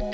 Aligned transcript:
Ja, 0.00 0.06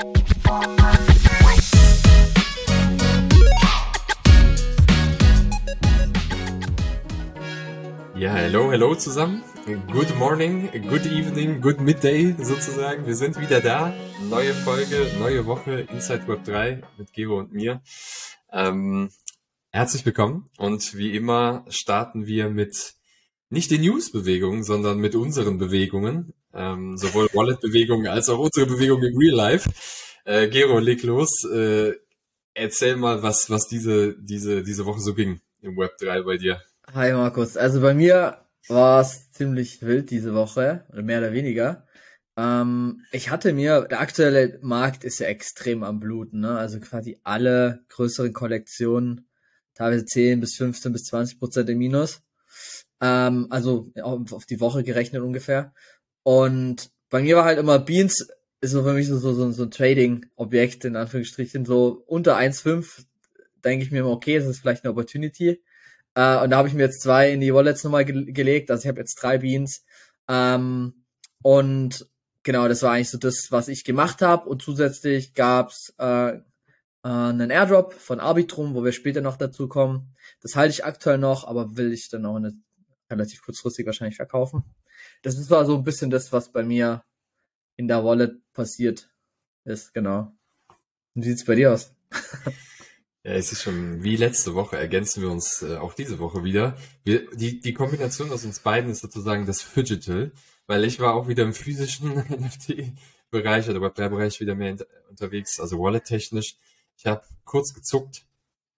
hello, 8.32 8.72
hello 8.72 8.96
zusammen. 8.96 9.44
Good 9.92 10.16
morning, 10.16 10.68
good 10.88 11.06
evening, 11.06 11.60
good 11.60 11.80
midday 11.80 12.34
sozusagen. 12.42 13.06
Wir 13.06 13.14
sind 13.14 13.38
wieder 13.40 13.60
da. 13.60 13.94
Neue 14.28 14.54
Folge, 14.54 15.06
neue 15.20 15.46
Woche 15.46 15.86
Inside 15.92 16.26
Web 16.26 16.42
3 16.42 16.82
mit 16.98 17.12
Gero 17.12 17.38
und 17.38 17.52
mir. 17.52 17.80
Ähm, 18.50 19.10
herzlich 19.70 20.04
willkommen 20.04 20.50
und 20.58 20.96
wie 20.96 21.14
immer 21.14 21.64
starten 21.68 22.26
wir 22.26 22.50
mit 22.50 22.94
nicht 23.50 23.70
den 23.70 23.82
News-Bewegungen, 23.82 24.64
sondern 24.64 24.98
mit 24.98 25.14
unseren 25.14 25.58
Bewegungen. 25.58 26.32
Ähm, 26.56 26.96
sowohl 26.96 27.28
Wallet-Bewegungen 27.34 28.06
als 28.06 28.30
auch 28.30 28.38
unsere 28.38 28.66
Bewegungen 28.66 29.12
im 29.12 29.18
Real 29.18 29.36
Life. 29.36 29.70
Äh, 30.24 30.48
Gero, 30.48 30.78
leg 30.78 31.02
los. 31.02 31.44
Äh, 31.44 31.92
erzähl 32.54 32.96
mal, 32.96 33.22
was, 33.22 33.50
was 33.50 33.68
diese, 33.68 34.16
diese, 34.18 34.62
diese 34.62 34.86
Woche 34.86 35.00
so 35.00 35.14
ging 35.14 35.40
im 35.60 35.76
Web 35.76 35.98
3 35.98 36.22
bei 36.22 36.38
dir. 36.38 36.62
Hi 36.92 37.12
Markus, 37.12 37.56
also 37.56 37.80
bei 37.80 37.94
mir 37.94 38.38
war 38.68 39.00
es 39.00 39.30
ziemlich 39.32 39.82
wild 39.82 40.10
diese 40.10 40.34
Woche, 40.34 40.86
mehr 40.94 41.18
oder 41.18 41.32
weniger. 41.32 41.86
Ähm, 42.36 43.02
ich 43.12 43.30
hatte 43.30 43.52
mir, 43.52 43.82
der 43.82 44.00
aktuelle 44.00 44.58
Markt 44.62 45.04
ist 45.04 45.18
ja 45.18 45.26
extrem 45.26 45.82
am 45.82 46.00
Bluten, 46.00 46.40
ne? 46.40 46.58
Also 46.58 46.80
quasi 46.80 47.18
alle 47.22 47.84
größeren 47.88 48.32
Kollektionen, 48.32 49.28
teilweise 49.74 50.04
10 50.04 50.40
bis 50.40 50.56
15 50.56 50.92
bis 50.92 51.04
20 51.04 51.38
Prozent 51.38 51.68
im 51.70 51.78
Minus. 51.78 52.22
Ähm, 53.00 53.46
also 53.50 53.90
auf 54.02 54.46
die 54.46 54.60
Woche 54.60 54.84
gerechnet 54.84 55.22
ungefähr. 55.22 55.72
Und 56.26 56.90
bei 57.08 57.22
mir 57.22 57.36
war 57.36 57.44
halt 57.44 57.56
immer 57.56 57.78
Beans 57.78 58.26
ist 58.60 58.72
so 58.72 58.82
für 58.82 58.94
mich 58.94 59.06
so, 59.06 59.16
so, 59.16 59.52
so, 59.52 59.62
ein 59.62 59.70
Trading-Objekt, 59.70 60.84
in 60.84 60.96
Anführungsstrichen, 60.96 61.64
so 61.64 62.02
unter 62.08 62.36
1,5 62.36 63.04
denke 63.62 63.84
ich 63.84 63.92
mir 63.92 64.00
immer, 64.00 64.10
okay, 64.10 64.36
das 64.36 64.48
ist 64.48 64.58
vielleicht 64.58 64.82
eine 64.82 64.90
Opportunity. 64.90 65.62
Äh, 66.16 66.42
und 66.42 66.50
da 66.50 66.56
habe 66.56 66.66
ich 66.66 66.74
mir 66.74 66.82
jetzt 66.82 67.00
zwei 67.00 67.30
in 67.30 67.40
die 67.40 67.54
Wallets 67.54 67.84
nochmal 67.84 68.04
ge 68.04 68.32
gelegt. 68.32 68.72
Also 68.72 68.82
ich 68.82 68.88
habe 68.88 68.98
jetzt 68.98 69.22
drei 69.22 69.38
Beans. 69.38 69.84
Ähm, 70.26 71.04
und 71.42 72.08
genau, 72.42 72.66
das 72.66 72.82
war 72.82 72.90
eigentlich 72.90 73.10
so 73.10 73.18
das, 73.18 73.46
was 73.50 73.68
ich 73.68 73.84
gemacht 73.84 74.20
habe. 74.20 74.48
Und 74.48 74.62
zusätzlich 74.62 75.34
gab's 75.34 75.94
äh, 76.00 76.30
äh, 76.30 76.40
einen 77.04 77.50
Airdrop 77.50 77.92
von 77.92 78.18
Arbitrum, 78.18 78.74
wo 78.74 78.82
wir 78.82 78.90
später 78.90 79.20
noch 79.20 79.36
dazu 79.36 79.68
kommen. 79.68 80.16
Das 80.42 80.56
halte 80.56 80.72
ich 80.72 80.84
aktuell 80.84 81.18
noch, 81.18 81.46
aber 81.46 81.76
will 81.76 81.92
ich 81.92 82.08
dann 82.08 82.26
auch 82.26 82.34
eine, 82.34 82.52
relativ 83.08 83.42
kurzfristig 83.42 83.86
wahrscheinlich 83.86 84.16
verkaufen. 84.16 84.64
Das 85.22 85.38
ist 85.38 85.48
zwar 85.48 85.64
so 85.66 85.76
ein 85.76 85.84
bisschen 85.84 86.10
das, 86.10 86.32
was 86.32 86.50
bei 86.50 86.62
mir 86.62 87.04
in 87.76 87.88
der 87.88 88.04
Wallet 88.04 88.40
passiert 88.52 89.10
ist, 89.64 89.92
genau. 89.92 90.32
Wie 91.14 91.24
sieht's 91.24 91.44
bei 91.44 91.54
dir 91.54 91.72
aus? 91.72 91.94
Ja, 93.26 93.32
es 93.32 93.50
ist 93.50 93.62
schon 93.62 94.04
wie 94.04 94.14
letzte 94.14 94.54
Woche, 94.54 94.76
ergänzen 94.76 95.20
wir 95.20 95.32
uns 95.32 95.60
äh, 95.60 95.78
auch 95.78 95.94
diese 95.94 96.20
Woche 96.20 96.44
wieder. 96.44 96.76
Wir, 97.02 97.28
die, 97.32 97.58
die 97.58 97.74
Kombination 97.74 98.30
aus 98.30 98.44
uns 98.44 98.60
beiden 98.60 98.88
ist 98.92 99.00
sozusagen 99.00 99.46
das 99.46 99.62
Fidgetal, 99.62 100.30
weil 100.68 100.84
ich 100.84 101.00
war 101.00 101.14
auch 101.14 101.26
wieder 101.26 101.42
im 101.42 101.52
physischen 101.52 102.14
NFT-Bereich 102.28 103.68
oder 103.68 103.80
Web3-Bereich 103.80 104.38
wieder 104.38 104.54
mehr 104.54 104.76
unterwegs, 105.10 105.58
also 105.58 105.76
Wallet-technisch. 105.80 106.54
Ich 106.96 107.06
habe 107.06 107.24
kurz 107.44 107.74
gezuckt, 107.74 108.24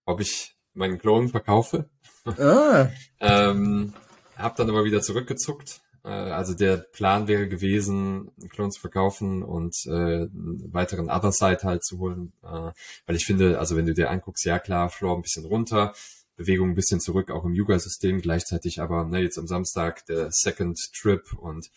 ob 0.05 0.19
ich 0.19 0.55
meinen 0.73 0.97
Klon 0.97 1.29
verkaufe. 1.29 1.87
Ah. 2.25 2.87
ähm, 3.19 3.93
habe 4.35 4.55
dann 4.57 4.69
aber 4.71 4.83
wieder 4.83 5.03
zurückgezuckt 5.03 5.79
also 6.11 6.53
der 6.53 6.77
Plan 6.77 7.27
wäre 7.27 7.47
gewesen, 7.47 8.31
Clones 8.49 8.75
zu 8.75 8.81
verkaufen 8.81 9.43
und 9.43 9.75
äh, 9.85 9.89
einen 9.89 10.73
weiteren 10.73 11.09
Other 11.09 11.31
Side 11.31 11.59
halt 11.63 11.83
zu 11.83 11.99
holen. 11.99 12.33
Äh, 12.43 12.71
weil 13.05 13.15
ich 13.15 13.25
finde, 13.25 13.59
also 13.59 13.75
wenn 13.75 13.85
du 13.85 13.93
dir 13.93 14.09
anguckst, 14.09 14.45
ja 14.45 14.59
klar, 14.59 14.89
Floor 14.89 15.17
ein 15.17 15.21
bisschen 15.21 15.45
runter, 15.45 15.93
Bewegung 16.35 16.69
ein 16.69 16.75
bisschen 16.75 17.01
zurück, 17.01 17.31
auch 17.31 17.43
im 17.43 17.53
Yuga-System, 17.53 18.21
gleichzeitig 18.21 18.81
aber 18.81 19.03
ne, 19.05 19.19
jetzt 19.21 19.37
am 19.37 19.47
Samstag 19.47 20.05
der 20.05 20.29
Second 20.31 20.79
Trip 20.93 21.33
und 21.33 21.69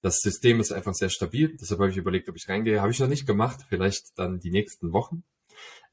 das 0.00 0.20
System 0.20 0.60
ist 0.60 0.72
einfach 0.72 0.94
sehr 0.94 1.10
stabil. 1.10 1.56
Deshalb 1.60 1.80
habe 1.80 1.90
ich 1.90 1.96
überlegt, 1.96 2.28
ob 2.28 2.36
ich 2.36 2.48
reingehe. 2.48 2.80
Habe 2.80 2.92
ich 2.92 3.00
noch 3.00 3.08
nicht 3.08 3.26
gemacht, 3.26 3.66
vielleicht 3.68 4.16
dann 4.16 4.38
die 4.38 4.50
nächsten 4.50 4.92
Wochen. 4.92 5.24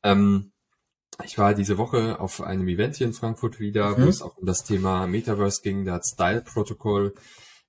Ähm, 0.03 0.51
ich 1.23 1.37
war 1.37 1.53
diese 1.53 1.77
Woche 1.77 2.19
auf 2.19 2.41
einem 2.41 2.67
Event 2.67 2.97
hier 2.97 3.07
in 3.07 3.13
Frankfurt 3.13 3.59
wieder, 3.59 3.97
mhm. 3.97 4.03
wo 4.03 4.09
es 4.09 4.21
auch 4.21 4.37
um 4.37 4.45
das 4.45 4.63
Thema 4.63 5.07
Metaverse 5.07 5.61
ging. 5.61 5.85
Da 5.85 5.93
hat 5.93 6.05
Style 6.05 6.41
Protocol 6.41 7.15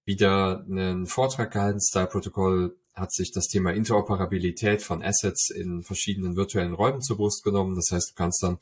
wieder 0.06 0.65
einen 0.71 1.06
Vortrag 1.06 1.53
gehalten. 1.53 1.81
Style 1.81 2.06
Protocol 2.06 2.77
hat 2.94 3.12
sich 3.12 3.33
das 3.33 3.49
Thema 3.49 3.72
Interoperabilität 3.72 4.81
von 4.81 5.03
Assets 5.03 5.50
in 5.50 5.83
verschiedenen 5.83 6.37
virtuellen 6.37 6.72
Räumen 6.72 7.03
zur 7.03 7.19
Brust 7.19 7.44
genommen. 7.44 7.75
Das 7.77 7.91
heißt, 7.93 8.12
du 8.12 8.15
kannst 8.15 8.43
dann 8.43 8.59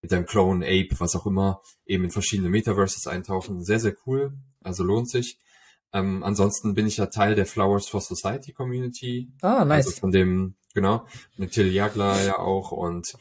mit 0.00 0.12
deinem 0.12 0.24
Clone, 0.24 0.64
Ape, 0.64 0.98
was 0.98 1.16
auch 1.16 1.26
immer, 1.26 1.60
eben 1.84 2.04
in 2.04 2.10
verschiedene 2.10 2.48
Metaverses 2.48 3.06
eintauchen. 3.06 3.62
Sehr, 3.62 3.80
sehr 3.80 3.94
cool. 4.06 4.32
Also 4.62 4.84
lohnt 4.84 5.10
sich. 5.10 5.38
Ähm, 5.92 6.22
ansonsten 6.22 6.74
bin 6.74 6.86
ich 6.86 6.96
ja 6.96 7.06
Teil 7.06 7.34
der 7.34 7.46
Flowers 7.46 7.88
for 7.88 8.00
Society 8.00 8.52
Community. 8.52 9.30
Ah, 9.42 9.64
nice. 9.64 9.86
Also 9.86 10.00
von 10.00 10.12
dem, 10.12 10.54
genau, 10.74 11.06
mit 11.36 11.52
Till 11.52 11.72
Jagler 11.72 12.22
ja 12.24 12.38
auch 12.38 12.72
und 12.72 13.14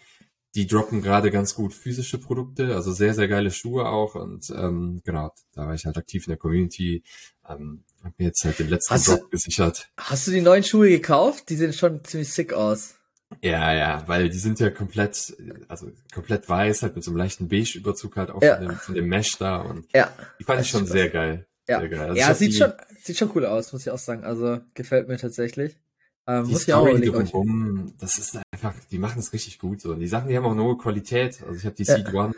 die 0.56 0.68
droppen 0.68 1.02
gerade 1.02 1.32
ganz 1.32 1.56
gut 1.56 1.74
physische 1.74 2.20
Produkte, 2.20 2.76
also 2.76 2.92
sehr, 2.92 3.14
sehr 3.14 3.28
geile 3.28 3.50
Schuhe 3.50 3.88
auch. 3.88 4.16
Und 4.16 4.52
ähm, 4.56 5.02
genau, 5.04 5.34
da 5.54 5.68
war 5.68 5.74
ich 5.74 5.86
halt 5.86 5.98
aktiv 5.98 6.26
in 6.28 6.32
der 6.32 6.38
Community. 6.38 7.04
Ähm, 7.48 7.84
hab 8.04 8.18
mir 8.20 8.26
jetzt 8.26 8.44
halt 8.46 8.60
den 8.60 8.70
letzten 8.70 8.94
hast 8.94 9.08
Drop 9.08 9.22
du, 9.22 9.30
gesichert. 9.30 9.90
Hast 9.98 10.28
du 10.28 10.32
die 10.32 10.42
neuen 10.42 10.64
Schuhe 10.64 10.90
gekauft? 10.90 11.50
Die 11.50 11.56
sehen 11.56 11.74
schon 11.74 12.04
ziemlich 12.04 12.32
sick 12.32 12.54
aus. 12.54 12.96
Ja, 13.42 13.74
ja, 13.74 14.04
weil 14.08 14.30
die 14.30 14.38
sind 14.38 14.60
ja 14.60 14.70
komplett, 14.70 15.36
also 15.68 15.92
komplett 16.14 16.48
weiß, 16.48 16.84
halt 16.84 16.96
mit 16.96 17.04
so 17.04 17.10
einem 17.10 17.18
leichten 17.18 17.48
Beige-Überzug 17.48 18.16
halt 18.16 18.30
auch 18.30 18.44
ja. 18.44 18.58
von, 18.58 18.68
dem, 18.68 18.76
von 18.78 18.96
dem 18.96 19.08
Mesh 19.08 19.38
da. 19.40 19.58
Und 19.58 19.88
ja. 19.94 20.14
die 20.40 20.44
fand 20.44 20.62
ich 20.62 20.70
schon 20.70 20.86
sehr 20.86 21.10
geil. 21.10 21.48
Ja, 21.68 21.80
sehr 21.80 21.90
geil. 21.90 22.10
Also 22.10 22.20
ja 22.20 22.36
sieht 22.36 22.54
schon, 22.54 22.74
sieht 23.02 23.18
schon 23.18 23.32
cool 23.34 23.46
aus, 23.46 23.74
muss 23.74 23.84
ich 23.84 23.90
auch 23.90 23.98
sagen. 23.98 24.24
Also 24.24 24.60
gefällt 24.76 25.08
mir 25.08 25.18
tatsächlich. 25.18 25.78
Ähm, 26.26 26.48
die 26.48 26.56
Story 26.56 27.02
drumherum, 27.02 27.94
das 28.00 28.18
ist 28.18 28.40
einfach, 28.52 28.74
die 28.92 28.98
machen 28.98 29.20
es 29.20 29.34
richtig 29.34 29.60
gut. 29.60 29.82
So. 29.82 29.92
Und 29.92 30.00
die 30.00 30.08
Sachen, 30.08 30.30
die 30.30 30.38
haben 30.38 30.46
auch 30.46 30.56
nur 30.56 30.78
Qualität. 30.78 31.44
Also 31.44 31.60
ich 31.60 31.66
habe 31.66 31.76
die 31.76 31.84
ja. 31.84 31.96
Seed 31.96 32.14
One, 32.14 32.34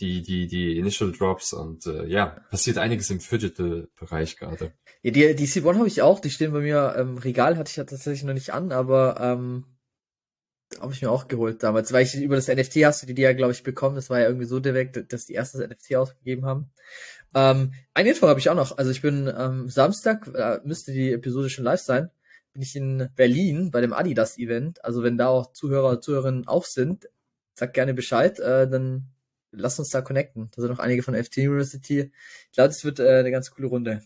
die, 0.00 0.22
die, 0.22 0.46
die 0.46 0.78
Initial 0.78 1.12
Drops 1.12 1.52
und 1.52 1.86
äh, 1.86 2.06
ja, 2.06 2.26
passiert 2.50 2.78
einiges 2.78 3.10
im 3.10 3.20
Fidgetal-Bereich 3.20 4.36
gerade. 4.36 4.72
Ja, 5.02 5.10
die, 5.10 5.34
die 5.34 5.46
Seed 5.46 5.64
One 5.64 5.78
habe 5.78 5.88
ich 5.88 6.02
auch, 6.02 6.20
die 6.20 6.30
stehen 6.30 6.52
bei 6.52 6.60
mir 6.60 6.94
im 6.98 7.18
Regal, 7.18 7.56
hatte 7.56 7.70
ich 7.70 7.76
ja 7.76 7.84
tatsächlich 7.84 8.24
noch 8.24 8.34
nicht 8.34 8.52
an, 8.52 8.72
aber 8.72 9.18
ähm, 9.20 9.64
habe 10.80 10.92
ich 10.92 11.02
mir 11.02 11.10
auch 11.10 11.28
geholt 11.28 11.62
damals, 11.62 11.92
weil 11.92 12.04
ich 12.04 12.14
über 12.16 12.36
das 12.36 12.48
NFT 12.48 12.76
hast 12.84 13.02
du 13.02 13.06
die, 13.06 13.14
die 13.14 13.22
ja, 13.22 13.32
glaube 13.32 13.52
ich, 13.52 13.62
bekommen. 13.62 13.96
Das 13.96 14.10
war 14.10 14.20
ja 14.20 14.26
irgendwie 14.26 14.46
so 14.46 14.60
direkt, 14.60 15.12
dass 15.12 15.26
die 15.26 15.34
erste 15.34 15.58
das 15.58 15.68
NFT 15.68 15.96
ausgegeben 15.96 16.44
haben. 16.46 16.70
Ähm, 17.34 17.72
eine 17.94 18.10
Info 18.10 18.26
habe 18.28 18.40
ich 18.40 18.50
auch 18.50 18.54
noch. 18.54 18.78
Also 18.78 18.90
ich 18.90 19.02
bin 19.02 19.32
ähm, 19.36 19.68
Samstag, 19.68 20.28
äh, 20.34 20.60
müsste 20.64 20.92
die 20.92 21.12
Episode 21.12 21.50
schon 21.50 21.64
live 21.64 21.80
sein, 21.80 22.10
bin 22.54 22.62
ich 22.62 22.74
in 22.76 23.10
Berlin 23.16 23.70
bei 23.70 23.80
dem 23.80 23.92
Adidas-Event. 23.92 24.84
Also 24.84 25.02
wenn 25.02 25.18
da 25.18 25.28
auch 25.28 25.52
Zuhörer, 25.52 26.00
Zuhörerinnen 26.00 26.46
auch 26.46 26.64
sind, 26.64 27.08
sag 27.54 27.74
gerne 27.74 27.94
Bescheid, 27.94 28.38
äh, 28.38 28.68
dann 28.68 29.08
lass 29.50 29.78
uns 29.78 29.90
da 29.90 30.00
connecten. 30.00 30.50
Da 30.54 30.62
sind 30.62 30.70
noch 30.70 30.78
einige 30.78 31.02
von 31.02 31.14
FT 31.14 31.38
University. 31.38 32.10
Ich 32.46 32.54
glaube, 32.54 32.70
es 32.70 32.84
wird 32.84 33.00
äh, 33.00 33.18
eine 33.18 33.30
ganz 33.30 33.50
coole 33.50 33.68
Runde. 33.68 34.02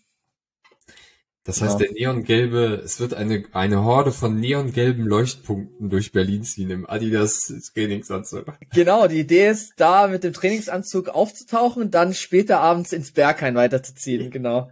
Das 1.44 1.62
heißt, 1.62 1.78
genau. 1.78 1.92
der 1.92 2.12
neongelbe, 2.12 2.82
es 2.84 3.00
wird 3.00 3.14
eine, 3.14 3.44
eine 3.52 3.82
Horde 3.82 4.12
von 4.12 4.38
neongelben 4.38 5.06
Leuchtpunkten 5.06 5.88
durch 5.88 6.12
Berlin 6.12 6.42
ziehen 6.42 6.68
im 6.68 6.88
Adidas 6.88 7.50
Trainingsanzug. 7.72 8.52
Genau, 8.74 9.08
die 9.08 9.20
Idee 9.20 9.48
ist, 9.48 9.72
da 9.78 10.08
mit 10.08 10.24
dem 10.24 10.34
Trainingsanzug 10.34 11.08
aufzutauchen 11.08 11.82
und 11.82 11.94
dann 11.94 12.12
später 12.12 12.60
abends 12.60 12.92
ins 12.92 13.12
Berghain 13.12 13.54
weiterzuziehen, 13.54 14.30
genau. 14.30 14.70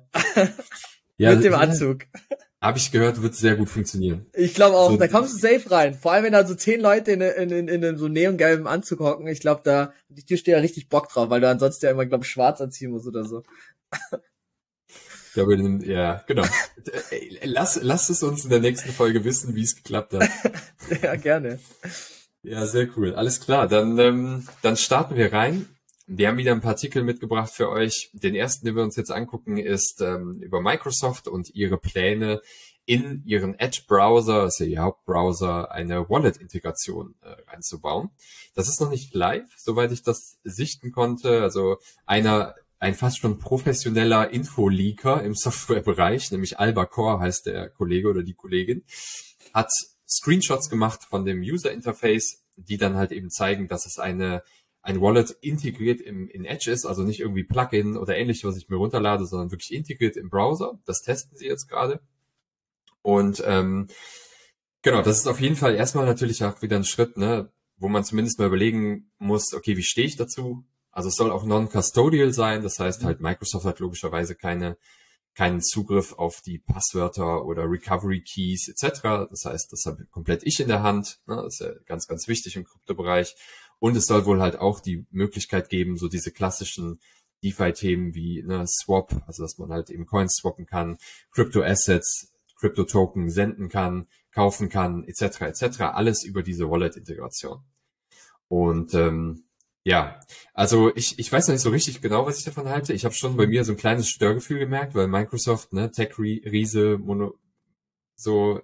Ja, 1.16 1.34
mit 1.34 1.44
dem 1.44 1.54
Anzug. 1.54 2.04
Habe 2.66 2.78
ich 2.78 2.90
gehört, 2.90 3.22
wird 3.22 3.36
sehr 3.36 3.54
gut 3.54 3.68
funktionieren. 3.68 4.26
Ich 4.32 4.52
glaube 4.52 4.76
auch, 4.76 4.90
so, 4.90 4.96
da 4.96 5.06
kommst 5.06 5.34
du 5.34 5.38
safe 5.38 5.70
rein. 5.70 5.94
Vor 5.94 6.10
allem, 6.10 6.24
wenn 6.24 6.32
da 6.32 6.44
so 6.44 6.56
zehn 6.56 6.80
Leute 6.80 7.12
in, 7.12 7.20
in, 7.20 7.50
in, 7.50 7.68
in 7.68 7.84
einem 7.84 7.96
so 7.96 8.08
neongelben 8.08 8.66
Anzug 8.66 8.98
hocken. 8.98 9.28
Ich 9.28 9.38
glaube, 9.38 9.60
da, 9.62 9.92
die 10.08 10.24
Tür 10.24 10.36
steht 10.36 10.52
ja 10.52 10.58
richtig 10.58 10.88
Bock 10.88 11.08
drauf, 11.08 11.30
weil 11.30 11.40
du 11.40 11.48
ansonsten 11.48 11.86
ja 11.86 11.92
immer, 11.92 12.06
glaube 12.06 12.24
schwarz 12.24 12.60
anziehen 12.60 12.90
musst 12.90 13.06
oder 13.06 13.22
so. 13.22 13.44
Ich 15.28 15.32
glaube, 15.34 15.56
ja, 15.84 16.24
genau. 16.26 16.42
lass, 17.44 17.78
lass 17.80 18.08
es 18.08 18.24
uns 18.24 18.42
in 18.42 18.50
der 18.50 18.58
nächsten 18.58 18.90
Folge 18.90 19.22
wissen, 19.22 19.54
wie 19.54 19.62
es 19.62 19.76
geklappt 19.76 20.14
hat. 20.14 20.28
ja, 21.02 21.14
gerne. 21.14 21.60
Ja, 22.42 22.66
sehr 22.66 22.88
cool. 22.96 23.14
Alles 23.14 23.38
klar. 23.38 23.68
Dann, 23.68 23.96
ähm, 24.00 24.48
dann 24.62 24.76
starten 24.76 25.14
wir 25.14 25.32
rein. 25.32 25.66
Wir 26.08 26.28
haben 26.28 26.38
wieder 26.38 26.52
ein 26.52 26.60
paar 26.60 26.72
Artikel 26.72 27.02
mitgebracht 27.02 27.50
für 27.52 27.68
euch. 27.68 28.10
Den 28.12 28.36
ersten, 28.36 28.64
den 28.64 28.76
wir 28.76 28.84
uns 28.84 28.94
jetzt 28.94 29.10
angucken, 29.10 29.56
ist 29.56 30.00
ähm, 30.00 30.40
über 30.40 30.60
Microsoft 30.60 31.26
und 31.26 31.52
ihre 31.52 31.78
Pläne 31.78 32.40
in 32.84 33.24
ihren 33.24 33.58
Edge-Browser, 33.58 34.42
also 34.42 34.62
ihr 34.62 34.82
Hauptbrowser, 34.82 35.72
eine 35.72 36.08
Wallet-Integration 36.08 37.16
äh, 37.22 37.50
reinzubauen. 37.50 38.10
Das 38.54 38.68
ist 38.68 38.80
noch 38.80 38.90
nicht 38.90 39.14
live, 39.14 39.48
soweit 39.56 39.90
ich 39.90 40.04
das 40.04 40.38
sichten 40.44 40.92
konnte. 40.92 41.42
Also 41.42 41.78
einer, 42.06 42.54
ein 42.78 42.94
fast 42.94 43.18
schon 43.18 43.40
professioneller 43.40 44.30
Infoleaker 44.30 45.24
im 45.24 45.34
Softwarebereich, 45.34 46.30
nämlich 46.30 46.60
Alba 46.60 46.86
Core 46.86 47.18
heißt 47.18 47.46
der 47.46 47.68
Kollege 47.70 48.08
oder 48.08 48.22
die 48.22 48.34
Kollegin, 48.34 48.84
hat 49.52 49.70
Screenshots 50.08 50.70
gemacht 50.70 51.02
von 51.02 51.24
dem 51.24 51.40
User 51.40 51.72
Interface, 51.72 52.44
die 52.54 52.76
dann 52.76 52.94
halt 52.94 53.10
eben 53.10 53.28
zeigen, 53.28 53.66
dass 53.66 53.86
es 53.86 53.98
eine 53.98 54.44
ein 54.86 55.00
Wallet 55.00 55.36
integriert 55.40 56.00
im, 56.00 56.28
in 56.28 56.44
Edge 56.44 56.70
ist, 56.70 56.86
also 56.86 57.02
nicht 57.02 57.18
irgendwie 57.18 57.42
Plugin 57.42 57.96
oder 57.96 58.16
ähnlich, 58.16 58.44
was 58.44 58.56
ich 58.56 58.68
mir 58.68 58.76
runterlade, 58.76 59.26
sondern 59.26 59.50
wirklich 59.50 59.72
integriert 59.72 60.16
im 60.16 60.30
Browser. 60.30 60.78
Das 60.86 61.02
testen 61.02 61.36
sie 61.36 61.46
jetzt 61.46 61.66
gerade. 61.68 62.00
Und 63.02 63.42
ähm, 63.44 63.88
genau, 64.82 65.02
das 65.02 65.18
ist 65.18 65.26
auf 65.26 65.40
jeden 65.40 65.56
Fall 65.56 65.74
erstmal 65.74 66.06
natürlich 66.06 66.44
auch 66.44 66.62
wieder 66.62 66.76
ein 66.76 66.84
Schritt, 66.84 67.16
ne, 67.16 67.50
wo 67.78 67.88
man 67.88 68.04
zumindest 68.04 68.38
mal 68.38 68.46
überlegen 68.46 69.10
muss, 69.18 69.52
okay, 69.54 69.76
wie 69.76 69.82
stehe 69.82 70.06
ich 70.06 70.16
dazu? 70.16 70.64
Also 70.92 71.08
es 71.08 71.16
soll 71.16 71.32
auch 71.32 71.44
non-custodial 71.44 72.32
sein, 72.32 72.62
das 72.62 72.78
heißt 72.78 73.02
halt 73.04 73.20
Microsoft 73.20 73.66
hat 73.66 73.80
logischerweise 73.80 74.36
keine 74.36 74.76
keinen 75.36 75.60
Zugriff 75.60 76.14
auf 76.14 76.40
die 76.40 76.58
Passwörter 76.58 77.44
oder 77.44 77.70
Recovery 77.70 78.22
Keys 78.22 78.68
etc. 78.68 79.28
Das 79.30 79.44
heißt, 79.44 79.70
das 79.70 79.84
habe 79.84 80.06
komplett 80.06 80.42
ich 80.44 80.58
in 80.60 80.68
der 80.68 80.82
Hand. 80.82 81.20
Ne? 81.26 81.36
Das 81.36 81.54
ist 81.54 81.60
ja 81.60 81.72
ganz, 81.84 82.06
ganz 82.06 82.26
wichtig 82.26 82.56
im 82.56 82.64
Kryptobereich. 82.64 83.36
Und 83.78 83.96
es 83.96 84.06
soll 84.06 84.24
wohl 84.24 84.40
halt 84.40 84.56
auch 84.56 84.80
die 84.80 85.06
Möglichkeit 85.10 85.68
geben, 85.68 85.96
so 85.96 86.08
diese 86.08 86.32
klassischen 86.32 87.00
DeFi-Themen 87.44 88.14
wie 88.14 88.42
ne, 88.42 88.66
Swap, 88.66 89.22
also 89.26 89.42
dass 89.42 89.58
man 89.58 89.70
halt 89.70 89.90
eben 89.90 90.06
Coins 90.06 90.36
swappen 90.36 90.66
kann, 90.66 90.98
Crypto-Assets, 91.32 92.32
Crypto-Token 92.56 93.30
senden 93.30 93.68
kann, 93.68 94.06
kaufen 94.32 94.68
kann, 94.68 95.04
etc. 95.04 95.42
etc. 95.42 95.80
Alles 95.80 96.24
über 96.24 96.42
diese 96.42 96.70
Wallet-Integration. 96.70 97.62
Und 98.48 98.94
ähm, 98.94 99.44
ja, 99.84 100.20
also 100.52 100.94
ich, 100.96 101.18
ich 101.18 101.30
weiß 101.30 101.46
noch 101.46 101.54
nicht 101.54 101.62
so 101.62 101.70
richtig 101.70 102.00
genau, 102.00 102.26
was 102.26 102.38
ich 102.38 102.44
davon 102.44 102.68
halte. 102.68 102.92
Ich 102.92 103.04
habe 103.04 103.14
schon 103.14 103.36
bei 103.36 103.46
mir 103.46 103.64
so 103.64 103.72
ein 103.72 103.78
kleines 103.78 104.08
Störgefühl 104.08 104.58
gemerkt, 104.58 104.94
weil 104.94 105.06
Microsoft, 105.06 105.72
ne, 105.72 105.90
Tech-Riese, 105.90 106.98
Mono, 106.98 107.34
so, 108.16 108.60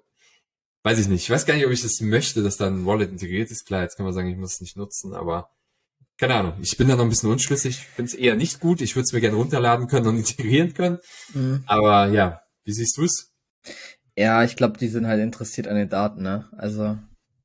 weiß 0.83 0.99
ich 0.99 1.09
nicht. 1.09 1.23
Ich 1.23 1.31
weiß 1.31 1.47
gar 1.47 1.55
nicht, 1.55 1.67
ob 1.67 1.73
ich 1.73 1.83
das 1.83 2.01
möchte, 2.01 2.43
dass 2.43 2.57
da 2.57 2.67
ein 2.67 2.87
Wallet 2.87 3.11
integriert 3.11 3.51
ist. 3.51 3.67
Klar, 3.67 3.83
jetzt 3.83 3.97
kann 3.97 4.05
man 4.05 4.15
sagen, 4.15 4.29
ich 4.29 4.37
muss 4.37 4.55
es 4.55 4.61
nicht 4.61 4.77
nutzen, 4.77 5.15
aber 5.15 5.51
keine 6.19 6.35
Ahnung. 6.35 6.55
Ich 6.61 6.77
bin 6.77 6.89
da 6.89 6.97
noch 6.97 7.05
ein 7.05 7.09
bisschen 7.09 7.31
unschlüssig. 7.31 7.79
Ich 7.79 7.87
finde 7.87 8.11
es 8.11 8.15
eher 8.15 8.37
nicht 8.37 8.61
gut. 8.61 8.81
Ich 8.81 8.95
würde 8.95 9.05
es 9.05 9.13
mir 9.13 9.21
gerne 9.21 9.37
runterladen 9.37 9.89
können 9.89 10.07
und 10.07 10.17
integrieren 10.19 10.75
können. 10.75 10.99
Mhm. 11.35 11.65
Aber 11.67 12.09
ja, 12.09 12.43
wie 12.65 12.73
siehst 12.73 12.97
du 12.97 13.05
es? 13.05 13.33
Ja, 14.17 14.45
ich 14.45 14.57
glaube, 14.57 14.79
die 14.79 14.89
sind 14.89 15.07
halt 15.07 15.21
interessiert 15.21 15.69
an 15.69 15.77
den 15.77 15.89
Daten, 15.89 16.23
ne? 16.23 16.49
Also 16.57 16.99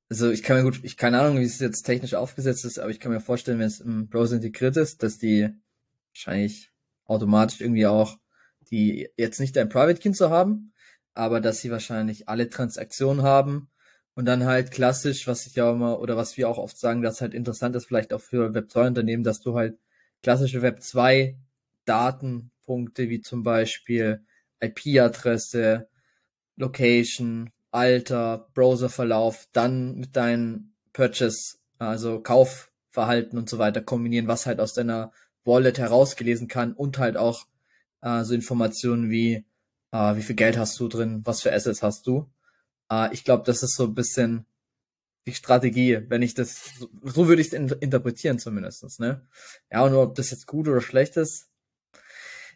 also 0.10 0.32
ich 0.32 0.44
kann 0.44 0.58
mir 0.58 0.64
gut, 0.64 0.80
ich 0.84 0.96
keine 0.96 1.20
Ahnung, 1.20 1.40
wie 1.40 1.44
es 1.44 1.60
jetzt 1.60 1.84
technisch 1.84 2.14
aufgesetzt 2.14 2.64
ist, 2.64 2.80
aber 2.80 2.92
ich 2.92 3.00
kann 3.00 3.12
mir 3.12 3.20
vorstellen, 3.20 3.60
wenn 3.60 3.68
es 3.68 3.82
im 3.82 4.08
Browser 4.08 4.38
integriert 4.38 4.78
ist, 4.78 5.04
dass 5.04 5.18
die 5.18 5.50
wahrscheinlich 6.14 6.72
automatisch 7.06 7.62
irgendwie 7.62 7.88
auch 7.88 8.18
die 8.70 9.10
jetzt 9.18 9.40
nicht 9.40 9.58
ein 9.58 9.70
Private 9.70 10.00
Key 10.00 10.12
zu 10.12 10.30
haben, 10.30 10.74
aber 11.18 11.42
dass 11.42 11.60
sie 11.60 11.72
wahrscheinlich 11.72 12.30
alle 12.30 12.50
Transaktionen 12.50 13.24
haben 13.24 13.70
und 14.14 14.26
dann 14.26 14.46
halt 14.46 14.72
klassisch, 14.72 15.28
was 15.28 15.46
ich 15.48 15.56
ja 15.56 15.72
immer 15.72 16.00
oder 16.00 16.16
was 16.18 16.38
wir 16.38 16.50
auch 16.50 16.58
oft 16.58 16.78
sagen, 16.78 17.02
dass 17.02 17.22
halt 17.22 17.34
interessant 17.34 17.76
ist 17.76 17.86
vielleicht 17.86 18.14
auch 18.14 18.22
für 18.22 18.54
Web 18.54 18.72
2 18.72 18.88
Unternehmen, 18.88 19.24
dass 19.24 19.42
du 19.42 19.56
halt 19.56 19.78
klassische 20.22 20.62
Web 20.62 20.82
2 20.82 21.38
Datenpunkte 21.86 23.10
wie 23.10 23.22
zum 23.22 23.44
Beispiel 23.44 24.26
IP-Adresse, 24.60 25.88
Location, 26.56 27.52
Alter, 27.72 28.50
Browserverlauf, 28.54 29.48
dann 29.54 29.96
mit 29.96 30.16
deinem 30.16 30.74
Purchase, 30.94 31.58
also 31.80 32.22
Kaufverhalten 32.22 33.38
und 33.38 33.50
so 33.50 33.60
weiter 33.60 33.82
kombinieren, 33.82 34.28
was 34.28 34.46
halt 34.46 34.60
aus 34.60 34.74
deiner 34.74 35.12
Wallet 35.46 35.78
herausgelesen 35.78 36.48
kann 36.48 36.74
und 36.74 36.98
halt 36.98 37.18
auch 37.18 37.46
äh, 38.02 38.24
so 38.24 38.34
Informationen 38.34 39.10
wie, 39.10 39.46
äh, 39.92 40.16
wie 40.16 40.22
viel 40.22 40.36
Geld 40.36 40.58
hast 40.58 40.80
du 40.80 40.88
drin, 40.88 41.22
was 41.26 41.42
für 41.42 41.54
Assets 41.54 41.84
hast 41.84 42.08
du. 42.08 42.30
Äh, 42.92 43.14
ich 43.14 43.24
glaube, 43.24 43.44
das 43.46 43.64
ist 43.64 43.76
so 43.76 43.86
ein 43.86 43.96
bisschen 43.96 44.46
die 45.28 45.34
Strategie, 45.34 46.06
wenn 46.08 46.22
ich 46.22 46.34
das, 46.34 46.72
so, 47.04 47.28
würde 47.28 47.42
ich 47.42 47.48
es 47.48 47.54
in, 47.54 47.68
interpretieren 47.68 48.40
zumindestens 48.40 49.00
ne? 49.00 49.28
Ja, 49.72 49.84
und 49.84 49.94
ob 49.94 50.16
das 50.16 50.32
jetzt 50.32 50.48
gut 50.48 50.68
oder 50.68 50.82
schlecht 50.82 51.18
ist, 51.18 51.50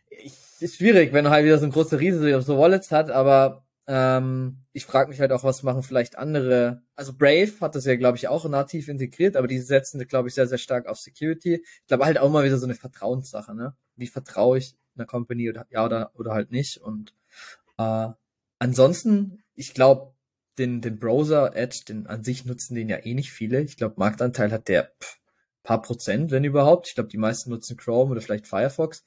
ich, 0.09 0.33
ist 0.59 0.77
schwierig, 0.77 1.13
wenn 1.13 1.25
du 1.25 1.31
halt 1.31 1.45
wieder 1.45 1.59
so 1.59 1.65
ein 1.65 1.71
großer 1.71 1.99
Riese 1.99 2.41
so 2.41 2.57
Wallets 2.57 2.91
hat, 2.91 3.11
aber 3.11 3.65
ähm, 3.87 4.63
ich 4.73 4.85
frage 4.85 5.09
mich 5.09 5.19
halt 5.19 5.31
auch, 5.31 5.43
was 5.43 5.63
machen 5.63 5.83
vielleicht 5.83 6.17
andere. 6.17 6.83
Also 6.95 7.13
Brave 7.13 7.51
hat 7.59 7.75
das 7.75 7.85
ja, 7.85 7.95
glaube 7.95 8.17
ich, 8.17 8.27
auch 8.27 8.47
nativ 8.47 8.87
integriert, 8.87 9.35
aber 9.35 9.47
die 9.47 9.59
setzen, 9.59 10.05
glaube 10.07 10.29
ich, 10.29 10.35
sehr, 10.35 10.47
sehr 10.47 10.57
stark 10.57 10.87
auf 10.87 10.97
Security. 10.97 11.55
Ich 11.55 11.87
glaube 11.87 12.05
halt 12.05 12.19
auch 12.19 12.31
mal 12.31 12.45
wieder 12.45 12.57
so 12.57 12.65
eine 12.65 12.75
Vertrauenssache, 12.75 13.53
ne? 13.55 13.75
Wie 13.95 14.07
vertraue 14.07 14.59
ich 14.59 14.75
einer 14.95 15.05
Company 15.05 15.49
oder 15.49 15.65
ja 15.69 15.85
oder 15.85 16.11
oder 16.15 16.33
halt 16.33 16.51
nicht? 16.51 16.77
Und 16.77 17.13
äh, 17.81 18.13
ansonsten, 18.59 19.43
ich 19.55 19.73
glaube, 19.73 20.13
den, 20.57 20.81
den 20.81 20.99
Browser 20.99 21.55
Edge, 21.55 21.81
den 21.87 22.07
an 22.07 22.23
sich 22.23 22.45
nutzen 22.45 22.75
den 22.75 22.89
ja 22.89 22.97
eh 22.97 23.13
nicht 23.13 23.31
viele. 23.31 23.61
Ich 23.61 23.77
glaube, 23.77 23.95
Marktanteil 23.97 24.51
hat 24.51 24.67
der 24.67 24.91
paar 25.63 25.81
Prozent, 25.81 26.31
wenn 26.31 26.43
überhaupt. 26.43 26.87
Ich 26.87 26.95
glaube, 26.95 27.09
die 27.09 27.17
meisten 27.17 27.49
nutzen 27.49 27.77
Chrome 27.77 28.11
oder 28.11 28.21
vielleicht 28.21 28.47
Firefox. 28.47 29.05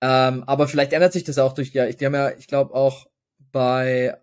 Ähm, 0.00 0.44
aber 0.44 0.68
vielleicht 0.68 0.92
ändert 0.92 1.12
sich 1.12 1.24
das 1.24 1.38
auch 1.38 1.52
durch, 1.52 1.72
ja, 1.72 1.86
die 1.86 2.04
haben 2.04 2.14
ja, 2.14 2.30
ich 2.36 2.46
glaube 2.46 2.74
auch 2.74 3.06
bei 3.52 4.18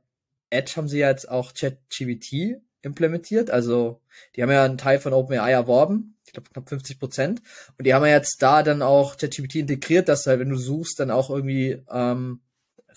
Edge 0.49 0.73
haben 0.75 0.87
sie 0.87 0.99
ja 0.99 1.09
jetzt 1.09 1.29
auch 1.29 1.53
ChatGPT 1.53 2.61
implementiert. 2.81 3.49
Also 3.49 4.01
die 4.35 4.43
haben 4.43 4.51
ja 4.51 4.65
einen 4.65 4.77
Teil 4.77 4.99
von 4.99 5.13
OpenAI 5.13 5.51
erworben. 5.51 6.17
Ich 6.25 6.33
glaube 6.33 6.49
knapp 6.49 6.69
50 6.69 6.99
Prozent. 6.99 7.41
Und 7.77 7.85
die 7.85 7.93
haben 7.93 8.05
ja 8.05 8.11
jetzt 8.11 8.41
da 8.41 8.63
dann 8.63 8.81
auch 8.81 9.17
ChatGPT 9.17 9.55
integriert, 9.55 10.09
dass 10.09 10.23
du 10.23 10.31
halt, 10.31 10.39
wenn 10.39 10.49
du 10.49 10.57
suchst, 10.57 10.99
dann 10.99 11.11
auch 11.11 11.29
irgendwie 11.29 11.83
ähm, 11.89 12.41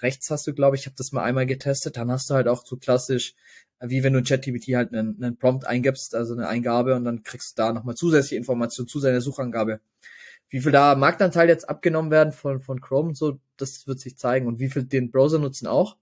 rechts 0.05 0.31
hast 0.31 0.47
du, 0.47 0.55
glaube 0.55 0.77
ich, 0.77 0.87
habe 0.87 0.95
das 0.97 1.13
mal 1.13 1.25
einmal 1.25 1.47
getestet, 1.47 1.97
dann 1.97 2.11
hast 2.11 2.31
du 2.31 2.35
halt 2.35 2.47
auch 2.47 2.65
so 2.65 2.77
klassisch, 2.77 3.35
wie 3.81 4.03
wenn 4.03 4.13
du 4.13 4.21
in 4.21 4.25
ChatGPT 4.25 4.75
halt 4.75 4.93
einen, 4.93 5.23
einen 5.23 5.37
Prompt 5.37 5.67
eingibst, 5.67 6.15
also 6.15 6.35
eine 6.35 6.47
Eingabe 6.47 6.95
und 6.95 7.05
dann 7.05 7.23
kriegst 7.23 7.59
du 7.59 7.63
da 7.63 7.73
nochmal 7.73 7.97
zusätzliche 7.97 8.37
Informationen 8.37 8.89
zu 8.89 9.01
seiner 9.01 9.21
Suchangabe. 9.21 9.81
Wie 10.49 10.61
viel 10.61 10.73
da 10.73 10.95
Marktanteil 10.95 11.49
jetzt 11.49 11.69
abgenommen 11.69 12.11
werden 12.11 12.33
von, 12.33 12.61
von 12.61 12.81
Chrome 12.81 13.09
und 13.09 13.17
so, 13.17 13.41
das 13.57 13.87
wird 13.87 13.99
sich 13.99 14.17
zeigen. 14.17 14.47
Und 14.47 14.61
wie 14.61 14.69
viel 14.69 14.85
den 14.85 15.11
Browser 15.11 15.39
nutzen 15.39 15.67
auch. 15.67 15.97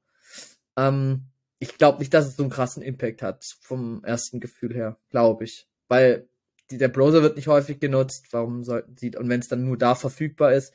Ähm, 0.77 1.23
ich 1.59 1.79
glaube 1.79 2.01
nicht, 2.01 2.13
dass 2.13 2.27
es 2.27 2.37
so 2.37 2.43
einen 2.43 2.51
krassen 2.51 2.83
Impact 2.83 3.23
hat 3.23 3.57
vom 3.61 4.05
ersten 4.05 4.41
Gefühl 4.41 4.75
her, 4.75 4.99
glaube 5.11 5.45
ich. 5.45 5.69
Weil 5.89 6.29
die, 6.71 6.77
der 6.77 6.89
Browser 6.89 7.23
wird 7.23 7.37
nicht 7.37 7.49
häufig 7.49 7.81
genutzt. 7.81 8.27
Warum 8.33 8.65
sollten 8.65 8.97
sie, 8.97 9.17
und 9.17 9.29
wenn 9.29 9.41
es 9.41 9.49
dann 9.49 9.65
nur 9.65 9.79
da 9.79 9.95
verfügbar 9.95 10.53
ist, 10.53 10.75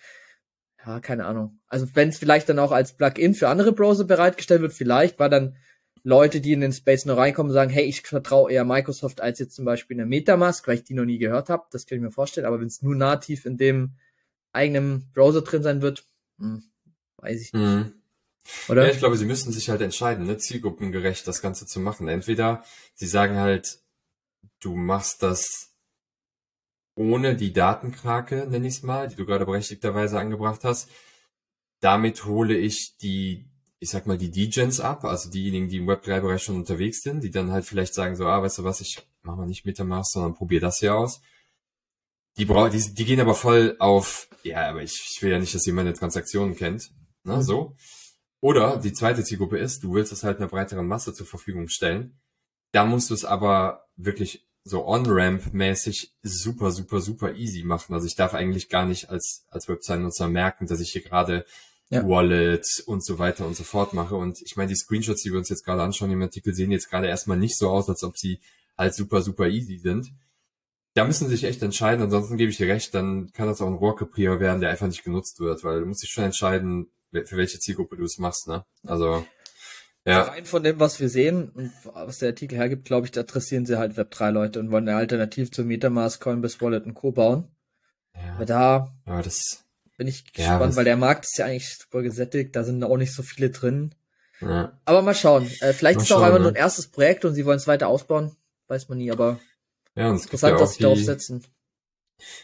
ja, 0.85 1.00
keine 1.00 1.25
Ahnung. 1.25 1.59
Also 1.68 1.88
wenn 1.94 2.09
es 2.09 2.18
vielleicht 2.18 2.50
dann 2.50 2.59
auch 2.59 2.71
als 2.71 2.94
Plugin 2.94 3.33
für 3.33 3.50
andere 3.50 3.74
Browser 3.74 4.06
bereitgestellt 4.06 4.62
wird, 4.62 4.74
vielleicht, 4.74 5.19
weil 5.19 5.29
dann 5.29 5.56
Leute, 6.03 6.39
die 6.39 6.53
in 6.53 6.62
den 6.62 6.71
Space 6.71 7.06
nur 7.06 7.18
reinkommen, 7.18 7.51
sagen, 7.51 7.69
hey, 7.69 7.83
ich 7.83 8.01
vertraue 8.01 8.51
eher 8.51 8.63
Microsoft 8.63 9.19
als 9.19 9.39
jetzt 9.39 9.56
zum 9.56 9.65
Beispiel 9.65 9.98
eine 9.98 10.05
Metamask, 10.05 10.65
weil 10.67 10.75
ich 10.75 10.84
die 10.84 10.93
noch 10.93 11.05
nie 11.05 11.17
gehört 11.17 11.50
habe. 11.50 11.65
Das 11.72 11.86
kann 11.86 11.98
ich 11.98 12.01
mir 12.01 12.12
vorstellen. 12.12 12.48
Aber 12.48 12.60
wenn 12.60 12.67
es 12.67 12.81
nur 12.81 12.96
nativ 12.96 13.46
in 13.46 13.57
dem 13.57 13.96
eigenen 14.53 15.12
Browser 15.13 15.41
drin 15.41 15.63
sein 15.63 15.81
wird, 15.81 16.07
hm, 16.39 16.63
weiß 17.17 17.41
ich 17.41 17.53
nicht. 17.53 17.62
Mhm. 17.62 17.93
Oder? 18.69 18.86
Ja, 18.86 18.91
ich 18.91 19.00
glaube, 19.00 19.17
sie 19.17 19.25
müssen 19.25 19.51
sich 19.51 19.69
halt 19.69 19.81
entscheiden, 19.81 20.25
ne, 20.25 20.38
zielgruppengerecht 20.38 21.27
das 21.27 21.41
Ganze 21.41 21.65
zu 21.65 21.81
machen. 21.81 22.07
Entweder 22.07 22.63
sie 22.93 23.07
sagen 23.07 23.36
halt, 23.36 23.79
du 24.62 24.75
machst 24.75 25.22
das 25.24 25.74
ohne 26.98 27.36
die 27.36 27.54
Datenkrake, 27.54 28.48
nenn 28.50 28.66
ich 28.66 28.77
es 28.77 28.84
mal, 28.84 29.08
die 29.08 29.16
du 29.16 29.25
gerade 29.25 29.46
berechtigterweise 29.46 30.20
angebracht 30.20 30.63
hast. 30.63 30.89
Damit 31.80 32.25
hole 32.25 32.58
ich 32.58 32.98
die, 32.98 33.46
ich 33.80 33.92
sag 33.92 34.08
mal, 34.08 34.18
die 34.18 34.32
Degens 34.32 34.80
ab, 34.80 35.06
also 35.06 35.30
diejenigen, 35.30 35.70
die 35.70 35.77
im 35.77 35.88
Web3-Bereich 35.88 36.42
schon 36.42 36.56
unterwegs 36.56 37.04
sind, 37.04 37.24
die 37.24 37.30
dann 37.30 37.51
halt 37.51 37.66
vielleicht 37.66 37.94
sagen 37.94 38.16
so, 38.16 38.25
ah, 38.25 38.42
weißt 38.42 38.58
du 38.58 38.63
was, 38.63 38.82
ich 38.82 38.98
mach 39.22 39.36
mal 39.36 39.46
nicht 39.46 39.66
Metamask, 39.66 40.12
sondern 40.12 40.34
probier 40.34 40.60
das 40.60 40.80
hier 40.80 40.96
aus. 40.96 41.22
Die, 42.38 42.46
bra 42.46 42.70
die, 42.70 42.94
die 42.94 43.06
gehen 43.06 43.20
aber 43.20 43.36
voll 43.36 43.75
auf, 43.77 44.27
ja, 44.44 44.68
aber 44.68 44.82
ich, 44.82 45.00
ich 45.12 45.22
will 45.22 45.32
ja 45.32 45.39
nicht, 45.39 45.54
dass 45.54 45.66
jemand 45.66 45.88
eine 45.88 45.98
Transaktion 45.98 46.56
kennt, 46.56 46.92
ne, 47.24 47.38
mhm. 47.38 47.42
so. 47.44 47.75
Oder 48.39 48.77
die 48.77 48.94
zweite 48.94 49.24
Zielgruppe 49.24 49.60
ist, 49.60 49.84
du 49.84 49.94
willst 49.94 50.12
es 50.12 50.24
halt 50.24 50.38
einer 50.38 50.48
breiteren 50.48 50.88
Masse 50.88 51.13
zur 51.13 51.27
Verfügung 51.27 51.68
stellen. 51.68 52.20
Da 52.72 52.86
musst 52.86 53.10
du 53.10 53.13
es 53.13 53.25
aber 53.25 53.88
wirklich 53.96 54.47
so 54.67 54.86
On-Ramp-mäßig 54.86 56.12
super, 56.24 56.71
super, 56.71 57.01
super 57.01 57.33
easy 57.36 57.63
machen. 57.63 57.93
Also 57.93 58.07
ich 58.07 58.15
darf 58.15 58.33
eigentlich 58.33 58.69
gar 58.69 58.86
nicht 58.86 59.09
als, 59.09 59.45
als 59.50 59.67
Website-Nutzer 59.67 60.27
merken, 60.27 60.67
dass 60.67 60.79
ich 60.79 60.91
hier 60.91 61.01
gerade 61.01 61.45
ja. 61.89 62.07
Wallet 62.07 62.83
und 62.86 63.03
so 63.03 63.17
weiter 63.17 63.45
und 63.45 63.55
so 63.55 63.63
fort 63.63 63.93
mache. 63.93 64.15
Und 64.15 64.41
ich 64.41 64.57
meine, 64.57 64.69
die 64.69 64.75
Screenshots, 64.75 65.24
die 65.24 65.31
wir 65.31 65.38
uns 65.38 65.50
jetzt 65.50 65.63
gerade 65.63 65.81
anschauen 65.81 66.12
im 66.12 66.21
Artikel, 66.21 66.53
sehen 66.53 66.71
jetzt 66.71 66.89
gerade 66.89 67.07
erstmal 67.07 67.38
nicht 67.38 67.57
so 67.57 67.69
aus, 67.69 67.89
als 67.89 68.03
ob 68.03 68.17
sie 68.17 68.39
halt 68.77 68.93
super, 68.93 69.21
super 69.21 69.47
easy 69.47 69.77
sind. 69.77 70.12
Da 70.93 71.05
müssen 71.05 71.25
sie 71.27 71.36
sich 71.36 71.43
echt 71.43 71.62
entscheiden, 71.62 72.03
ansonsten 72.03 72.38
gebe 72.38 72.50
ich 72.50 72.57
dir 72.57 72.67
recht, 72.67 72.93
dann 72.95 73.31
kann 73.31 73.47
das 73.47 73.62
auch 73.62 73.67
ein 73.67 73.75
Rohrkaprier 73.75 74.39
werden, 74.39 74.62
der 74.62 74.71
einfach 74.71 74.88
nicht 74.88 75.03
genutzt 75.03 75.39
wird, 75.39 75.63
weil 75.63 75.79
du 75.79 75.86
musst 75.86 76.01
dich 76.01 76.09
schon 76.09 76.24
entscheiden, 76.24 76.88
für 77.12 77.38
welche 77.38 77.59
Zielgruppe 77.59 77.97
du 77.97 78.03
es 78.03 78.17
machst, 78.17 78.47
ne? 78.47 78.65
Also 78.83 79.25
ja. 80.08 80.22
Rein 80.24 80.46
von 80.46 80.64
dem, 80.64 80.80
was 80.80 81.00
wir 81.00 81.10
sehen 81.10 81.50
und 81.50 81.72
was 81.84 82.20
der 82.20 82.30
Artikel 82.30 82.58
hergibt, 82.58 82.86
glaube 82.86 83.06
ich, 83.06 83.12
da 83.12 83.22
adressieren 83.22 83.66
sie 83.66 83.78
halt 83.78 83.98
Web3-Leute 83.98 84.60
und 84.60 84.72
wollen 84.72 84.88
eine 84.88 84.98
Alternative 84.98 85.52
zu 85.52 85.64
Metamask, 85.64 86.22
Coinbase 86.22 86.62
Wallet 86.62 86.86
und 86.86 86.94
Co. 86.94 87.12
bauen. 87.12 87.48
Ja. 88.16 88.36
Aber 88.36 88.46
da 88.46 88.96
ja, 89.06 89.22
das, 89.22 89.66
bin 89.98 90.08
ich 90.08 90.32
gespannt, 90.32 90.72
ja, 90.72 90.76
weil 90.76 90.86
der 90.86 90.98
Markt 90.98 91.26
ist 91.26 91.38
ja 91.38 91.46
eigentlich 91.46 91.78
super 91.78 92.02
gesättigt, 92.02 92.56
da 92.56 92.64
sind 92.64 92.84
auch 92.84 92.98
nicht 92.98 93.14
so 93.14 93.24
viele 93.24 93.50
drin. 93.50 93.94
Ja. 94.40 94.80
Aber 94.86 95.02
mal 95.02 95.16
schauen. 95.16 95.50
Äh, 95.62 95.74
vielleicht 95.74 95.98
mal 95.98 96.04
ist 96.04 96.10
es 96.10 96.16
auch 96.16 96.22
einfach 96.22 96.38
ne? 96.38 96.44
nur 96.44 96.52
ein 96.52 96.56
erstes 96.56 96.88
Projekt 96.88 97.26
und 97.26 97.34
sie 97.34 97.46
wollen 97.46 97.58
es 97.58 97.68
weiter 97.68 97.88
ausbauen. 97.88 98.36
Weiß 98.68 98.90
man 98.90 99.00
nie, 99.00 99.12
aber 99.12 99.40
ja, 99.96 100.12
auch 100.12 100.22
dass 100.22 100.74
sie 100.74 100.84
darauf 100.84 101.00
setzen. 101.00 101.44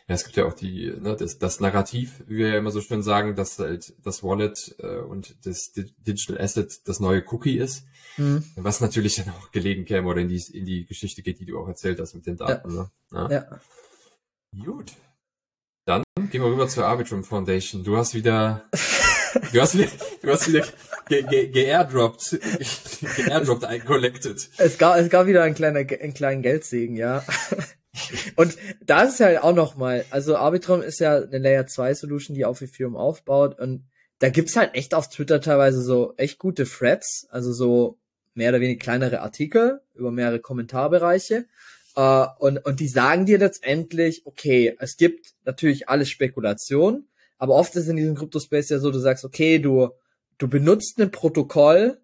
Ja, 0.07 0.15
es 0.15 0.23
gibt 0.23 0.35
ja 0.37 0.45
auch 0.45 0.53
die, 0.53 0.93
ne, 0.99 1.15
das, 1.15 1.39
das 1.39 1.59
Narrativ, 1.59 2.23
wie 2.27 2.37
wir 2.37 2.49
ja 2.49 2.57
immer 2.57 2.71
so 2.71 2.81
schön 2.81 3.01
sagen, 3.01 3.35
dass 3.35 3.57
halt 3.59 3.93
das 4.03 4.23
Wallet 4.23 4.75
äh, 4.79 4.97
und 4.97 5.35
das 5.45 5.71
Digital 5.71 6.39
Asset 6.39 6.87
das 6.87 6.99
neue 6.99 7.23
Cookie 7.31 7.57
ist. 7.57 7.85
Mhm. 8.17 8.43
Was 8.55 8.81
natürlich 8.81 9.15
dann 9.15 9.29
auch 9.29 9.51
gelegen 9.51 9.85
käme 9.85 10.07
oder 10.07 10.21
in 10.21 10.27
die, 10.27 10.43
in 10.53 10.65
die 10.65 10.85
Geschichte 10.85 11.23
geht, 11.23 11.39
die 11.39 11.45
du 11.45 11.59
auch 11.59 11.67
erzählt 11.67 11.99
hast 11.99 12.13
mit 12.13 12.25
den 12.27 12.37
Daten. 12.37 12.75
Ja. 12.75 12.91
Ne? 13.11 13.27
Ja. 13.29 13.31
ja. 13.31 13.59
Gut. 14.63 14.93
Dann 15.85 16.03
gehen 16.29 16.41
wir 16.41 16.49
rüber 16.49 16.67
zur 16.67 16.85
Arbitrum 16.85 17.23
Foundation. 17.23 17.83
Du 17.83 17.97
hast 17.97 18.13
wieder, 18.13 18.69
du 19.51 19.61
hast 19.61 19.77
wieder, 19.77 19.89
du 20.21 20.31
hast 20.31 20.47
wieder 20.47 20.65
geairdroppt, 21.09 22.29
ge 22.29 22.39
ge 22.39 23.25
geairdroppt, 23.25 23.85
collected. 23.85 24.49
Es 24.57 24.77
gab, 24.77 24.97
es 24.97 25.09
gab 25.09 25.27
wieder 25.27 25.43
einen 25.43 25.55
kleinen, 25.55 25.89
einen 25.89 26.13
kleinen 26.13 26.41
Geldsegen, 26.41 26.95
ja. 26.95 27.23
Und 28.35 28.57
da 28.85 29.03
ist 29.03 29.19
ja 29.19 29.43
auch 29.43 29.53
noch 29.53 29.75
mal, 29.75 30.05
also 30.09 30.35
Arbitrum 30.35 30.81
ist 30.81 30.99
ja 30.99 31.17
eine 31.17 31.37
Layer 31.37 31.67
2 31.67 31.93
Solution, 31.93 32.35
die 32.35 32.45
auf 32.45 32.61
Ethereum 32.61 32.95
aufbaut 32.95 33.59
und 33.59 33.85
da 34.19 34.29
gibt's 34.29 34.55
halt 34.55 34.73
echt 34.73 34.93
auf 34.93 35.09
Twitter 35.09 35.41
teilweise 35.41 35.81
so 35.81 36.13
echt 36.17 36.39
gute 36.39 36.65
Threads, 36.65 37.27
also 37.29 37.51
so 37.51 37.97
mehr 38.33 38.49
oder 38.49 38.61
weniger 38.61 38.81
kleinere 38.81 39.21
Artikel 39.21 39.81
über 39.93 40.11
mehrere 40.11 40.39
Kommentarbereiche. 40.39 41.45
Uh, 41.95 42.25
und, 42.39 42.65
und 42.65 42.79
die 42.79 42.87
sagen 42.87 43.27
dir 43.27 43.37
letztendlich, 43.37 44.25
okay, 44.25 44.75
es 44.79 44.97
gibt 44.97 45.33
natürlich 45.45 45.89
alles 45.89 46.09
Spekulation, 46.09 47.05
aber 47.37 47.53
oft 47.53 47.75
ist 47.75 47.87
in 47.87 47.97
diesem 47.97 48.15
Crypto-Space 48.15 48.69
ja 48.69 48.79
so, 48.79 48.89
du 48.89 48.97
sagst, 48.97 49.23
okay, 49.23 49.59
du, 49.59 49.89
du 50.39 50.47
benutzt 50.47 50.99
ein 50.99 51.11
Protokoll 51.11 51.99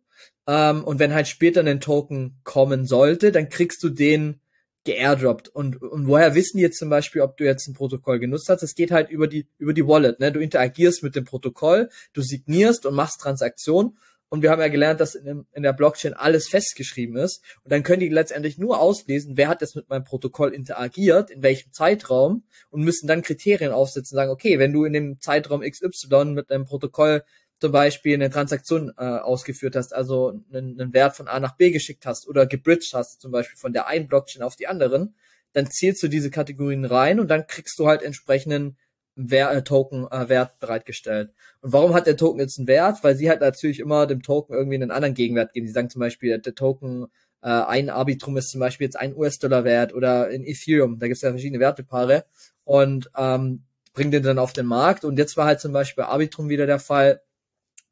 ähm, 0.46 0.84
und 0.84 1.00
wenn 1.00 1.15
halt 1.15 1.27
später 1.27 1.62
ein 1.62 1.79
Token 1.79 2.39
kommen 2.43 2.86
sollte, 2.86 3.31
dann 3.31 3.50
kriegst 3.50 3.81
du 3.81 3.89
den 3.89 4.41
geairdroppt. 4.86 5.50
Und, 5.50 5.81
und 5.81 6.07
woher 6.07 6.36
wissen 6.36 6.57
die 6.57 6.63
jetzt 6.63 6.79
zum 6.79 6.89
Beispiel, 6.89 7.21
ob 7.21 7.38
du 7.38 7.43
jetzt 7.43 7.67
ein 7.67 7.74
Protokoll 7.74 8.19
genutzt 8.19 8.50
hast? 8.50 8.63
Es 8.63 8.75
geht 8.75 8.91
halt 8.91 9.09
über 9.09 9.27
die, 9.27 9.48
über 9.57 9.74
die 9.74 9.86
Wallet, 9.86 10.19
ne? 10.19 10.31
Du 10.31 10.39
interagierst 10.39 11.03
mit 11.03 11.15
dem 11.15 11.25
Protokoll, 11.25 11.89
du 12.13 12.21
signierst 12.21 12.86
und 12.86 12.95
machst 12.95 13.21
Transaktionen. 13.21 13.98
Und 14.31 14.43
wir 14.43 14.51
haben 14.51 14.62
ja 14.62 14.67
gelernt, 14.67 15.00
dass 15.00 15.15
in, 15.15 15.25
dem, 15.25 15.48
in 15.53 15.63
der 15.63 15.74
Blockchain 15.74 16.13
alles 16.13 16.48
festgeschrieben 16.48 17.17
ist. 17.17 17.43
Und 17.63 17.71
dann 17.71 17.81
können 17.81 18.00
die 18.00 18.09
letztendlich 18.09 18.59
nur 18.59 18.79
auslesen, 18.79 19.38
wer 19.38 19.48
hat 19.48 19.62
jetzt 19.62 19.75
mit 19.75 19.89
meinem 19.89 20.03
Protokoll 20.03 20.53
interagiert, 20.53 21.31
in 21.31 21.41
welchem 21.41 21.74
Zeitraum 21.74 22.43
und 22.69 22.83
müssen 22.83 23.07
dann 23.07 23.24
Kriterien 23.24 23.71
aufsetzen, 23.71 24.15
sagen, 24.15 24.29
okay, 24.29 24.59
wenn 24.59 24.71
du 24.71 24.86
in 24.86 24.93
dem 24.93 25.19
Zeitraum 25.19 25.62
XY 25.62 26.25
mit 26.25 26.51
einem 26.51 26.65
Protokoll 26.65 27.24
zum 27.60 27.72
Beispiel 27.72 28.13
eine 28.13 28.30
Transaktion 28.30 28.94
äh, 28.98 29.04
ausgeführt 29.04 29.75
hast, 29.75 29.94
also 29.94 30.42
einen, 30.51 30.80
einen 30.80 30.94
Wert 30.94 31.16
von 31.16 31.28
A 31.28 31.39
nach 31.39 31.56
B 31.58 31.72
geschickt 31.72 32.06
hast 32.06 32.28
oder 32.28 32.46
gebridged 32.46 32.94
hast, 32.94 33.22
zum 33.22 33.32
Beispiel 33.32 33.58
von 33.58 33.74
der 33.74 33.88
einen 33.88 34.08
Blockchain 34.08 34.44
auf 34.44 34.56
die 34.56 34.68
anderen, 34.68 35.16
dann 35.54 35.70
zählst 35.70 36.01
du 36.04 36.08
diese 36.08 36.30
Kategorien 36.30 36.86
rein 36.86 37.20
und 37.20 37.28
dann 37.30 37.48
kriegst 37.48 37.78
du 37.80 37.88
halt 37.88 38.01
entsprechenden 38.01 38.78
Wer 39.22 39.51
äh, 39.51 39.63
Token 39.63 40.08
äh, 40.10 40.30
Wert 40.30 40.60
bereitgestellt. 40.60 41.34
Und 41.60 41.74
warum 41.74 41.94
hat 41.94 42.08
der 42.08 42.16
Token 42.16 42.39
jetzt 42.39 42.58
einen 42.58 42.70
Wert? 42.70 43.04
Weil 43.04 43.18
sie 43.18 43.30
halt 43.30 43.42
natürlich 43.42 43.82
immer 43.82 44.08
dem 44.08 44.22
Token 44.22 44.54
irgendwie 44.54 44.75
einen 44.75 44.92
anderen 44.92 45.13
Gegenwert 45.13 45.51
geben. 45.51 45.68
Sie 45.68 45.74
sagen 45.74 45.89
zum 45.89 46.00
Beispiel, 46.00 46.39
der 46.39 46.56
Token 46.56 47.08
äh, 47.42 47.50
ein 47.50 47.89
Arbitrum 47.89 48.38
ist 48.38 48.50
zum 48.50 48.62
Beispiel 48.62 48.86
jetzt 48.86 48.96
ein 48.96 49.13
US-Dollar 49.13 49.66
wert 49.66 49.94
oder 49.94 50.30
in 50.30 50.46
Ethereum. 50.46 51.00
Da 51.00 51.08
gibt 51.08 51.18
es 51.18 51.22
ja 51.22 51.32
verschiedene 51.32 51.60
Wertepaare 51.60 52.24
und 52.63 53.12
ähm, 53.18 53.63
bringen 53.94 54.12
den 54.12 54.24
dann 54.24 54.39
auf 54.39 54.54
den 54.54 54.66
Markt. 54.66 55.04
Und 55.04 55.18
jetzt 55.18 55.36
war 55.36 55.48
halt 55.48 55.60
zum 55.60 55.74
Beispiel 55.74 56.06
Arbitrum 56.06 56.48
wieder 56.48 56.66
der 56.66 56.80
Fall, 56.80 57.22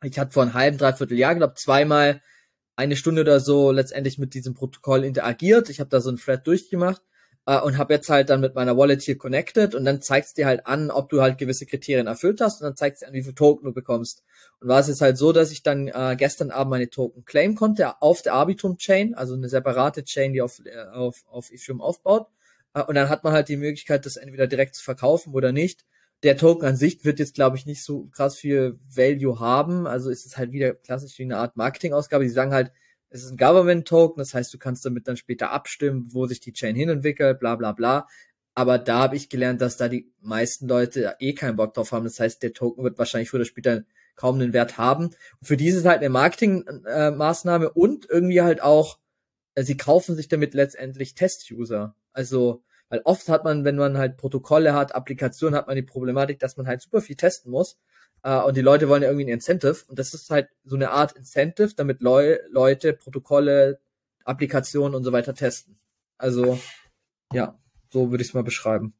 ich 0.04 0.20
hatte 0.20 0.32
vor 0.32 0.44
einem 0.44 0.54
halben, 0.54 0.77
dreiviertel 0.77 1.18
Jahr, 1.18 1.36
glaube 1.36 1.56
zweimal 1.56 2.22
eine 2.75 2.96
Stunde 2.96 3.22
oder 3.22 3.39
so 3.39 3.72
letztendlich 3.72 4.20
mit 4.20 4.34
diesem 4.34 4.54
Protokoll 4.54 5.04
interagiert. 5.04 5.70
Ich 5.70 5.80
habe 5.80 5.89
da 5.89 6.00
so 6.00 6.12
ein 6.12 6.18
Thread 6.18 6.46
durchgemacht 6.46 7.01
äh, 7.48 7.60
und 7.60 7.77
habe 7.80 7.96
jetzt 7.96 8.10
halt 8.10 8.30
dann 8.30 8.39
mit 8.39 8.54
meiner 8.54 8.77
Wallet 8.77 9.01
hier 9.01 9.18
connected 9.18 9.74
und 9.74 9.84
dann 9.84 10.01
zeigt 10.01 10.27
es 10.27 10.34
dir 10.36 10.46
halt 10.46 10.68
an, 10.68 10.92
ob 10.92 11.10
du 11.10 11.22
halt 11.22 11.39
gewisse 11.39 11.66
Kriterien 11.66 12.06
erfüllt 12.06 12.39
hast 12.39 12.62
und 12.62 12.66
dann 12.66 12.75
zeigt 12.75 12.96
es 12.96 13.00
dir 13.00 13.08
an, 13.08 13.13
wie 13.13 13.24
viel 13.24 13.34
Token 13.34 13.66
du 13.66 13.74
bekommst. 13.74 14.24
Und 14.60 14.68
war 14.68 14.80
es 14.80 14.88
jetzt 14.88 15.01
halt 15.01 15.18
so, 15.18 15.32
dass 15.34 15.51
ich 15.51 15.63
dann 15.63 15.88
äh, 15.88 16.16
gestern 16.18 16.51
Abend 16.51 16.70
meine 16.70 16.89
Token 16.89 17.25
claim 17.25 17.56
konnte 17.56 18.00
auf 18.01 18.22
der 18.22 18.34
Arbitrum 18.34 18.77
Chain, 18.77 19.16
also 19.16 19.34
eine 19.34 19.50
separate 19.50 20.04
Chain, 20.04 20.34
die 20.34 20.44
auf, 20.44 20.62
äh, 20.63 20.86
auf, 20.94 21.24
auf 21.27 21.51
Ethereum 21.51 21.82
aufbaut. 21.82 22.27
Äh, 22.75 22.84
und 22.84 22.94
dann 22.94 23.10
hat 23.10 23.24
man 23.24 23.34
halt 23.34 23.50
die 23.50 23.58
Möglichkeit, 23.58 24.06
das 24.06 24.18
entweder 24.18 24.46
direkt 24.46 24.75
zu 24.75 24.84
verkaufen 24.84 25.34
oder 25.34 25.51
nicht 25.51 25.84
der 26.24 26.38
Token 26.38 26.66
an 26.66 26.76
sich 26.76 27.06
wird 27.06 27.20
jetzt, 27.20 27.36
glaube 27.36 27.58
ich, 27.58 27.66
nicht 27.66 27.84
so 27.84 28.06
krass 28.08 28.36
viel 28.38 28.80
Value 28.90 29.40
haben. 29.40 29.86
Also 29.86 30.10
ist 30.10 30.26
es 30.26 30.38
halt 30.38 30.52
wieder 30.52 30.74
klassisch 30.74 31.18
wie 31.20 31.24
eine 31.24 31.38
Art 31.38 31.58
Marketingausgabe. 31.58 32.24
Die 32.24 32.30
sagen 32.30 32.54
halt, 32.54 32.72
es 33.10 33.24
ist 33.24 33.32
ein 33.32 33.38
Government-Token, 33.38 34.20
das 34.20 34.34
heißt, 34.34 34.54
du 34.54 34.58
kannst 34.58 34.86
damit 34.86 35.08
dann 35.08 35.16
später 35.16 35.52
abstimmen, 35.52 36.08
wo 36.12 36.26
sich 36.28 36.40
die 36.40 36.54
Chain 36.54 36.76
hinentwickelt, 36.76 37.40
bla 37.40 37.56
bla 37.56 37.72
bla. 37.72 38.08
Aber 38.54 38.80
da 38.80 39.00
habe 39.00 39.16
ich 39.16 39.30
gelernt, 39.30 39.62
dass 39.62 39.78
da 39.78 39.88
die 39.88 40.12
meisten 40.20 40.68
Leute 40.68 41.16
eh 41.20 41.34
keinen 41.34 41.58
Bock 41.58 41.74
drauf 41.76 41.92
haben. 41.92 42.06
Das 42.06 42.20
heißt, 42.20 42.42
der 42.42 42.54
Token 42.54 42.84
wird 42.84 42.98
wahrscheinlich 42.98 43.30
früher 43.30 43.42
oder 43.42 43.46
später 43.46 43.84
kaum 44.16 44.36
einen 44.36 44.52
Wert 44.52 44.78
haben. 44.78 45.06
Und 45.06 45.48
für 45.48 45.58
die 45.58 45.68
ist 45.68 45.76
es 45.76 45.86
halt 45.86 46.00
eine 46.00 46.10
Marketingmaßnahme 46.10 47.70
und 47.70 48.10
irgendwie 48.10 48.42
halt 48.42 48.62
auch, 48.62 48.98
äh, 49.54 49.64
sie 49.64 49.78
kaufen 49.78 50.16
sich 50.16 50.28
damit 50.28 50.56
letztendlich 50.56 51.14
Test-User. 51.14 51.96
Also 52.14 52.64
weil 52.89 53.01
oft 53.03 53.27
hat 53.29 53.44
man, 53.44 53.65
wenn 53.65 53.75
man 53.75 53.98
halt 53.98 54.17
Protokolle 54.17 54.74
hat, 54.74 54.96
Applikationen, 54.96 55.58
hat 55.58 55.67
man 55.67 55.75
die 55.75 55.82
Problematik, 55.82 56.39
dass 56.39 56.58
man 56.58 56.67
halt 56.67 56.82
super 56.82 57.01
viel 57.01 57.15
testen 57.15 57.51
muss. 57.51 57.77
Äh, 58.24 58.39
und 58.39 58.56
die 58.58 58.62
Leute 58.62 58.89
wollen 58.89 59.03
ja 59.03 59.10
irgendwie 59.10 59.25
ein 59.25 59.34
Incentive. 59.34 59.84
Und 59.88 60.00
das 60.00 60.13
ist 60.13 60.29
halt 60.29 60.50
so 60.63 60.75
eine 60.75 60.91
Art 60.91 61.13
Incentive, 61.13 61.74
damit 61.75 62.01
Leu 62.01 62.38
Leute 62.50 62.94
Protokolle, 62.94 63.79
Applikationen 64.24 64.96
und 64.96 65.03
so 65.03 65.12
weiter 65.12 65.34
testen. 65.34 65.77
Also, 66.17 66.60
ja, 67.34 67.58
so 67.89 68.12
würde 68.12 68.22
ich 68.22 68.29
es 68.29 68.34
mal 68.34 68.44
beschreiben. 68.44 68.94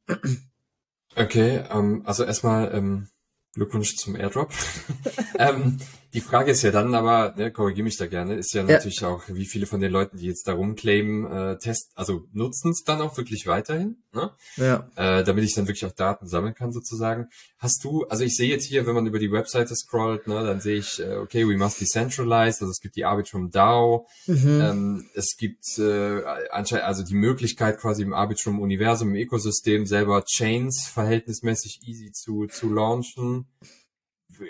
Okay, 1.16 1.64
ähm, 1.72 2.04
also 2.06 2.24
erstmal 2.24 2.74
ähm, 2.74 3.08
Glückwunsch 3.54 3.96
zum 3.96 4.16
Airdrop. 4.16 4.52
ähm, 5.40 5.80
die 6.14 6.22
Frage 6.22 6.52
ist 6.52 6.62
ja 6.62 6.72
dann 6.72 6.96
aber, 6.96 7.34
ne, 7.38 7.52
korrigiere 7.52 7.84
mich 7.84 7.98
da 7.98 8.08
gerne, 8.08 8.36
ist 8.36 8.54
ja, 8.54 8.62
ja, 8.62 8.68
natürlich 8.68 9.04
auch, 9.04 9.24
wie 9.28 9.46
viele 9.46 9.66
von 9.66 9.82
den 9.82 9.92
Leuten, 9.92 10.18
die 10.18 10.28
jetzt 10.28 10.48
darum 10.48 10.76
claimen, 10.76 11.26
äh, 11.26 11.58
test, 11.58 11.92
also 11.96 12.24
nutzen 12.32 12.72
es 12.72 12.84
dann 12.84 13.02
auch 13.02 13.18
wirklich 13.18 13.46
weiterhin, 13.46 13.98
ne? 14.14 14.32
Ja. 14.56 14.90
Äh, 14.96 15.24
damit 15.24 15.44
ich 15.44 15.54
dann 15.54 15.68
wirklich 15.68 15.86
auch 15.86 15.92
Daten 15.92 16.28
sammeln 16.28 16.54
kann 16.54 16.72
sozusagen. 16.72 17.28
Hast 17.58 17.84
du, 17.84 18.06
also 18.06 18.24
ich 18.24 18.36
sehe 18.36 18.50
jetzt 18.50 18.66
hier, 18.66 18.86
wenn 18.88 18.96
man 18.96 19.06
über 19.06 19.20
die 19.20 19.32
Webseite 19.32 19.76
scrollt, 19.76 20.28
ne, 20.28 20.46
dann 20.46 20.62
sehe 20.62 20.78
ich, 20.78 21.00
äh, 21.00 21.18
okay, 21.18 21.48
we 21.48 21.58
must 21.58 21.82
decentralize, 21.82 22.62
also 22.62 22.70
es 22.70 22.80
gibt 22.80 22.96
die 22.96 23.06
Arbitrum 23.06 23.52
DAO, 23.52 24.08
mhm. 24.28 24.62
ähm, 24.62 25.10
es 25.14 25.36
gibt 25.38 25.78
äh, 25.78 26.24
anscheinend 26.52 26.86
also 26.86 27.04
die 27.04 27.16
Möglichkeit 27.16 27.80
quasi 27.80 28.04
im 28.04 28.14
Arbitrum 28.14 28.62
Universum, 28.62 29.10
im 29.10 29.16
Ökosystem 29.16 29.86
selber 29.86 30.24
Chains 30.24 30.88
verhältnismäßig 30.88 31.82
easy 31.84 32.12
zu, 32.12 32.48
zu 32.48 32.74
launchen 32.74 33.48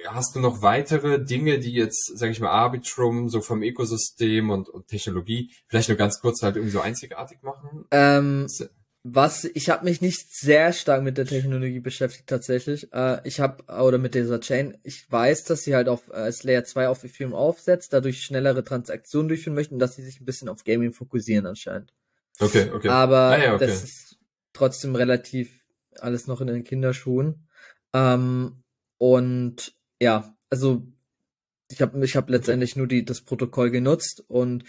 hast 0.08 0.36
du 0.36 0.40
noch 0.40 0.62
weitere 0.62 1.24
Dinge, 1.24 1.60
die 1.60 1.74
jetzt, 1.74 2.18
sage 2.18 2.32
ich 2.32 2.40
mal, 2.40 2.50
Arbitrum 2.50 3.30
so 3.30 3.42
vom 3.42 3.62
Ökosystem 3.62 4.50
und, 4.50 4.70
und, 4.70 4.88
Technologie 4.88 5.52
vielleicht 5.68 5.90
nur 5.90 5.98
ganz 5.98 6.20
kurz 6.22 6.42
halt 6.42 6.56
irgendwie 6.56 6.74
so 6.74 6.82
einzigartig 6.82 7.42
machen? 7.42 7.86
Ähm, 7.92 8.48
was 9.04 9.46
ich 9.46 9.70
habe 9.70 9.86
mich 9.86 10.02
nicht 10.02 10.36
sehr 10.36 10.74
stark 10.74 11.02
mit 11.02 11.18
der 11.18 11.26
Technologie 11.26 11.80
beschäftigt 11.80 12.28
tatsächlich. 12.28 12.92
Äh, 12.94 13.26
ich 13.26 13.40
habe 13.40 13.64
oder 13.66 13.98
mit 13.98 14.16
dieser 14.16 14.40
Chain. 14.40 14.78
Ich 14.84 15.10
weiß, 15.10 15.46
dass 15.46 15.64
sie 15.64 15.76
halt 15.76 15.88
auf 15.88 16.10
äh, 16.12 16.32
Layer 16.44 16.66
2 16.66 16.90
auf 16.90 17.04
Ethereum 17.04 17.34
aufsetzt, 17.34 17.94
dadurch 17.94 18.22
schnellere 18.22 18.64
Transaktionen 18.64 19.30
durchführen 19.30 19.56
möchten, 19.56 19.80
dass 19.80 19.96
sie 19.96 20.04
sich 20.04 20.20
ein 20.20 20.26
bisschen 20.26 20.50
auf 20.50 20.64
Gaming 20.64 20.94
fokussieren 20.94 21.46
anscheinend. 21.46 21.94
Okay, 22.40 22.70
okay. 22.74 22.90
Aber 22.90 23.18
ah, 23.18 23.44
ja, 23.44 23.56
okay. 23.56 23.68
das 23.68 23.84
ist 23.84 24.18
trotzdem 24.54 24.96
relativ 24.96 25.64
alles 26.00 26.28
noch 26.28 26.42
in 26.42 26.48
den 26.48 26.64
Kinderschuhen. 26.64 27.48
Ähm, 27.94 28.64
und 28.98 29.74
ja, 30.00 30.36
also 30.50 30.84
ich 31.70 31.82
habe 31.82 32.04
ich 32.04 32.16
hab 32.16 32.30
letztendlich 32.30 32.76
nur 32.76 32.88
die, 32.88 33.04
das 33.04 33.22
Protokoll 33.22 33.72
genutzt 33.72 34.24
und 34.28 34.64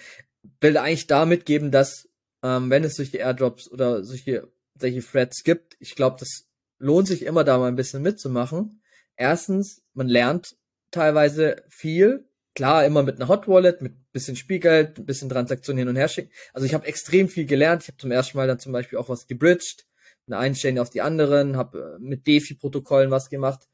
will 0.61 0.77
eigentlich 0.77 1.07
damit 1.07 1.47
geben, 1.47 1.71
dass 1.71 2.09
ähm, 2.43 2.71
wenn 2.71 2.85
es 2.85 2.97
solche 2.97 3.19
Airdrops 3.19 3.71
oder 3.71 4.05
solche, 4.05 4.49
solche 4.79 5.03
Threads 5.03 5.43
gibt, 5.45 5.77
ich 5.81 5.95
glaube, 5.95 6.17
das 6.19 6.47
lohnt 6.79 7.09
sich 7.09 7.25
immer 7.25 7.45
da 7.45 7.59
mal 7.59 7.69
ein 7.69 7.77
bisschen 7.77 8.03
mitzumachen. 8.03 8.83
Erstens, 9.17 9.83
man 9.95 10.09
lernt 10.09 10.57
teilweise 10.91 11.65
viel. 11.69 12.29
Klar, 12.55 12.85
immer 12.85 13.03
mit 13.03 13.17
einer 13.17 13.29
Hot 13.29 13.47
Wallet, 13.47 13.83
mit 13.83 13.95
bisschen 14.13 14.37
Spielgeld, 14.37 14.99
ein 14.99 15.07
bisschen 15.07 15.29
Transaktionen 15.29 15.79
hin 15.79 15.89
und 15.89 15.97
her 15.97 16.09
schicken. 16.09 16.33
Also 16.53 16.67
ich 16.67 16.75
habe 16.75 16.87
extrem 16.87 17.29
viel 17.29 17.47
gelernt. 17.47 17.83
Ich 17.83 17.89
habe 17.89 17.99
zum 17.99 18.11
ersten 18.11 18.37
Mal 18.37 18.49
dann 18.49 18.59
zum 18.59 18.73
Beispiel 18.73 18.99
auch 18.99 19.09
was 19.09 19.27
gebridged, 19.27 19.87
eine 20.27 20.39
Einstellung 20.39 20.79
auf 20.81 20.91
die 20.91 21.01
anderen, 21.01 21.57
habe 21.57 21.99
äh, 21.99 22.03
mit 22.03 22.27
DeFi-Protokollen 22.27 23.11
was 23.11 23.31
gemacht 23.31 23.69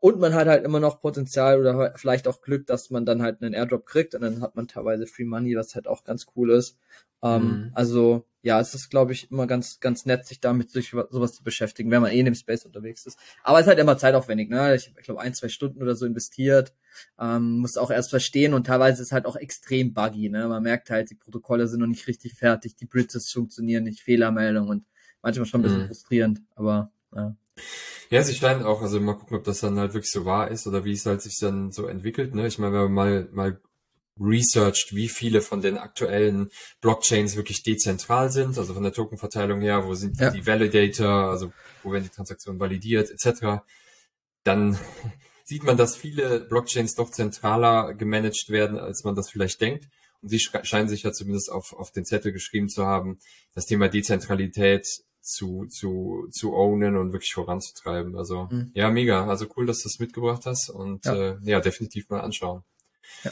und 0.00 0.18
man 0.18 0.34
hat 0.34 0.48
halt 0.48 0.64
immer 0.64 0.80
noch 0.80 1.00
Potenzial 1.00 1.60
oder 1.60 1.92
vielleicht 1.96 2.26
auch 2.26 2.40
Glück, 2.40 2.66
dass 2.66 2.90
man 2.90 3.04
dann 3.04 3.22
halt 3.22 3.42
einen 3.42 3.54
Airdrop 3.54 3.86
kriegt 3.86 4.14
und 4.14 4.22
dann 4.22 4.40
hat 4.40 4.56
man 4.56 4.66
teilweise 4.66 5.06
Free 5.06 5.24
Money, 5.24 5.56
was 5.56 5.74
halt 5.74 5.86
auch 5.86 6.04
ganz 6.04 6.26
cool 6.34 6.50
ist. 6.50 6.78
Ähm, 7.22 7.42
mhm. 7.42 7.70
Also 7.74 8.26
ja, 8.42 8.58
es 8.58 8.74
ist, 8.74 8.88
glaube 8.88 9.12
ich, 9.12 9.30
immer 9.30 9.46
ganz, 9.46 9.80
ganz 9.80 10.06
nett, 10.06 10.26
sich 10.26 10.40
damit 10.40 10.70
sich 10.70 10.90
sowas 11.10 11.34
zu 11.34 11.44
beschäftigen, 11.44 11.90
wenn 11.90 12.00
man 12.00 12.12
eh 12.12 12.18
in 12.20 12.24
dem 12.24 12.34
Space 12.34 12.64
unterwegs 12.64 13.04
ist. 13.04 13.18
Aber 13.42 13.58
es 13.58 13.64
ist 13.64 13.68
halt 13.68 13.78
immer 13.78 13.98
zeitaufwendig, 13.98 14.48
ne? 14.48 14.74
Ich, 14.74 14.94
ich 14.98 15.04
glaube, 15.04 15.20
ein, 15.20 15.34
zwei 15.34 15.48
Stunden 15.48 15.82
oder 15.82 15.94
so 15.94 16.06
investiert, 16.06 16.72
ähm, 17.18 17.58
muss 17.58 17.76
auch 17.76 17.90
erst 17.90 18.08
verstehen 18.08 18.54
und 18.54 18.66
teilweise 18.66 19.02
ist 19.02 19.08
es 19.08 19.12
halt 19.12 19.26
auch 19.26 19.36
extrem 19.36 19.92
buggy, 19.92 20.30
ne? 20.30 20.48
Man 20.48 20.62
merkt 20.62 20.88
halt, 20.88 21.10
die 21.10 21.14
Protokolle 21.14 21.68
sind 21.68 21.80
noch 21.80 21.86
nicht 21.86 22.06
richtig 22.06 22.34
fertig, 22.34 22.76
die 22.76 22.86
Bridges 22.86 23.30
funktionieren 23.30 23.84
nicht, 23.84 24.00
Fehlermeldungen 24.00 24.70
und 24.70 24.86
manchmal 25.20 25.44
schon 25.44 25.60
ein 25.60 25.64
bisschen 25.64 25.82
mhm. 25.82 25.86
frustrierend, 25.88 26.40
aber 26.54 26.90
ja. 27.14 27.36
Ja, 28.10 28.22
sie 28.24 28.34
scheinen 28.34 28.64
auch, 28.64 28.82
also 28.82 28.98
mal 29.00 29.14
gucken, 29.14 29.36
ob 29.36 29.44
das 29.44 29.60
dann 29.60 29.78
halt 29.78 29.94
wirklich 29.94 30.10
so 30.10 30.24
wahr 30.24 30.50
ist 30.50 30.66
oder 30.66 30.84
wie 30.84 30.92
es 30.92 31.06
halt 31.06 31.22
sich 31.22 31.38
dann 31.38 31.70
so 31.70 31.86
entwickelt. 31.86 32.34
Ne? 32.34 32.46
Ich 32.48 32.58
meine, 32.58 32.72
wenn 32.72 32.80
man 32.82 32.92
mal, 32.92 33.28
mal 33.32 33.60
researched, 34.20 34.94
wie 34.94 35.08
viele 35.08 35.40
von 35.40 35.62
den 35.62 35.78
aktuellen 35.78 36.50
Blockchains 36.80 37.36
wirklich 37.36 37.62
dezentral 37.62 38.30
sind, 38.30 38.58
also 38.58 38.74
von 38.74 38.82
der 38.82 38.92
Tokenverteilung 38.92 39.60
her, 39.60 39.86
wo 39.86 39.94
sind 39.94 40.20
ja. 40.20 40.30
die 40.30 40.46
Validator, 40.46 41.30
also 41.30 41.52
wo 41.82 41.92
werden 41.92 42.04
die 42.04 42.10
Transaktionen 42.10 42.60
validiert, 42.60 43.10
etc., 43.10 43.62
dann 44.42 44.78
sieht 45.44 45.64
man, 45.64 45.76
dass 45.76 45.96
viele 45.96 46.40
Blockchains 46.40 46.94
doch 46.94 47.10
zentraler 47.10 47.94
gemanagt 47.94 48.48
werden, 48.48 48.78
als 48.78 49.04
man 49.04 49.14
das 49.14 49.30
vielleicht 49.30 49.60
denkt. 49.60 49.86
Und 50.22 50.28
sie 50.28 50.38
scheinen 50.38 50.88
sich 50.88 51.02
ja 51.02 51.12
zumindest 51.12 51.50
auf, 51.50 51.72
auf 51.72 51.92
den 51.92 52.04
Zettel 52.04 52.32
geschrieben 52.32 52.68
zu 52.68 52.86
haben, 52.86 53.18
das 53.54 53.66
Thema 53.66 53.88
Dezentralität 53.88 54.86
zu, 55.30 55.66
zu, 55.66 56.28
zu 56.30 56.54
ownen 56.54 56.96
und 56.96 57.12
wirklich 57.12 57.32
voranzutreiben. 57.32 58.16
Also 58.16 58.48
mhm. 58.50 58.70
ja, 58.74 58.90
mega. 58.90 59.26
Also 59.26 59.46
cool, 59.56 59.66
dass 59.66 59.82
du 59.82 59.88
das 59.88 59.98
mitgebracht 59.98 60.46
hast 60.46 60.70
und 60.70 61.04
ja, 61.04 61.14
äh, 61.14 61.36
ja 61.42 61.60
definitiv 61.60 62.08
mal 62.08 62.20
anschauen. 62.20 62.62
Ja. 63.24 63.30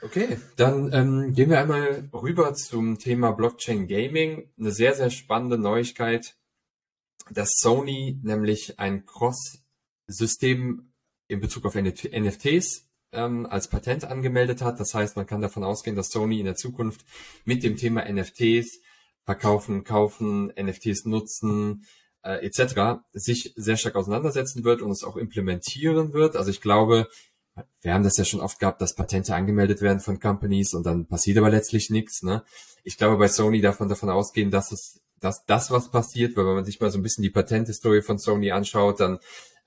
Okay, 0.00 0.38
dann 0.56 0.92
ähm, 0.92 1.32
gehen 1.34 1.50
wir 1.50 1.58
einmal 1.58 2.08
rüber 2.12 2.54
zum 2.54 2.98
Thema 2.98 3.32
Blockchain 3.32 3.88
Gaming. 3.88 4.48
Eine 4.56 4.70
sehr, 4.70 4.94
sehr 4.94 5.10
spannende 5.10 5.58
Neuigkeit, 5.58 6.36
dass 7.30 7.58
Sony 7.58 8.20
nämlich 8.22 8.78
ein 8.78 9.06
Cross-System 9.06 10.92
in 11.26 11.40
Bezug 11.40 11.66
auf 11.66 11.74
NFTs 11.74 12.88
ähm, 13.12 13.46
als 13.46 13.68
Patent 13.68 14.04
angemeldet 14.04 14.62
hat. 14.62 14.78
Das 14.78 14.94
heißt, 14.94 15.16
man 15.16 15.26
kann 15.26 15.40
davon 15.40 15.64
ausgehen, 15.64 15.96
dass 15.96 16.10
Sony 16.10 16.38
in 16.38 16.46
der 16.46 16.54
Zukunft 16.54 17.04
mit 17.44 17.64
dem 17.64 17.76
Thema 17.76 18.04
NFTs 18.08 18.80
verkaufen, 19.28 19.84
kaufen, 19.84 20.50
NFTs 20.58 21.04
nutzen, 21.04 21.84
äh, 22.22 22.46
etc. 22.46 23.02
sich 23.12 23.52
sehr 23.56 23.76
stark 23.76 23.94
auseinandersetzen 23.94 24.64
wird 24.64 24.80
und 24.80 24.90
es 24.90 25.04
auch 25.04 25.18
implementieren 25.18 26.14
wird. 26.14 26.34
Also 26.34 26.50
ich 26.50 26.62
glaube, 26.62 27.08
wir 27.82 27.92
haben 27.92 28.04
das 28.04 28.16
ja 28.16 28.24
schon 28.24 28.40
oft 28.40 28.58
gehabt, 28.58 28.80
dass 28.80 28.94
Patente 28.94 29.34
angemeldet 29.34 29.82
werden 29.82 30.00
von 30.00 30.18
Companies 30.18 30.72
und 30.72 30.86
dann 30.86 31.04
passiert 31.04 31.36
aber 31.36 31.50
letztlich 31.50 31.90
nichts. 31.90 32.22
Ne? 32.22 32.42
Ich 32.84 32.96
glaube, 32.96 33.18
bei 33.18 33.28
Sony 33.28 33.60
darf 33.60 33.80
man 33.80 33.90
davon 33.90 34.08
ausgehen, 34.08 34.50
dass 34.50 34.72
es, 34.72 35.02
dass 35.20 35.44
das 35.44 35.70
was 35.70 35.90
passiert, 35.90 36.34
weil 36.34 36.46
wenn 36.46 36.54
man 36.54 36.64
sich 36.64 36.80
mal 36.80 36.90
so 36.90 36.98
ein 36.98 37.02
bisschen 37.02 37.20
die 37.20 37.28
Patenthistorie 37.28 38.00
von 38.00 38.18
Sony 38.18 38.50
anschaut, 38.50 38.98
dann 38.98 39.18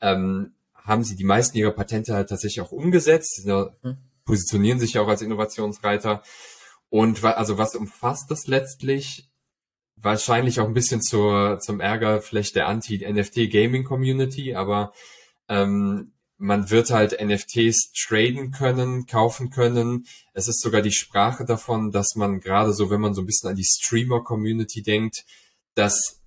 ähm, 0.02 0.54
haben 0.74 1.04
sie 1.04 1.16
die 1.16 1.24
meisten 1.24 1.56
ihrer 1.56 1.70
Patente 1.70 2.16
halt 2.16 2.30
tatsächlich 2.30 2.62
auch 2.62 2.72
umgesetzt, 2.72 3.44
sie 3.44 3.52
hm. 3.52 3.98
positionieren 4.26 4.80
sich 4.80 4.94
ja 4.94 5.02
auch 5.02 5.08
als 5.08 5.22
Innovationsreiter. 5.22 6.24
Und 6.90 7.24
also 7.24 7.60
was 7.60 7.76
umfasst 7.76 8.32
das 8.32 8.48
letztlich? 8.48 9.31
Wahrscheinlich 10.02 10.60
auch 10.60 10.68
ein 10.68 10.74
bisschen 10.74 11.02
zur, 11.02 11.60
zum 11.60 11.80
Ärger 11.80 12.22
vielleicht 12.22 12.56
der 12.56 12.68
Anti-NFT-Gaming-Community, 12.68 14.56
aber 14.56 14.94
ähm, 15.48 16.14
man 16.38 16.72
wird 16.72 16.90
halt 16.90 17.18
NFTs 17.24 17.92
traden 17.94 18.52
können, 18.52 19.06
kaufen 19.06 19.52
können. 19.52 20.08
Es 20.34 20.48
ist 20.48 20.62
sogar 20.62 20.82
die 20.82 20.92
Sprache 20.92 21.46
davon, 21.46 21.92
dass 21.92 22.16
man 22.16 22.40
gerade 22.40 22.74
so, 22.74 22.90
wenn 22.90 23.00
man 23.00 23.14
so 23.14 23.22
ein 23.22 23.28
bisschen 23.28 23.50
an 23.50 23.56
die 23.56 23.64
Streamer-Community 23.64 24.82
denkt, 24.82 25.24
dass 25.76 26.20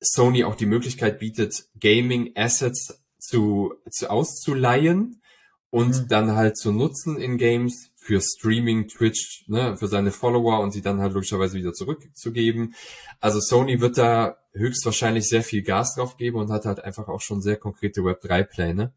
Sony 0.00 0.42
auch 0.42 0.56
die 0.56 0.66
Möglichkeit 0.66 1.20
bietet, 1.20 1.66
Gaming-Assets 1.78 3.00
zu, 3.18 3.74
zu 3.88 4.10
auszuleihen 4.10 5.22
und 5.70 6.02
mhm. 6.02 6.08
dann 6.08 6.32
halt 6.32 6.56
zu 6.56 6.72
nutzen 6.72 7.16
in 7.16 7.38
Games 7.38 7.89
für 8.02 8.20
Streaming, 8.22 8.88
Twitch, 8.88 9.44
ne, 9.46 9.76
für 9.76 9.86
seine 9.86 10.10
Follower 10.10 10.60
und 10.60 10.72
sie 10.72 10.80
dann 10.80 11.00
halt 11.00 11.12
logischerweise 11.12 11.58
wieder 11.58 11.74
zurückzugeben. 11.74 12.74
Also 13.20 13.40
Sony 13.40 13.80
wird 13.82 13.98
da 13.98 14.38
höchstwahrscheinlich 14.52 15.28
sehr 15.28 15.42
viel 15.42 15.62
Gas 15.62 15.94
drauf 15.94 16.16
geben 16.16 16.38
und 16.38 16.50
hat 16.50 16.64
halt 16.64 16.82
einfach 16.82 17.08
auch 17.08 17.20
schon 17.20 17.42
sehr 17.42 17.56
konkrete 17.56 18.00
Web3-Pläne. 18.00 18.92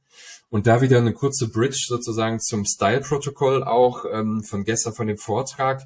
Und 0.49 0.67
da 0.67 0.81
wieder 0.81 0.99
eine 0.99 1.13
kurze 1.13 1.49
Bridge 1.49 1.85
sozusagen 1.87 2.39
zum 2.39 2.63
Style-Protokoll 2.65 3.63
auch 3.63 4.05
ähm, 4.09 4.41
von 4.41 4.63
gestern 4.63 4.93
von 4.93 5.07
dem 5.07 5.17
Vortrag, 5.17 5.83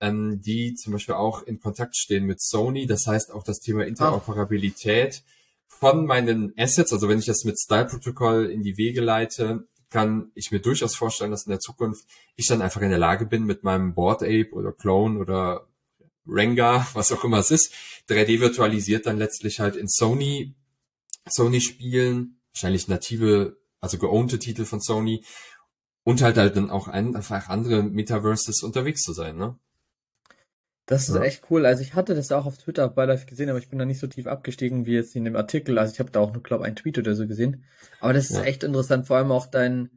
ähm, 0.00 0.42
die 0.42 0.74
zum 0.74 0.92
Beispiel 0.92 1.14
auch 1.14 1.42
in 1.42 1.60
Kontakt 1.60 1.96
stehen 1.96 2.26
mit 2.26 2.42
Sony. 2.42 2.86
Das 2.86 3.06
heißt 3.06 3.32
auch 3.32 3.42
das 3.42 3.60
Thema 3.60 3.86
Interoperabilität 3.86 5.22
von 5.66 6.04
meinen 6.04 6.52
Assets, 6.58 6.92
also 6.92 7.08
wenn 7.08 7.20
ich 7.20 7.26
das 7.26 7.44
mit 7.44 7.58
Style-Protokoll 7.58 8.50
in 8.50 8.62
die 8.62 8.76
Wege 8.76 9.00
leite, 9.00 9.66
kann 9.90 10.30
ich 10.34 10.50
mir 10.50 10.60
durchaus 10.60 10.94
vorstellen, 10.94 11.30
dass 11.30 11.46
in 11.46 11.50
der 11.50 11.60
Zukunft 11.60 12.06
ich 12.36 12.46
dann 12.46 12.62
einfach 12.62 12.80
in 12.80 12.90
der 12.90 12.98
Lage 12.98 13.26
bin, 13.26 13.44
mit 13.44 13.64
meinem 13.64 13.94
Board 13.94 14.22
Ape 14.22 14.52
oder 14.52 14.72
Clone 14.72 15.18
oder 15.18 15.66
Rengar, 16.26 16.86
was 16.94 17.12
auch 17.12 17.24
immer 17.24 17.38
es 17.38 17.50
ist, 17.50 17.74
3D 18.08 18.40
virtualisiert 18.40 19.06
dann 19.06 19.18
letztlich 19.18 19.60
halt 19.60 19.76
in 19.76 19.88
Sony, 19.88 20.54
Sony 21.28 21.60
Spielen, 21.60 22.40
wahrscheinlich 22.52 22.88
native, 22.88 23.58
also 23.80 23.98
geownte 23.98 24.38
Titel 24.38 24.64
von 24.64 24.80
Sony 24.80 25.24
und 26.04 26.22
halt 26.22 26.36
halt 26.38 26.56
dann 26.56 26.70
auch 26.70 26.88
einfach 26.88 27.48
andere 27.48 27.82
Metaverses 27.82 28.62
unterwegs 28.62 29.02
zu 29.02 29.12
sein, 29.12 29.36
ne? 29.36 29.58
Das 30.90 31.08
ist 31.08 31.14
ja. 31.14 31.22
echt 31.22 31.44
cool. 31.50 31.66
Also 31.66 31.82
ich 31.82 31.94
hatte 31.94 32.16
das 32.16 32.32
auch 32.32 32.46
auf 32.46 32.58
Twitter 32.58 32.88
beiläufig 32.88 33.28
gesehen, 33.28 33.48
aber 33.48 33.60
ich 33.60 33.68
bin 33.68 33.78
da 33.78 33.84
nicht 33.84 34.00
so 34.00 34.08
tief 34.08 34.26
abgestiegen 34.26 34.86
wie 34.86 34.94
jetzt 34.94 35.14
in 35.14 35.24
dem 35.24 35.36
Artikel. 35.36 35.78
Also 35.78 35.92
ich 35.92 36.00
habe 36.00 36.10
da 36.10 36.18
auch 36.18 36.32
nur, 36.32 36.42
glaube 36.42 36.64
einen 36.64 36.74
Tweet 36.74 36.98
oder 36.98 37.14
so 37.14 37.28
gesehen. 37.28 37.62
Aber 38.00 38.12
das 38.12 38.28
ist 38.28 38.38
ja. 38.38 38.42
echt 38.42 38.64
interessant, 38.64 39.06
vor 39.06 39.16
allem 39.16 39.30
auch 39.30 39.46
dein, 39.46 39.90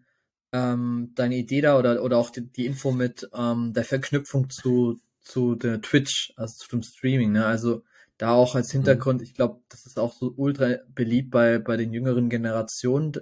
ähm, 0.51 1.11
deine 1.15 1.35
Idee 1.35 1.61
da 1.61 1.79
oder, 1.79 2.03
oder 2.03 2.19
auch 2.19 2.29
die, 2.29 2.41
die 2.41 2.67
Info 2.67 2.91
mit 2.91 3.27
ähm, 3.33 3.73
der 3.73 3.85
Verknüpfung 3.85 4.51
zu, 4.51 4.99
zu 5.19 5.55
der 5.55 5.81
Twitch, 5.81 6.31
also 6.35 6.63
zum 6.63 6.83
Streaming, 6.83 7.31
ne? 7.31 7.47
Also 7.47 7.81
da 8.19 8.33
auch 8.33 8.53
als 8.53 8.67
mhm. 8.67 8.77
Hintergrund, 8.77 9.21
mhm. 9.21 9.23
ich 9.23 9.33
glaube, 9.33 9.61
das 9.69 9.87
ist 9.87 9.97
auch 9.97 10.13
so 10.13 10.31
ultra 10.37 10.75
beliebt 10.93 11.31
bei, 11.31 11.57
bei 11.57 11.75
den 11.75 11.91
jüngeren 11.91 12.29
Generationen. 12.29 13.13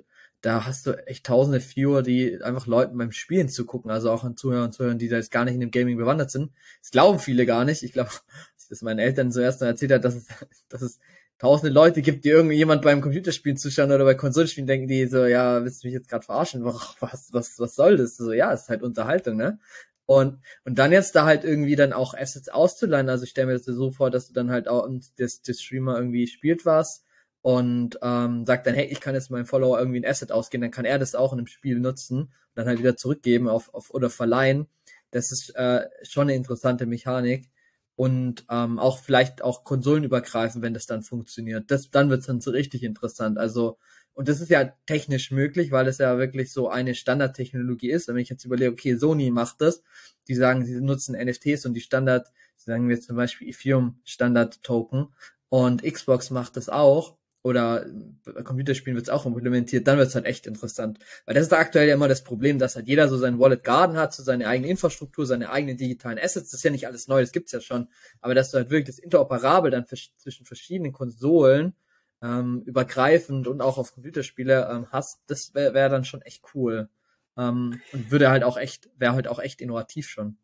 Da 0.42 0.66
hast 0.66 0.88
du 0.88 0.94
echt 1.08 1.26
tausende 1.26 1.62
Viewer, 1.62 2.02
die 2.02 2.42
einfach 2.42 2.66
Leuten 2.66 2.98
beim 2.98 3.12
Spielen 3.12 3.48
zugucken, 3.48 3.92
also 3.92 4.10
auch 4.12 4.24
an 4.24 4.36
Zuhörern 4.36 4.66
und 4.66 4.74
Zuhörern, 4.74 4.98
die 4.98 5.08
da 5.08 5.18
jetzt 5.18 5.32
gar 5.32 5.46
nicht 5.46 5.54
in 5.54 5.60
dem 5.60 5.70
Gaming 5.72 5.98
bewandert 5.98 6.32
sind. 6.32 6.52
Das 6.82 6.90
glauben 6.90 7.20
viele 7.20 7.46
gar 7.46 7.64
nicht. 7.64 7.84
Ich 7.84 7.94
glaube, 7.94 8.10
dass 8.70 8.82
meinen 8.82 9.00
Eltern 9.00 9.32
zuerst 9.32 9.62
noch 9.62 9.68
erzählt 9.68 9.92
hat, 9.92 10.04
dass 10.04 10.16
es, 10.16 10.28
dass 10.70 10.82
es 10.82 11.00
tausende 11.38 11.74
Leute 11.74 12.02
gibt, 12.02 12.26
die 12.26 12.30
irgendwie 12.30 12.56
jemand 12.56 12.82
beim 12.82 13.02
Computerspielen 13.02 13.58
zuschauen 13.58 13.92
oder 13.92 14.06
bei 14.06 14.16
Konsolenspielen 14.16 14.68
denken, 14.68 14.88
die 14.88 15.06
so, 15.08 15.26
ja, 15.26 15.64
willst 15.64 15.84
du 15.84 15.88
mich 15.88 15.94
jetzt 15.94 16.10
gerade 16.10 16.26
verarschen? 16.26 16.64
Was, 16.64 16.96
was, 17.32 17.60
was 17.60 17.76
soll 17.76 17.98
das? 17.98 18.18
So, 18.18 18.32
ja, 18.32 18.54
es 18.54 18.64
ist 18.64 18.70
halt 18.70 18.84
Unterhaltung, 18.84 19.38
ne? 19.38 19.60
Und, 20.06 20.40
und 20.66 20.78
dann 20.78 20.92
jetzt 20.92 21.16
da 21.16 21.26
halt 21.26 21.44
irgendwie 21.44 21.76
dann 21.76 21.94
auch 21.94 22.14
Assets 22.14 22.50
auszuleihen. 22.50 23.10
Also 23.10 23.24
ich 23.24 23.30
stelle 23.30 23.48
mir 23.48 23.54
das 23.54 23.66
so 23.66 23.92
vor, 23.92 24.12
dass 24.12 24.28
du 24.28 24.34
dann 24.34 24.52
halt 24.52 24.68
auch 24.68 24.88
das, 25.18 25.42
das 25.42 25.62
Streamer 25.62 25.98
irgendwie 25.98 26.28
spielt 26.28 26.66
was 26.66 27.06
und 27.42 27.98
ähm, 28.02 28.46
sagt 28.46 28.68
dann, 28.68 28.76
hey, 28.76 28.86
ich 28.86 29.02
kann 29.02 29.16
jetzt 29.16 29.32
meinem 29.32 29.46
Follower 29.46 29.80
irgendwie 29.80 30.00
ein 30.00 30.06
Asset 30.06 30.32
ausgehen, 30.32 30.62
dann 30.62 30.72
kann 30.72 30.86
er 30.86 31.00
das 31.00 31.16
auch 31.16 31.34
in 31.34 31.40
einem 31.40 31.48
Spiel 31.48 31.80
nutzen 31.80 32.20
und 32.20 32.32
dann 32.56 32.68
halt 32.68 32.80
wieder 32.80 32.96
zurückgeben 32.96 33.48
auf, 33.48 33.74
auf 33.74 33.92
oder 33.92 34.10
verleihen. 34.10 34.68
Das 35.10 35.32
ist 35.32 35.56
äh, 35.56 35.88
schon 36.04 36.24
eine 36.24 36.36
interessante 36.36 36.86
Mechanik 36.86 37.50
und 37.96 38.46
ähm, 38.50 38.80
auch 38.80 39.00
vielleicht 39.00 39.44
auch 39.44 39.64
konsolenübergreifend, 39.64 40.64
wenn 40.64 40.74
das 40.74 40.86
dann 40.86 41.02
funktioniert. 41.02 41.70
Das, 41.72 41.90
dann 41.90 42.10
wird's 42.10 42.28
dann 42.28 42.42
so 42.42 42.52
richtig 42.52 42.84
interessant. 42.84 43.38
Also 43.38 43.78
und 44.14 44.28
das 44.28 44.42
ist 44.42 44.50
ja 44.50 44.66
technisch 44.86 45.32
möglich, 45.32 45.72
weil 45.72 45.88
es 45.88 45.98
ja 45.98 46.18
wirklich 46.18 46.52
so 46.52 46.70
eine 46.70 46.96
Standardtechnologie 46.96 47.90
ist. 47.90 48.10
Und 48.10 48.16
wenn 48.16 48.22
ich 48.22 48.30
jetzt 48.30 48.46
überlege, 48.46 48.72
okay, 48.72 48.96
Sony 48.96 49.32
macht 49.32 49.62
das, 49.62 49.84
die 50.28 50.36
sagen, 50.36 50.66
sie 50.66 50.82
nutzen 50.82 51.16
NFTs 51.16 51.66
und 51.66 51.74
die 51.74 51.82
Standard, 51.82 52.32
sagen 52.58 52.90
wir 52.90 53.00
zum 53.00 53.16
Beispiel 53.16 53.50
Ethereum 53.50 54.00
Standard 54.04 54.62
Token 54.64 55.08
und 55.50 55.84
Xbox 55.84 56.30
macht 56.30 56.58
das 56.58 56.70
auch 56.70 57.18
oder 57.44 57.86
bei 58.24 58.44
Computerspielen 58.44 58.96
wird 58.96 59.08
es 59.08 59.10
auch 59.10 59.26
implementiert, 59.26 59.88
dann 59.88 59.98
wird 59.98 60.10
es 60.10 60.16
halt 60.16 60.26
echt 60.26 60.46
interessant. 60.46 61.00
Weil 61.26 61.34
das 61.34 61.44
ist 61.44 61.52
da 61.52 61.58
aktuell 61.58 61.88
ja 61.88 61.96
immer 61.96 62.08
das 62.08 62.24
Problem, 62.24 62.60
dass 62.60 62.76
halt 62.76 62.88
jeder 62.88 63.08
so 63.08 63.18
sein 63.18 63.40
Wallet 63.40 63.64
Garden 63.64 63.98
hat, 63.98 64.14
so 64.14 64.22
seine 64.22 64.48
eigene 64.48 64.70
Infrastruktur, 64.70 65.26
seine 65.26 65.50
eigenen 65.50 65.78
digitalen 65.78 66.20
Assets. 66.20 66.52
Das 66.52 66.60
ist 66.60 66.64
ja 66.64 66.72
nicht 66.72 66.86
alles 66.86 67.08
neu, 67.08 67.22
das 67.22 67.32
gibt's 67.32 67.52
ja 67.52 67.62
schon. 67.62 67.88
Aber 68.20 68.36
dass 68.36 68.52
du 68.52 68.58
halt 68.58 68.70
wirklich 68.70 68.96
das 68.96 69.00
interoperabel 69.00 69.72
dann 69.72 69.88
zwischen 69.88 70.46
verschiedenen 70.46 70.94
Konsolen 70.94 71.74
ähm, 72.22 72.62
übergreifend 72.66 73.48
und 73.48 73.62
auch 73.62 73.80
auf 73.80 73.94
Computerspiele 73.94 74.70
ähm, 74.72 74.88
hast, 74.92 75.22
das 75.26 75.56
wäre 75.56 75.74
wär 75.74 75.90
dann 75.90 76.06
schon 76.06 76.22
echt 76.22 76.44
cool. 76.54 76.90
Ähm, 77.38 77.82
und 77.92 78.12
würde 78.12 78.30
halt 78.30 78.44
auch 78.44 78.58
echt, 78.58 78.90
wäre 78.98 79.14
halt 79.14 79.28
auch 79.28 79.40
echt 79.40 79.62
innovativ 79.62 80.08
schon. 80.08 80.38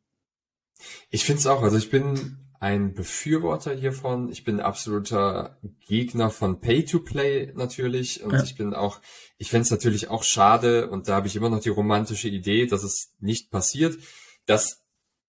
Ich 1.09 1.25
finde 1.25 1.39
es 1.39 1.47
auch. 1.47 1.61
Also 1.61 1.77
ich 1.77 1.89
bin 1.89 2.37
ein 2.59 2.93
Befürworter 2.93 3.73
hiervon. 3.73 4.29
Ich 4.31 4.43
bin 4.43 4.59
absoluter 4.59 5.57
Gegner 5.87 6.29
von 6.29 6.59
Pay-to-Play 6.59 7.53
natürlich. 7.55 8.23
Und 8.23 8.33
ja. 8.33 8.43
ich 8.43 8.55
bin 8.55 8.73
auch, 8.73 8.99
ich 9.37 9.49
fände 9.49 9.63
es 9.63 9.71
natürlich 9.71 10.09
auch 10.09 10.23
schade, 10.23 10.89
und 10.89 11.07
da 11.07 11.15
habe 11.15 11.27
ich 11.27 11.35
immer 11.35 11.49
noch 11.49 11.59
die 11.59 11.69
romantische 11.69 12.29
Idee, 12.29 12.65
dass 12.65 12.83
es 12.83 13.13
nicht 13.19 13.51
passiert, 13.51 13.97
dass 14.45 14.83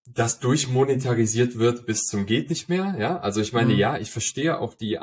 das 0.07 0.39
durchmonetarisiert 0.39 1.59
wird 1.59 1.85
bis 1.85 2.07
zum 2.07 2.25
geht 2.25 2.49
nicht 2.49 2.67
mehr. 2.69 2.95
Ja, 2.97 3.19
also 3.19 3.41
ich 3.41 3.53
meine, 3.53 3.73
mhm. 3.73 3.79
ja, 3.79 3.97
ich 3.97 4.09
verstehe 4.09 4.59
auch 4.59 4.73
die, 4.73 4.97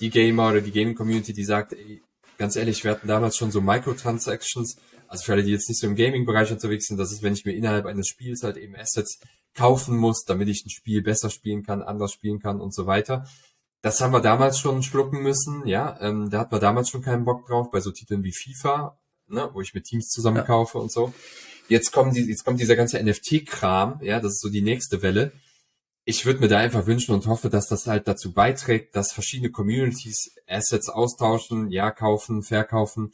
die 0.00 0.10
Gamer 0.10 0.50
oder 0.50 0.60
die 0.60 0.72
Gaming-Community, 0.72 1.32
die 1.32 1.44
sagt, 1.44 1.72
ey, 1.72 2.02
ganz 2.36 2.56
ehrlich, 2.56 2.84
wir 2.84 2.90
hatten 2.90 3.08
damals 3.08 3.36
schon 3.36 3.50
so 3.50 3.60
Microtransactions. 3.60 4.76
Also 5.08 5.24
für 5.24 5.32
alle, 5.32 5.42
die 5.42 5.52
jetzt 5.52 5.68
nicht 5.68 5.80
so 5.80 5.86
im 5.86 5.96
Gaming-Bereich 5.96 6.50
unterwegs 6.52 6.86
sind, 6.86 6.98
das 6.98 7.12
ist, 7.12 7.22
wenn 7.22 7.32
ich 7.32 7.44
mir 7.44 7.52
innerhalb 7.52 7.86
eines 7.86 8.08
Spiels 8.08 8.42
halt 8.42 8.56
eben 8.56 8.76
Assets 8.76 9.20
kaufen 9.54 9.96
muss, 9.96 10.24
damit 10.24 10.48
ich 10.48 10.64
ein 10.64 10.70
Spiel 10.70 11.02
besser 11.02 11.30
spielen 11.30 11.62
kann, 11.62 11.82
anders 11.82 12.12
spielen 12.12 12.40
kann 12.40 12.60
und 12.60 12.74
so 12.74 12.86
weiter. 12.86 13.26
Das 13.82 14.00
haben 14.00 14.12
wir 14.12 14.20
damals 14.20 14.58
schon 14.58 14.82
schlucken 14.82 15.22
müssen, 15.22 15.66
ja. 15.66 15.98
Ähm, 16.00 16.30
da 16.30 16.40
hat 16.40 16.52
man 16.52 16.60
damals 16.60 16.88
schon 16.88 17.02
keinen 17.02 17.24
Bock 17.24 17.46
drauf, 17.46 17.70
bei 17.70 17.80
so 17.80 17.90
Titeln 17.90 18.22
wie 18.22 18.32
FIFA, 18.32 18.98
ne, 19.26 19.50
wo 19.52 19.60
ich 19.60 19.74
mit 19.74 19.84
Teams 19.84 20.08
zusammen 20.08 20.38
ja. 20.38 20.42
kaufe 20.44 20.78
und 20.78 20.92
so. 20.92 21.12
Jetzt 21.68 21.92
kommen 21.92 22.14
die, 22.14 22.22
jetzt 22.22 22.44
kommt 22.44 22.60
dieser 22.60 22.76
ganze 22.76 23.02
NFT-Kram, 23.02 24.00
ja, 24.02 24.20
das 24.20 24.34
ist 24.34 24.40
so 24.40 24.50
die 24.50 24.62
nächste 24.62 25.02
Welle. 25.02 25.32
Ich 26.04 26.26
würde 26.26 26.40
mir 26.40 26.48
da 26.48 26.58
einfach 26.58 26.86
wünschen 26.86 27.14
und 27.14 27.26
hoffe, 27.26 27.48
dass 27.48 27.68
das 27.68 27.86
halt 27.86 28.08
dazu 28.08 28.32
beiträgt, 28.32 28.96
dass 28.96 29.12
verschiedene 29.12 29.50
Communities 29.50 30.32
Assets 30.48 30.88
austauschen, 30.88 31.70
ja, 31.70 31.90
kaufen, 31.90 32.42
verkaufen. 32.42 33.12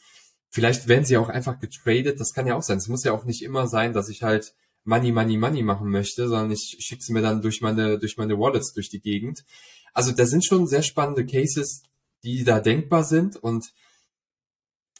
Vielleicht 0.50 0.88
werden 0.88 1.04
sie 1.04 1.18
auch 1.18 1.28
einfach 1.28 1.60
getradet, 1.60 2.20
das 2.20 2.32
kann 2.32 2.46
ja 2.46 2.56
auch 2.56 2.62
sein. 2.62 2.78
Es 2.78 2.88
muss 2.88 3.04
ja 3.04 3.12
auch 3.12 3.24
nicht 3.24 3.42
immer 3.42 3.68
sein, 3.68 3.92
dass 3.92 4.08
ich 4.08 4.22
halt 4.22 4.54
Money, 4.88 5.12
Money, 5.12 5.36
Money 5.36 5.62
machen 5.62 5.90
möchte, 5.90 6.28
sondern 6.28 6.50
ich 6.50 6.78
schicke 6.80 7.02
sie 7.02 7.12
mir 7.12 7.20
dann 7.20 7.42
durch 7.42 7.60
meine, 7.60 7.98
durch 7.98 8.16
meine 8.16 8.38
Wallets 8.38 8.72
durch 8.72 8.88
die 8.88 9.00
Gegend. 9.00 9.44
Also 9.92 10.12
da 10.12 10.24
sind 10.24 10.46
schon 10.46 10.66
sehr 10.66 10.82
spannende 10.82 11.26
Cases, 11.26 11.82
die 12.24 12.42
da 12.42 12.58
denkbar 12.58 13.04
sind 13.04 13.36
und 13.36 13.70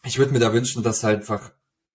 ich 0.05 0.18
würde 0.18 0.33
mir 0.33 0.40
da 0.40 0.53
wünschen, 0.53 0.83
dass 0.83 1.05
halt 1.05 1.20
einfach, 1.20 1.53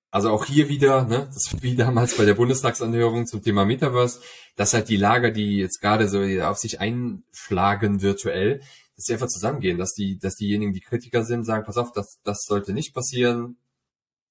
also 0.10 0.32
auch 0.32 0.46
hier 0.46 0.70
wieder, 0.70 1.06
ne, 1.06 1.30
das 1.32 1.56
wie 1.62 1.76
damals 1.76 2.18
bei 2.18 2.26
der 2.26 2.34
Bundestagsanhörung 2.34 3.28
zum 3.28 3.44
Thema 3.44 3.64
Metaverse, 3.64 4.22
dass 4.56 4.74
halt 4.74 4.90
die 4.90 4.98
Lager, 4.98 5.30
die 5.30 5.58
jetzt 5.58 5.80
gerade 5.80 6.10
so 6.10 6.20
auf 6.44 6.58
sich 6.58 6.80
einschlagen 6.80 8.02
virtuell, 8.02 8.62
dass 8.96 9.06
sie 9.06 9.14
einfach 9.14 9.28
zusammengehen, 9.28 9.78
dass 9.78 9.94
die, 9.94 10.18
dass 10.18 10.36
diejenigen, 10.36 10.74
die 10.74 10.82
Kritiker 10.82 11.24
sind, 11.24 11.46
sagen, 11.46 11.64
pass 11.64 11.78
auf, 11.78 11.92
das, 11.92 12.20
das 12.24 12.44
sollte 12.46 12.74
nicht 12.74 12.96
passieren, 12.96 13.58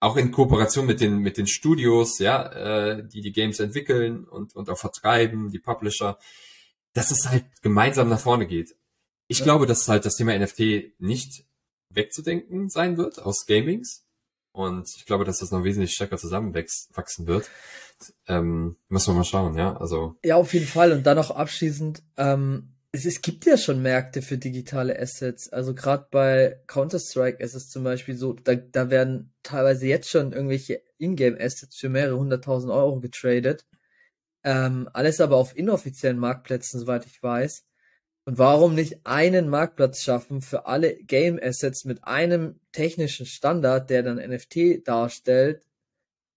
auch 0.02 0.16
in 0.16 0.32
Kooperation 0.32 0.84
mit 0.84 1.00
den 1.00 1.18
mit 1.18 1.36
den 1.36 1.46
Studios, 1.46 2.18
ja, 2.18 2.46
äh, 2.52 3.06
die 3.06 3.20
die 3.20 3.30
Games 3.30 3.60
entwickeln 3.60 4.24
und 4.24 4.54
und 4.56 4.68
auch 4.68 4.78
vertreiben, 4.78 5.50
die 5.52 5.60
Publisher, 5.60 6.18
dass 6.92 7.12
es 7.12 7.28
halt 7.28 7.44
gemeinsam 7.62 8.08
nach 8.08 8.18
vorne 8.18 8.48
geht. 8.48 8.74
Ich 9.28 9.38
ja. 9.38 9.44
glaube, 9.44 9.66
dass 9.66 9.88
halt 9.88 10.04
das 10.04 10.16
Thema 10.16 10.36
NFT 10.36 10.98
nicht 10.98 11.44
wegzudenken 11.88 12.68
sein 12.68 12.96
wird 12.96 13.22
aus 13.22 13.46
Gamings 13.46 14.04
und 14.50 14.88
ich 14.96 15.06
glaube, 15.06 15.24
dass 15.24 15.38
das 15.38 15.52
noch 15.52 15.62
wesentlich 15.62 15.92
stärker 15.92 16.18
zusammenwachsen 16.18 17.28
wird. 17.28 17.48
Ähm, 18.26 18.76
müssen 18.88 19.14
wir 19.14 19.18
mal 19.18 19.24
schauen, 19.24 19.56
ja. 19.56 19.76
Also 19.76 20.16
ja, 20.24 20.34
auf 20.34 20.52
jeden 20.52 20.66
Fall 20.66 20.90
und 20.90 21.04
dann 21.04 21.16
noch 21.16 21.30
abschließend. 21.30 22.02
Ähm, 22.16 22.74
es, 22.92 23.06
es 23.06 23.22
gibt 23.22 23.46
ja 23.46 23.56
schon 23.56 23.82
Märkte 23.82 24.20
für 24.20 24.38
digitale 24.38 24.98
Assets. 24.98 25.48
Also 25.48 25.74
gerade 25.74 26.06
bei 26.10 26.60
Counter-Strike 26.66 27.42
ist 27.42 27.54
es 27.54 27.70
zum 27.70 27.84
Beispiel 27.84 28.16
so, 28.16 28.34
da, 28.34 28.54
da 28.54 28.90
werden 28.90 29.32
teilweise 29.42 29.86
jetzt 29.86 30.10
schon 30.10 30.32
irgendwelche 30.32 30.82
Ingame-Assets 30.98 31.76
für 31.76 31.88
mehrere 31.88 32.18
hunderttausend 32.18 32.70
Euro 32.70 33.00
getradet. 33.00 33.66
Ähm, 34.44 34.88
alles 34.92 35.20
aber 35.20 35.36
auf 35.36 35.56
inoffiziellen 35.56 36.18
Marktplätzen, 36.18 36.80
soweit 36.80 37.06
ich 37.06 37.22
weiß. 37.22 37.64
Und 38.24 38.38
warum 38.38 38.74
nicht 38.74 39.04
einen 39.04 39.48
Marktplatz 39.48 40.02
schaffen 40.02 40.42
für 40.42 40.66
alle 40.66 40.94
Game-Assets 40.96 41.84
mit 41.86 42.04
einem 42.04 42.60
technischen 42.72 43.26
Standard, 43.26 43.90
der 43.90 44.02
dann 44.02 44.18
NFT 44.18 44.86
darstellt? 44.86 45.66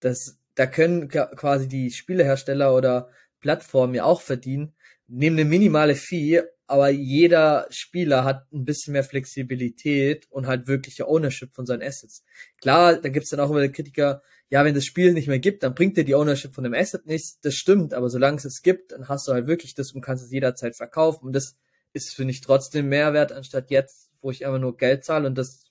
Das, 0.00 0.38
da 0.54 0.66
können 0.66 1.08
quasi 1.08 1.68
die 1.68 1.90
Spielehersteller 1.90 2.74
oder 2.74 3.10
Plattformen 3.40 3.94
ja 3.94 4.04
auch 4.04 4.20
verdienen, 4.20 4.75
nehmen 5.08 5.38
eine 5.38 5.48
minimale 5.48 5.94
Fee, 5.94 6.42
aber 6.66 6.88
jeder 6.88 7.66
Spieler 7.70 8.24
hat 8.24 8.52
ein 8.52 8.64
bisschen 8.64 8.92
mehr 8.92 9.04
Flexibilität 9.04 10.26
und 10.30 10.46
halt 10.46 10.66
wirkliche 10.66 11.06
Ownership 11.06 11.54
von 11.54 11.66
seinen 11.66 11.82
Assets. 11.82 12.24
Klar, 12.60 13.00
da 13.00 13.08
gibt's 13.08 13.30
dann 13.30 13.40
auch 13.40 13.50
immer 13.50 13.60
den 13.60 13.72
Kritiker, 13.72 14.22
ja, 14.48 14.64
wenn 14.64 14.74
das 14.74 14.84
Spiel 14.84 15.12
nicht 15.12 15.28
mehr 15.28 15.38
gibt, 15.38 15.62
dann 15.62 15.74
bringt 15.74 15.96
dir 15.96 16.04
die 16.04 16.14
Ownership 16.14 16.54
von 16.54 16.64
dem 16.64 16.74
Asset 16.74 17.06
nichts. 17.06 17.40
Das 17.40 17.54
stimmt, 17.54 17.94
aber 17.94 18.10
solange 18.10 18.36
es 18.38 18.44
es 18.44 18.62
gibt, 18.62 18.92
dann 18.92 19.08
hast 19.08 19.26
du 19.26 19.32
halt 19.32 19.46
wirklich 19.46 19.74
das 19.74 19.92
und 19.92 20.00
kannst 20.00 20.24
es 20.24 20.30
jederzeit 20.30 20.76
verkaufen. 20.76 21.26
Und 21.26 21.32
das 21.32 21.56
ist, 21.92 22.14
finde 22.14 22.32
ich, 22.32 22.40
trotzdem 22.40 22.88
Mehrwert, 22.88 23.32
anstatt 23.32 23.70
jetzt, 23.70 24.10
wo 24.20 24.30
ich 24.30 24.46
einfach 24.46 24.60
nur 24.60 24.76
Geld 24.76 25.04
zahle 25.04 25.28
und 25.28 25.36
das, 25.36 25.64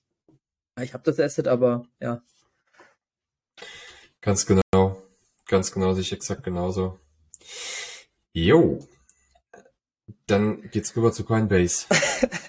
ich 0.82 0.94
habe 0.94 1.04
das 1.04 1.20
Asset, 1.20 1.48
aber 1.48 1.86
ja. 2.00 2.22
Ganz 4.22 4.46
genau. 4.46 5.02
Ganz 5.48 5.72
genau, 5.72 5.94
sich 5.94 6.12
exakt 6.12 6.44
genauso. 6.44 7.00
Jo, 8.34 8.80
dann 10.28 10.70
geht's 10.72 10.96
rüber 10.96 11.12
zu 11.12 11.24
Coinbase. 11.24 11.86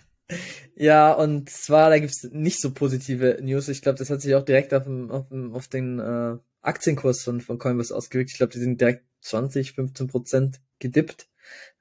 ja, 0.76 1.12
und 1.12 1.50
zwar, 1.50 1.90
da 1.90 1.98
gibt's 1.98 2.24
nicht 2.24 2.60
so 2.60 2.72
positive 2.72 3.38
News. 3.42 3.68
Ich 3.68 3.82
glaube, 3.82 3.98
das 3.98 4.10
hat 4.10 4.20
sich 4.20 4.34
auch 4.34 4.44
direkt 4.44 4.74
auf, 4.74 4.84
dem, 4.84 5.10
auf, 5.10 5.28
dem, 5.28 5.54
auf 5.54 5.68
den 5.68 5.98
äh, 5.98 6.36
Aktienkurs 6.62 7.22
von, 7.22 7.40
von 7.40 7.58
Coinbase 7.58 7.94
ausgewirkt. 7.94 8.30
Ich 8.30 8.36
glaube, 8.36 8.52
die 8.52 8.60
sind 8.60 8.80
direkt 8.80 9.04
20, 9.22 9.72
15 9.72 10.06
Prozent 10.06 10.60
gedippt. 10.78 11.28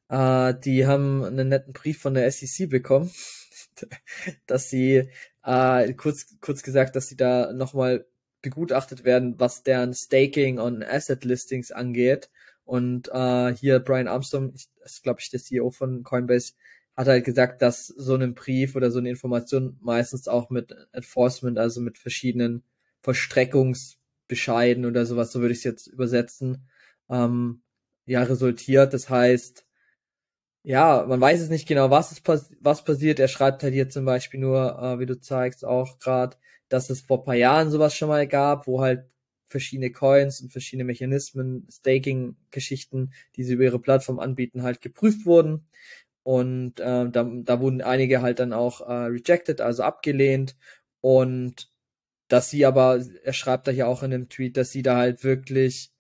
Äh, 0.09 0.53
die 0.63 0.85
haben 0.85 1.23
einen 1.23 1.49
netten 1.49 1.73
Brief 1.73 1.99
von 1.99 2.13
der 2.13 2.31
SEC 2.31 2.69
bekommen, 2.69 3.11
dass 4.47 4.69
sie, 4.69 5.09
äh, 5.43 5.93
kurz, 5.93 6.37
kurz 6.41 6.63
gesagt, 6.63 6.95
dass 6.95 7.07
sie 7.07 7.17
da 7.17 7.53
nochmal 7.53 8.05
begutachtet 8.41 9.03
werden, 9.03 9.39
was 9.39 9.63
deren 9.63 9.93
Staking 9.93 10.59
und 10.59 10.83
Asset 10.83 11.25
Listings 11.25 11.71
angeht 11.71 12.29
und 12.65 13.09
äh, 13.13 13.55
hier 13.55 13.79
Brian 13.79 14.07
Armstrong, 14.07 14.53
ich, 14.55 14.67
ist 14.83 15.03
glaube 15.03 15.19
ich 15.21 15.29
der 15.29 15.39
CEO 15.39 15.71
von 15.71 16.03
Coinbase, 16.03 16.53
hat 16.95 17.07
halt 17.07 17.25
gesagt, 17.25 17.61
dass 17.61 17.87
so 17.87 18.15
ein 18.15 18.35
Brief 18.35 18.75
oder 18.75 18.91
so 18.91 18.99
eine 18.99 19.09
Information 19.09 19.77
meistens 19.81 20.27
auch 20.27 20.49
mit 20.49 20.75
Enforcement, 20.93 21.57
also 21.59 21.81
mit 21.81 21.97
verschiedenen 21.97 22.63
Verstreckungsbescheiden 23.01 24.85
oder 24.85 25.05
sowas, 25.05 25.31
so 25.31 25.41
würde 25.41 25.53
ich 25.53 25.59
es 25.59 25.63
jetzt 25.65 25.87
übersetzen, 25.87 26.67
ähm, 27.09 27.61
ja, 28.05 28.23
resultiert. 28.23 28.93
Das 28.93 29.09
heißt, 29.09 29.65
ja, 30.63 31.05
man 31.07 31.21
weiß 31.21 31.41
es 31.41 31.49
nicht 31.49 31.67
genau, 31.67 31.91
was 31.91 32.11
ist 32.11 32.23
was 32.61 32.83
passiert. 32.83 33.19
Er 33.19 33.27
schreibt 33.27 33.63
halt 33.63 33.73
hier 33.73 33.89
zum 33.89 34.05
Beispiel 34.05 34.39
nur, 34.39 34.79
äh, 34.81 34.99
wie 34.99 35.05
du 35.05 35.19
zeigst, 35.19 35.63
auch 35.65 35.99
gerade, 35.99 36.37
dass 36.69 36.89
es 36.89 37.01
vor 37.01 37.23
paar 37.23 37.35
Jahren 37.35 37.69
sowas 37.69 37.95
schon 37.95 38.09
mal 38.09 38.27
gab, 38.27 38.67
wo 38.67 38.81
halt 38.81 39.05
verschiedene 39.47 39.91
Coins 39.91 40.41
und 40.41 40.51
verschiedene 40.51 40.85
Mechanismen, 40.85 41.67
Staking-Geschichten, 41.71 43.13
die 43.35 43.43
sie 43.43 43.53
über 43.53 43.63
ihre 43.63 43.79
Plattform 43.79 44.19
anbieten, 44.19 44.63
halt 44.63 44.81
geprüft 44.81 45.25
wurden. 45.25 45.67
Und 46.23 46.79
äh, 46.79 47.09
da, 47.09 47.23
da 47.23 47.59
wurden 47.59 47.81
einige 47.81 48.21
halt 48.21 48.39
dann 48.39 48.53
auch 48.53 48.81
äh, 48.81 48.93
rejected, 48.93 49.61
also 49.61 49.83
abgelehnt. 49.83 50.55
Und 51.01 51.71
dass 52.27 52.49
sie 52.49 52.65
aber, 52.65 53.03
er 53.23 53.33
schreibt 53.33 53.67
da 53.67 53.71
hier 53.71 53.87
auch 53.87 54.03
in 54.03 54.11
dem 54.11 54.29
Tweet, 54.29 54.57
dass 54.57 54.71
sie 54.71 54.81
da 54.81 54.97
halt 54.97 55.23
wirklich, 55.23 55.91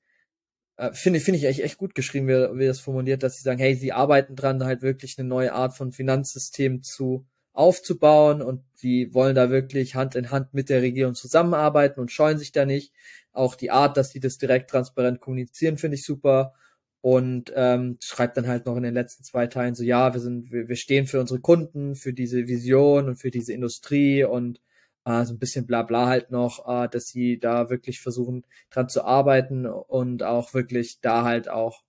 äh, 0.77 0.91
finde 0.93 1.19
finde 1.19 1.39
ich 1.39 1.45
echt, 1.45 1.59
echt 1.59 1.77
gut 1.77 1.95
geschrieben, 1.95 2.27
wie, 2.27 2.59
wie 2.59 2.65
das 2.65 2.79
formuliert, 2.79 3.23
dass 3.23 3.37
sie 3.37 3.43
sagen, 3.43 3.59
hey, 3.59 3.75
sie 3.75 3.93
arbeiten 3.93 4.35
dran, 4.35 4.63
halt 4.63 4.81
wirklich 4.81 5.19
eine 5.19 5.27
neue 5.27 5.53
Art 5.53 5.75
von 5.77 5.91
Finanzsystem 5.91 6.81
zu 6.83 7.27
aufzubauen 7.55 8.41
und 8.41 8.63
sie 8.73 9.13
wollen 9.13 9.35
da 9.35 9.49
wirklich 9.49 9.95
Hand 9.95 10.15
in 10.15 10.31
Hand 10.31 10.53
mit 10.53 10.69
der 10.69 10.81
Regierung 10.81 11.15
zusammenarbeiten 11.15 11.99
und 11.99 12.11
scheuen 12.11 12.37
sich 12.37 12.51
da 12.51 12.65
nicht. 12.65 12.93
Auch 13.33 13.55
die 13.55 13.71
Art, 13.71 13.97
dass 13.97 14.11
sie 14.11 14.19
das 14.19 14.37
direkt 14.37 14.69
transparent 14.69 15.21
kommunizieren, 15.21 15.77
finde 15.77 15.95
ich 15.95 16.05
super. 16.05 16.53
Und 17.01 17.53
ähm, 17.55 17.97
schreibt 18.01 18.35
dann 18.37 18.47
halt 18.47 18.65
noch 18.65 18.75
in 18.77 18.83
den 18.83 18.93
letzten 18.93 19.23
zwei 19.23 19.47
Teilen 19.47 19.75
so, 19.75 19.83
ja, 19.83 20.13
wir 20.13 20.19
sind, 20.21 20.51
wir, 20.51 20.67
wir 20.67 20.75
stehen 20.75 21.05
für 21.05 21.19
unsere 21.19 21.39
Kunden, 21.39 21.95
für 21.95 22.13
diese 22.13 22.47
Vision 22.47 23.07
und 23.07 23.15
für 23.17 23.31
diese 23.31 23.53
Industrie 23.53 24.23
und 24.23 24.59
äh, 25.05 25.23
so 25.25 25.33
ein 25.33 25.39
bisschen 25.39 25.67
bla 25.67 25.83
bla 25.83 26.07
halt 26.07 26.31
noch, 26.31 26.67
äh, 26.67 26.89
dass 26.89 27.07
sie 27.07 27.39
da 27.39 27.69
wirklich 27.69 28.01
versuchen, 28.01 28.43
dran 28.71 28.89
zu 28.89 29.03
arbeiten 29.05 29.65
und 29.67 30.23
auch 30.23 30.53
wirklich 30.53 30.99
da 31.01 31.23
halt 31.23 31.47
auch 31.49 31.83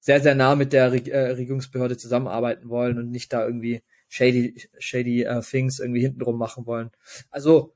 sehr, 0.00 0.20
sehr 0.20 0.34
nah 0.34 0.56
mit 0.56 0.72
der 0.72 0.92
Reg 0.92 1.08
äh, 1.08 1.32
Regierungsbehörde 1.32 1.96
zusammenarbeiten 1.96 2.68
wollen 2.68 2.98
und 2.98 3.10
nicht 3.10 3.32
da 3.32 3.46
irgendwie 3.46 3.82
shady, 4.12 4.68
shady 4.78 5.26
uh, 5.26 5.40
things 5.40 5.78
irgendwie 5.78 6.02
hintenrum 6.02 6.36
machen 6.36 6.66
wollen. 6.66 6.90
Also, 7.30 7.74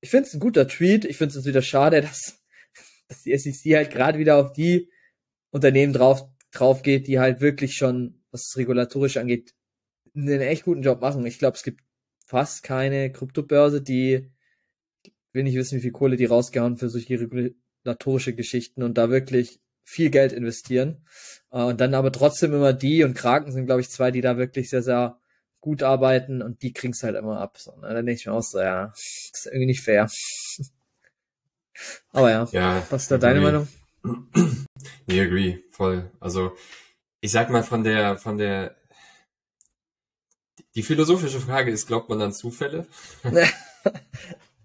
ich 0.00 0.10
finde 0.10 0.26
es 0.26 0.34
ein 0.34 0.40
guter 0.40 0.66
Tweet. 0.66 1.04
Ich 1.04 1.16
finde 1.16 1.38
es 1.38 1.46
wieder 1.46 1.62
schade, 1.62 2.00
dass, 2.02 2.42
dass 3.06 3.22
die 3.22 3.36
SEC 3.38 3.76
halt 3.76 3.90
gerade 3.90 4.18
wieder 4.18 4.36
auf 4.36 4.52
die 4.52 4.90
Unternehmen 5.50 5.92
drauf, 5.92 6.28
drauf 6.50 6.82
geht, 6.82 7.06
die 7.06 7.20
halt 7.20 7.40
wirklich 7.40 7.76
schon, 7.76 8.20
was 8.32 8.54
regulatorisch 8.56 9.18
angeht, 9.18 9.54
einen 10.16 10.40
echt 10.40 10.64
guten 10.64 10.82
Job 10.82 11.00
machen. 11.00 11.24
Ich 11.26 11.38
glaube, 11.38 11.56
es 11.56 11.62
gibt 11.62 11.80
fast 12.26 12.64
keine 12.64 13.12
Kryptobörse, 13.12 13.80
die 13.80 14.32
will 15.32 15.44
nicht 15.44 15.56
wissen, 15.56 15.78
wie 15.78 15.82
viel 15.82 15.92
Kohle 15.92 16.16
die 16.16 16.24
rausgehauen 16.24 16.76
für 16.76 16.88
solche 16.88 17.20
regulatorische 17.20 18.34
Geschichten 18.34 18.82
und 18.82 18.98
da 18.98 19.10
wirklich 19.10 19.60
viel 19.84 20.10
Geld 20.10 20.32
investieren. 20.32 21.06
Äh, 21.52 21.62
und 21.62 21.80
dann 21.80 21.94
aber 21.94 22.10
trotzdem 22.10 22.52
immer 22.52 22.72
die 22.72 23.04
und 23.04 23.14
Kraken 23.14 23.52
sind, 23.52 23.66
glaube 23.66 23.80
ich, 23.80 23.90
zwei, 23.90 24.10
die 24.10 24.22
da 24.22 24.36
wirklich 24.38 24.70
sehr, 24.70 24.82
sehr 24.82 25.20
gut 25.60 25.82
arbeiten 25.82 26.42
und 26.42 26.62
die 26.62 26.72
kriegst 26.72 27.02
halt 27.02 27.16
immer 27.16 27.40
ab. 27.40 27.58
So, 27.58 27.72
ne? 27.76 27.88
Dann 27.94 28.06
denke 28.06 28.12
ich 28.12 28.26
mir 28.26 28.32
auch 28.32 28.42
so, 28.42 28.60
ja, 28.60 28.86
das 28.86 29.30
ist 29.34 29.46
irgendwie 29.46 29.66
nicht 29.66 29.82
fair. 29.82 30.08
aber 32.12 32.30
ja, 32.30 32.48
Ja, 32.52 32.86
was 32.90 33.02
ist 33.02 33.10
da 33.10 33.18
deine. 33.18 33.40
Meinung? 33.40 33.68
Nee, 35.08 35.20
agree, 35.20 35.58
voll. 35.72 36.10
Also, 36.20 36.52
ich 37.20 37.32
sag 37.32 37.50
mal, 37.50 37.64
von 37.64 37.82
der, 37.82 38.16
von 38.16 38.38
der, 38.38 38.76
die 40.76 40.82
philosophische 40.84 41.40
Frage 41.40 41.72
ist, 41.72 41.88
glaubt 41.88 42.08
man 42.08 42.22
an 42.22 42.32
Zufälle? 42.32 42.86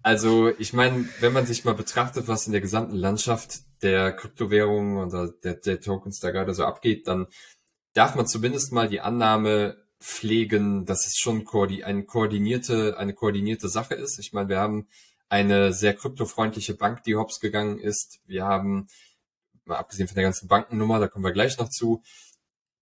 Also, 0.06 0.50
ich 0.58 0.74
meine, 0.74 1.08
wenn 1.20 1.32
man 1.32 1.46
sich 1.46 1.64
mal 1.64 1.72
betrachtet, 1.72 2.28
was 2.28 2.44
in 2.44 2.52
der 2.52 2.60
gesamten 2.60 2.94
Landschaft 2.94 3.60
der 3.82 4.12
Kryptowährungen 4.12 4.98
oder 4.98 5.32
der, 5.42 5.54
der 5.54 5.80
Tokens 5.80 6.20
da 6.20 6.30
gerade 6.30 6.52
so 6.52 6.66
abgeht, 6.66 7.08
dann 7.08 7.26
darf 7.94 8.14
man 8.14 8.26
zumindest 8.26 8.70
mal 8.70 8.86
die 8.86 9.00
Annahme 9.00 9.82
pflegen, 10.04 10.84
dass 10.84 11.06
es 11.06 11.16
schon 11.16 11.46
eine 11.82 12.04
koordinierte, 12.04 12.98
eine 12.98 13.14
koordinierte 13.14 13.70
Sache 13.70 13.94
ist. 13.94 14.18
Ich 14.18 14.34
meine, 14.34 14.50
wir 14.50 14.58
haben 14.58 14.86
eine 15.30 15.72
sehr 15.72 15.94
kryptofreundliche 15.94 16.74
Bank, 16.74 17.02
die 17.04 17.16
hops 17.16 17.40
gegangen 17.40 17.78
ist. 17.78 18.20
Wir 18.26 18.44
haben, 18.44 18.86
mal 19.64 19.78
abgesehen 19.78 20.06
von 20.06 20.14
der 20.14 20.24
ganzen 20.24 20.46
Bankennummer, 20.46 21.00
da 21.00 21.08
kommen 21.08 21.24
wir 21.24 21.32
gleich 21.32 21.56
noch 21.58 21.70
zu, 21.70 22.02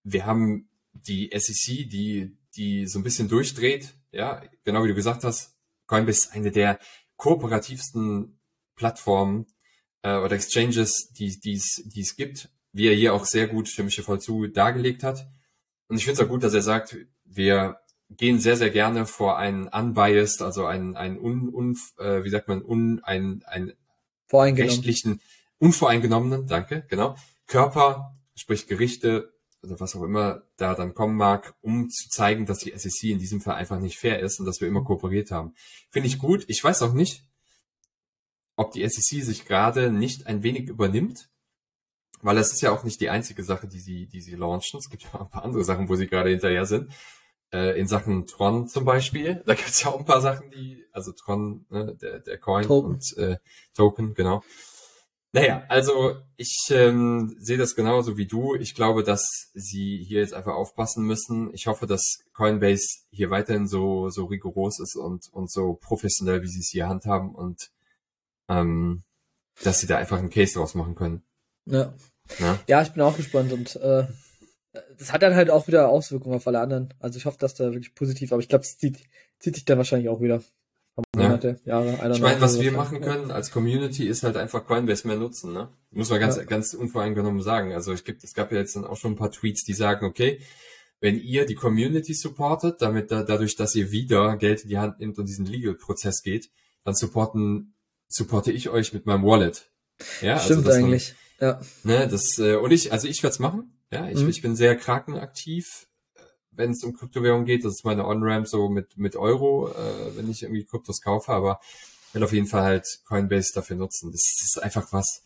wir 0.03 0.27
haben 0.27 0.69
die 0.93 1.31
SEC, 1.33 1.89
die, 1.89 2.37
die 2.57 2.89
so 2.89 2.99
ein 2.99 3.05
bisschen 3.05 3.29
durchdreht. 3.29 3.95
Ja, 4.11 4.43
genau 4.65 4.83
wie 4.83 4.89
du 4.89 4.95
gesagt 4.95 5.23
hast, 5.23 5.55
Coinbase 5.87 6.27
ist 6.27 6.33
eine 6.33 6.51
der 6.51 6.81
kooperativsten 7.17 8.41
Plattformen 8.75 9.47
äh, 10.03 10.17
oder 10.17 10.33
Exchanges, 10.33 11.13
die 11.13 11.39
die 11.39 11.55
es 11.55 11.83
die 11.87 12.01
es 12.01 12.17
gibt, 12.17 12.51
wie 12.73 12.89
er 12.89 12.97
hier 12.97 13.15
auch 13.15 13.25
sehr 13.25 13.47
gut 13.47 13.69
chemische 13.69 14.03
Vollzu 14.03 14.49
dargelegt 14.49 15.05
hat. 15.05 15.27
Und 15.93 15.99
ich 15.99 16.07
finde 16.07 16.23
es 16.23 16.27
auch 16.27 16.31
gut, 16.31 16.43
dass 16.43 16.55
er 16.55 16.63
sagt, 16.63 16.97
wir 17.27 17.77
gehen 18.09 18.41
sehr, 18.41 18.57
sehr 18.57 18.71
gerne 18.71 19.05
vor 19.05 19.37
einen 19.37 19.69
unbiased, 19.69 20.41
also 20.41 20.65
einen, 20.65 20.97
einen 20.97 21.19
un, 21.19 21.51
un 21.51 21.77
äh, 21.99 22.25
wie 22.25 22.31
sagt 22.31 22.49
man, 22.49 22.63
un, 22.63 23.01
ein, 23.05 23.43
ein 23.47 23.75
rechtlichen, 24.33 25.21
unvoreingenommenen, 25.59 26.47
danke, 26.47 26.87
genau, 26.89 27.15
Körper, 27.47 28.19
sprich 28.35 28.67
Gerichte, 28.69 29.35
also 29.63 29.81
was 29.81 29.95
auch 29.95 30.03
immer 30.03 30.45
da 30.57 30.75
dann 30.75 30.95
kommen 30.95 31.15
mag, 31.15 31.55
um 31.61 31.91
zu 31.91 32.09
zeigen, 32.09 32.47
dass 32.47 32.61
die 32.61 32.73
SEC 32.75 33.11
in 33.11 33.19
diesem 33.19 33.43
Fall 33.43 33.57
einfach 33.57 33.79
nicht 33.79 33.99
fair 33.99 34.21
ist 34.21 34.41
und 34.41 34.47
dass 34.47 34.63
wir 34.63 34.69
immer 34.69 34.85
kooperiert 34.85 35.31
haben. 35.31 35.53
Finde 35.91 36.09
ich 36.09 36.19
gut. 36.19 36.47
Ich 36.49 36.65
weiß 36.65 36.81
auch 36.81 36.95
nicht, 36.95 37.23
ob 38.57 38.73
die 38.73 38.89
SEC 38.89 39.23
sich 39.23 39.45
gerade 39.45 39.93
nicht 39.93 40.27
ein 40.27 40.43
wenig 40.43 40.71
übernimmt, 40.71 41.29
weil 42.23 42.37
das 42.37 42.53
ist 42.53 42.63
ja 42.63 42.71
auch 42.71 42.85
nicht 42.85 43.01
die 43.01 43.11
einzige 43.11 43.43
Sache, 43.43 43.67
die 43.67 43.81
sie, 43.81 44.07
die 44.07 44.21
sie 44.21 44.37
launchen. 44.37 44.79
Es 44.79 44.89
gibt 44.89 45.03
ja 45.03 45.15
auch 45.15 45.23
ein 45.23 45.31
paar 45.31 45.45
andere 45.45 45.65
Sachen, 45.65 45.89
wo 45.89 45.97
sie 45.97 46.07
gerade 46.07 46.31
hinterher 46.31 46.65
sind. 46.65 46.91
Äh, 47.53 47.79
in 47.79 47.87
Sachen 47.87 48.27
Tron 48.27 48.69
zum 48.69 48.85
Beispiel, 48.85 49.43
da 49.47 49.55
gibt 49.55 49.69
es 49.69 49.83
ja 49.83 49.91
auch 49.91 49.99
ein 49.99 50.07
paar 50.07 50.23
Sachen, 50.23 50.51
die, 50.51 50.87
also 50.93 51.13
Tron, 51.13 51.67
ne, 51.69 51.97
der, 52.01 52.21
der 52.21 52.39
Coin 52.39 52.65
Token. 52.65 52.93
und 52.93 53.17
äh, 53.19 53.37
Token, 53.75 54.15
genau. 54.15 54.43
Naja, 55.35 55.65
also 55.69 56.17
ich 56.37 56.69
ähm, 56.71 57.35
sehe 57.39 57.57
das 57.57 57.75
genauso 57.75 58.19
wie 58.19 58.27
du. 58.27 58.55
Ich 58.55 58.75
glaube, 58.75 59.03
dass 59.03 59.51
sie 59.55 60.05
hier 60.07 60.21
jetzt 60.21 60.35
einfach 60.35 60.55
aufpassen 60.55 61.07
müssen. 61.07 61.53
Ich 61.55 61.67
hoffe, 61.67 61.87
dass 61.87 62.19
Coinbase 62.35 63.01
hier 63.11 63.31
weiterhin 63.31 63.67
so 63.67 64.11
so 64.11 64.27
rigoros 64.27 64.79
ist 64.79 64.95
und 64.95 65.29
und 65.33 65.51
so 65.51 65.73
professionell, 65.73 66.43
wie 66.43 66.49
sie 66.49 66.61
es 66.61 66.69
hier 66.71 66.87
handhaben 66.87 67.35
und 67.35 67.71
ähm, 68.49 69.05
dass 69.65 69.81
sie 69.81 69.87
da 69.87 69.97
einfach 69.97 70.19
einen 70.19 70.29
Case 70.29 70.53
draus 70.53 70.75
machen 70.75 70.95
können. 70.95 71.23
Ja. 71.65 71.95
Ne? 72.39 72.59
ja, 72.67 72.83
ich 72.83 72.91
bin 72.91 73.03
auch 73.03 73.17
gespannt 73.17 73.53
und 73.53 73.77
äh, 73.77 74.07
das 74.99 75.13
hat 75.13 75.23
dann 75.23 75.35
halt 75.35 75.51
auch 75.51 75.67
wieder 75.67 75.89
Auswirkungen 75.89 76.37
auf 76.37 76.47
alle 76.47 76.61
anderen. 76.61 76.95
Also 76.99 77.19
ich 77.19 77.27
hoffe, 77.27 77.37
dass 77.39 77.55
da 77.55 77.65
wirklich 77.73 77.95
positiv, 77.95 78.33
aber 78.33 78.41
ich 78.41 78.49
glaube, 78.49 78.65
es 78.65 78.79
zieht, 78.79 78.99
zieht 79.39 79.55
sich 79.55 79.65
dann 79.65 79.79
wahrscheinlich 79.79 80.09
auch 80.09 80.21
wieder. 80.21 80.43
Paar 80.95 81.05
Ja. 81.17 81.23
Monate, 81.23 81.61
Jahre, 81.65 81.93
Ich 81.93 82.21
meine, 82.21 82.37
was 82.41 82.51
also 82.53 82.61
wir 82.61 82.71
ja. 82.71 82.77
machen 82.77 83.01
können 83.01 83.31
als 83.31 83.51
Community 83.51 84.07
ist 84.07 84.23
halt 84.25 84.37
einfach 84.37 84.67
Coinbase 84.67 85.07
mehr 85.07 85.17
nutzen, 85.17 85.53
ne? 85.55 85.71
Muss 85.91 86.11
man 86.11 86.21
ganz, 86.21 86.37
Ja. 86.37 86.45
ganz 86.45 86.75
unvoreingenommen 86.75 87.41
sagen. 87.43 87.73
Also 87.73 87.95
ich 87.95 88.05
gibt, 88.05 88.23
es 88.25 88.35
gab 88.35 88.53
ja 88.53 88.59
jetzt 88.59 88.77
dann 88.77 88.85
auch 88.85 88.97
schon 88.99 89.13
ein 89.13 89.17
paar 89.17 89.31
Tweets, 89.31 89.65
die 89.65 89.73
sagen, 89.73 90.05
okay, 90.05 90.41
wenn 91.01 91.19
ihr 91.19 91.47
die 91.47 91.55
Community 91.55 92.13
supportet, 92.15 92.81
damit 92.83 93.11
da, 93.11 93.23
dadurch, 93.23 93.57
dass 93.57 93.75
ihr 93.75 93.91
wieder 93.91 94.37
Geld 94.37 94.63
in 94.65 94.69
die 94.69 94.79
Hand 94.79 95.01
nimmt 95.01 95.19
und 95.19 95.27
diesen 95.27 95.47
Legal-Prozess 95.47 96.23
geht, 96.23 96.51
dann 96.85 96.95
supporten, 96.95 97.75
supporte 98.09 98.53
ich 98.53 98.69
euch 98.69 98.93
mit 98.93 99.07
meinem 99.07 99.25
Wallet. 99.25 99.71
Ja, 100.21 100.35
also 100.35 100.45
Stimmt 100.45 100.67
man- 100.67 100.75
eigentlich. 100.75 101.15
Ja. 101.43 101.61
Ne, 101.83 102.07
das, 102.07 102.39
äh, 102.39 102.55
und 102.55 102.71
ich, 102.71 102.93
also 102.93 103.09
ich 103.09 103.21
werde 103.25 103.33
es 103.33 103.39
machen. 103.41 103.77
Ja, 103.91 104.09
ich, 104.09 104.21
Mhm. 104.21 104.29
ich 104.29 104.43
bin 104.43 104.55
sehr 104.55 104.77
krakenaktiv, 104.77 105.89
wenn 106.53 106.71
es 106.71 106.85
um 106.85 106.95
Kryptowährung 106.95 107.45
geht. 107.45 107.65
Das 107.65 107.73
ist 107.75 107.85
meine 107.85 108.07
On-Ramp 108.07 108.47
so 108.47 108.69
mit, 108.69 108.97
mit 108.97 109.17
Euro, 109.17 109.69
äh, 109.71 110.17
wenn 110.17 110.31
ich 110.31 110.45
irgendwie 110.45 110.65
Kryptos 110.65 111.03
kaufe, 111.03 111.33
aber 111.33 111.59
ich 112.09 112.15
will 112.15 112.23
auf 112.23 112.33
jeden 112.33 112.47
Fall 112.47 112.63
halt 112.63 112.87
Coinbase 113.09 113.53
dafür 113.55 113.75
nutzen. 113.77 114.13
Das 114.13 114.21
ist 114.23 114.63
einfach 114.63 114.93
was. 114.93 115.23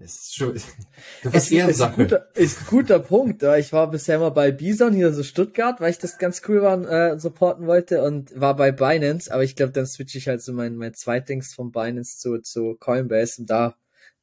Das 0.00 0.10
ist 0.14 0.34
schon, 0.34 0.54
das 1.22 1.34
ist 1.34 1.52
Es 1.52 1.68
ist, 1.68 1.80
ein 1.82 1.94
guter, 1.94 2.26
ist 2.34 2.58
ein 2.62 2.66
guter 2.66 2.98
Punkt. 2.98 3.42
ja. 3.42 3.56
Ich 3.56 3.72
war 3.72 3.88
bisher 3.88 4.18
mal 4.18 4.30
bei 4.30 4.50
Bison, 4.50 4.92
hier 4.92 5.12
so 5.12 5.22
Stuttgart, 5.22 5.80
weil 5.80 5.92
ich 5.92 5.98
das 5.98 6.18
ganz 6.18 6.42
cool 6.48 6.62
war, 6.62 6.82
äh, 6.90 7.20
supporten 7.20 7.68
wollte 7.68 8.02
und 8.02 8.38
war 8.38 8.56
bei 8.56 8.72
Binance, 8.72 9.32
aber 9.32 9.44
ich 9.44 9.54
glaube, 9.54 9.70
dann 9.70 9.86
switche 9.86 10.18
ich 10.18 10.26
halt 10.26 10.42
so 10.42 10.52
mein, 10.52 10.74
mein 10.74 10.94
Zweitdings 10.94 11.54
von 11.54 11.70
Binance 11.70 12.18
zu, 12.18 12.40
zu 12.40 12.74
Coinbase 12.74 13.42
und 13.42 13.50
da 13.50 13.76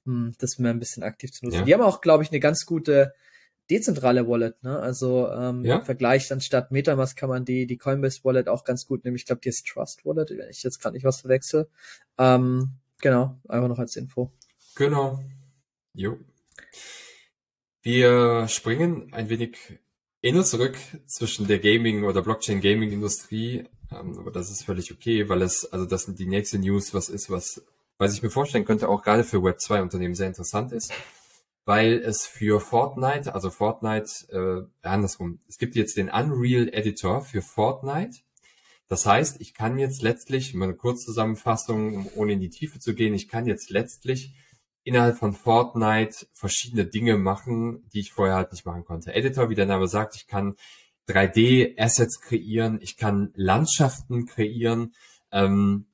das 0.05 0.57
mehr 0.57 0.71
ein 0.71 0.79
bisschen 0.79 1.03
aktiv 1.03 1.31
zu 1.31 1.45
nutzen. 1.45 1.59
Ja. 1.59 1.65
Die 1.65 1.73
haben 1.73 1.81
auch, 1.81 2.01
glaube 2.01 2.23
ich, 2.23 2.31
eine 2.31 2.39
ganz 2.39 2.65
gute 2.65 3.13
dezentrale 3.69 4.27
Wallet, 4.27 4.61
ne? 4.63 4.79
Also 4.79 5.29
ähm, 5.29 5.63
Ja. 5.63 5.77
im 5.77 5.85
Vergleich 5.85 6.31
anstatt 6.31 6.71
Metamask 6.71 7.17
kann 7.17 7.29
man 7.29 7.45
die, 7.45 7.67
die 7.67 7.77
Coinbase 7.77 8.19
Wallet 8.23 8.49
auch 8.49 8.63
ganz 8.63 8.85
gut 8.85 9.05
nehmen. 9.05 9.15
Ich 9.15 9.25
glaube, 9.25 9.41
die 9.41 9.49
ist 9.49 9.65
Trust 9.67 10.05
Wallet, 10.05 10.29
wenn 10.31 10.49
ich 10.49 10.63
jetzt 10.63 10.79
gerade 10.79 10.95
nicht 10.95 11.05
was 11.05 11.21
verwechsel. 11.21 11.69
Ähm, 12.17 12.71
genau, 12.99 13.39
einfach 13.47 13.69
noch 13.69 13.79
als 13.79 13.95
Info. 13.95 14.31
Genau. 14.75 15.19
Jo. 15.93 16.17
Wir 17.81 18.47
springen 18.47 19.13
ein 19.13 19.29
wenig 19.29 19.57
in 20.21 20.37
und 20.37 20.45
zurück 20.45 20.77
zwischen 21.07 21.47
der 21.47 21.59
Gaming- 21.59 22.03
oder 22.03 22.21
Blockchain-Gaming-Industrie, 22.21 23.65
ähm, 23.91 24.19
aber 24.19 24.31
das 24.31 24.51
ist 24.51 24.63
völlig 24.63 24.91
okay, 24.91 25.27
weil 25.29 25.41
es, 25.41 25.65
also 25.71 25.85
das 25.85 26.03
sind 26.03 26.19
die 26.19 26.27
nächste 26.27 26.59
News, 26.59 26.93
was 26.93 27.09
ist, 27.09 27.29
was, 27.29 27.65
was 28.01 28.15
ich 28.15 28.23
mir 28.23 28.31
vorstellen 28.31 28.65
könnte, 28.65 28.89
auch 28.89 29.03
gerade 29.03 29.23
für 29.23 29.37
Web2-Unternehmen 29.37 30.15
sehr 30.15 30.25
interessant 30.25 30.71
ist, 30.71 30.91
weil 31.65 31.99
es 31.99 32.25
für 32.25 32.59
Fortnite, 32.59 33.35
also 33.35 33.51
Fortnite, 33.51 34.67
äh, 34.83 34.87
andersrum, 34.87 35.39
es 35.47 35.59
gibt 35.59 35.75
jetzt 35.75 35.97
den 35.97 36.09
Unreal 36.09 36.67
Editor 36.73 37.21
für 37.21 37.43
Fortnite. 37.43 38.21
Das 38.87 39.05
heißt, 39.05 39.39
ich 39.39 39.53
kann 39.53 39.77
jetzt 39.77 40.01
letztlich, 40.01 40.55
mal 40.55 40.65
eine 40.65 40.75
Kurzzusammenfassung, 40.75 41.95
um 41.95 42.09
ohne 42.15 42.33
in 42.33 42.39
die 42.39 42.49
Tiefe 42.49 42.79
zu 42.79 42.95
gehen, 42.95 43.13
ich 43.13 43.27
kann 43.27 43.45
jetzt 43.45 43.69
letztlich 43.69 44.33
innerhalb 44.83 45.19
von 45.19 45.33
Fortnite 45.33 46.25
verschiedene 46.33 46.87
Dinge 46.87 47.17
machen, 47.19 47.87
die 47.93 47.99
ich 47.99 48.13
vorher 48.13 48.35
halt 48.35 48.51
nicht 48.51 48.65
machen 48.65 48.83
konnte. 48.83 49.13
Editor, 49.13 49.51
wie 49.51 49.55
der 49.55 49.67
Name 49.67 49.87
sagt, 49.87 50.15
ich 50.15 50.25
kann 50.25 50.55
3D-Assets 51.07 52.19
kreieren, 52.19 52.79
ich 52.81 52.97
kann 52.97 53.31
Landschaften 53.35 54.25
kreieren, 54.25 54.95
ähm, 55.31 55.85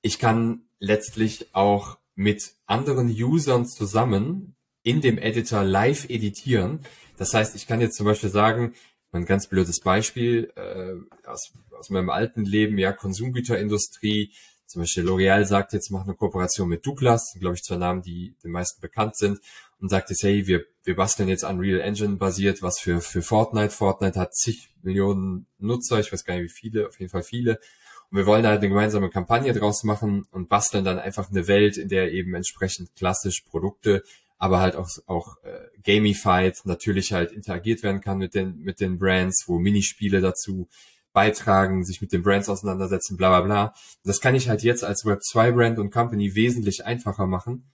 ich 0.00 0.20
kann 0.20 0.67
letztlich 0.78 1.54
auch 1.54 1.98
mit 2.14 2.54
anderen 2.66 3.08
Usern 3.08 3.66
zusammen 3.66 4.56
in 4.82 5.00
dem 5.00 5.18
Editor 5.18 5.62
live 5.62 6.08
editieren. 6.08 6.80
Das 7.16 7.34
heißt, 7.34 7.54
ich 7.56 7.66
kann 7.66 7.80
jetzt 7.80 7.96
zum 7.96 8.06
Beispiel 8.06 8.30
sagen, 8.30 8.74
ein 9.12 9.24
ganz 9.24 9.48
blödes 9.48 9.80
Beispiel 9.80 10.52
äh, 10.56 10.94
aus, 11.26 11.52
aus 11.78 11.90
meinem 11.90 12.10
alten 12.10 12.44
Leben, 12.44 12.78
ja, 12.78 12.92
Konsumgüterindustrie, 12.92 14.32
zum 14.66 14.82
Beispiel 14.82 15.08
L'Oreal 15.08 15.46
sagt 15.46 15.72
jetzt, 15.72 15.90
macht 15.90 16.06
eine 16.06 16.14
Kooperation 16.14 16.68
mit 16.68 16.84
Douglas, 16.84 17.34
glaube 17.40 17.54
ich, 17.54 17.62
zwei 17.62 17.76
Namen, 17.76 18.02
die 18.02 18.36
den 18.44 18.50
meisten 18.50 18.82
bekannt 18.82 19.16
sind, 19.16 19.40
und 19.80 19.88
sagt 19.88 20.10
jetzt, 20.10 20.22
hey, 20.22 20.46
wir, 20.46 20.64
wir 20.84 20.94
basteln 20.94 21.28
jetzt 21.28 21.44
Unreal 21.44 21.80
Engine 21.80 22.16
basiert, 22.16 22.60
was 22.60 22.78
für, 22.78 23.00
für 23.00 23.22
Fortnite. 23.22 23.70
Fortnite 23.70 24.20
hat 24.20 24.34
zig 24.34 24.68
Millionen 24.82 25.46
Nutzer, 25.58 26.00
ich 26.00 26.12
weiß 26.12 26.24
gar 26.24 26.34
nicht 26.34 26.44
wie 26.44 26.54
viele, 26.54 26.88
auf 26.88 26.98
jeden 27.00 27.10
Fall 27.10 27.22
viele. 27.22 27.60
Und 28.10 28.18
wir 28.18 28.26
wollen 28.26 28.42
da 28.42 28.50
halt 28.50 28.60
eine 28.60 28.68
gemeinsame 28.68 29.10
Kampagne 29.10 29.52
draus 29.52 29.84
machen 29.84 30.26
und 30.30 30.48
basteln 30.48 30.84
dann 30.84 30.98
einfach 30.98 31.30
eine 31.30 31.46
Welt, 31.46 31.76
in 31.76 31.88
der 31.88 32.12
eben 32.12 32.34
entsprechend 32.34 32.94
klassisch 32.96 33.42
Produkte, 33.42 34.02
aber 34.38 34.60
halt 34.60 34.76
auch, 34.76 34.88
auch 35.06 35.36
äh, 35.42 35.68
gamified 35.82 36.64
natürlich 36.64 37.12
halt 37.12 37.32
interagiert 37.32 37.82
werden 37.82 38.00
kann 38.00 38.18
mit 38.18 38.34
den, 38.34 38.60
mit 38.60 38.80
den 38.80 38.98
Brands, 38.98 39.44
wo 39.46 39.58
Minispiele 39.58 40.20
dazu 40.20 40.68
beitragen, 41.12 41.84
sich 41.84 42.00
mit 42.00 42.12
den 42.12 42.22
Brands 42.22 42.48
auseinandersetzen, 42.48 43.16
bla 43.16 43.28
bla 43.28 43.40
bla. 43.40 43.74
Das 44.04 44.20
kann 44.20 44.34
ich 44.34 44.48
halt 44.48 44.62
jetzt 44.62 44.84
als 44.84 45.04
Web2-Brand 45.04 45.78
und 45.78 45.90
Company 45.90 46.34
wesentlich 46.34 46.86
einfacher 46.86 47.26
machen 47.26 47.64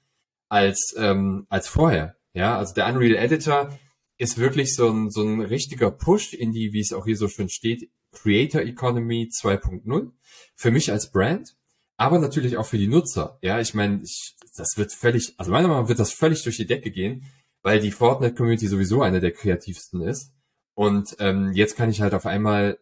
als, 0.49 0.95
ähm, 0.97 1.47
als 1.49 1.69
vorher. 1.69 2.17
Ja, 2.33 2.59
also 2.59 2.75
der 2.75 2.87
Unreal 2.87 3.17
Editor 3.17 3.71
ist 4.17 4.39
wirklich 4.39 4.75
so 4.75 4.89
ein, 4.89 5.11
so 5.11 5.23
ein 5.23 5.41
richtiger 5.41 5.91
Push 5.91 6.33
in 6.33 6.53
die, 6.53 6.73
wie 6.73 6.81
es 6.81 6.93
auch 6.93 7.05
hier 7.05 7.17
so 7.17 7.29
schön 7.29 7.49
steht, 7.49 7.91
Creator 8.15 8.63
Economy 8.63 9.31
2.0. 9.33 10.11
Für 10.57 10.71
mich 10.71 10.91
als 10.91 11.11
Brand, 11.11 11.57
aber 11.97 12.19
natürlich 12.19 12.57
auch 12.57 12.67
für 12.67 12.79
die 12.79 12.89
Nutzer. 12.89 13.39
Ja, 13.43 13.61
ich 13.61 13.75
meine, 13.75 14.03
ich, 14.03 14.37
das 14.57 14.77
wird 14.77 14.93
völlig, 14.93 15.35
also 15.39 15.51
meiner 15.51 15.69
Meinung 15.69 15.85
nach 15.85 15.89
wird 15.89 16.01
das 16.01 16.13
völlig 16.13 16.43
durch 16.43 16.57
die 16.57 16.67
Decke 16.67 16.91
gehen, 16.91 17.27
weil 17.63 17.81
die 17.81 17.91
Fortnite-Community 17.91 18.69
sowieso 18.69 19.03
eine 19.03 19.21
der 19.21 19.33
kreativsten 19.33 20.03
ist. 20.03 20.33
Und 20.75 21.17
ähm, 21.21 21.53
jetzt 21.53 21.77
kann 21.77 21.91
ich 21.91 22.01
halt 22.01 22.15
auf 22.15 22.27
einmal 22.27 22.79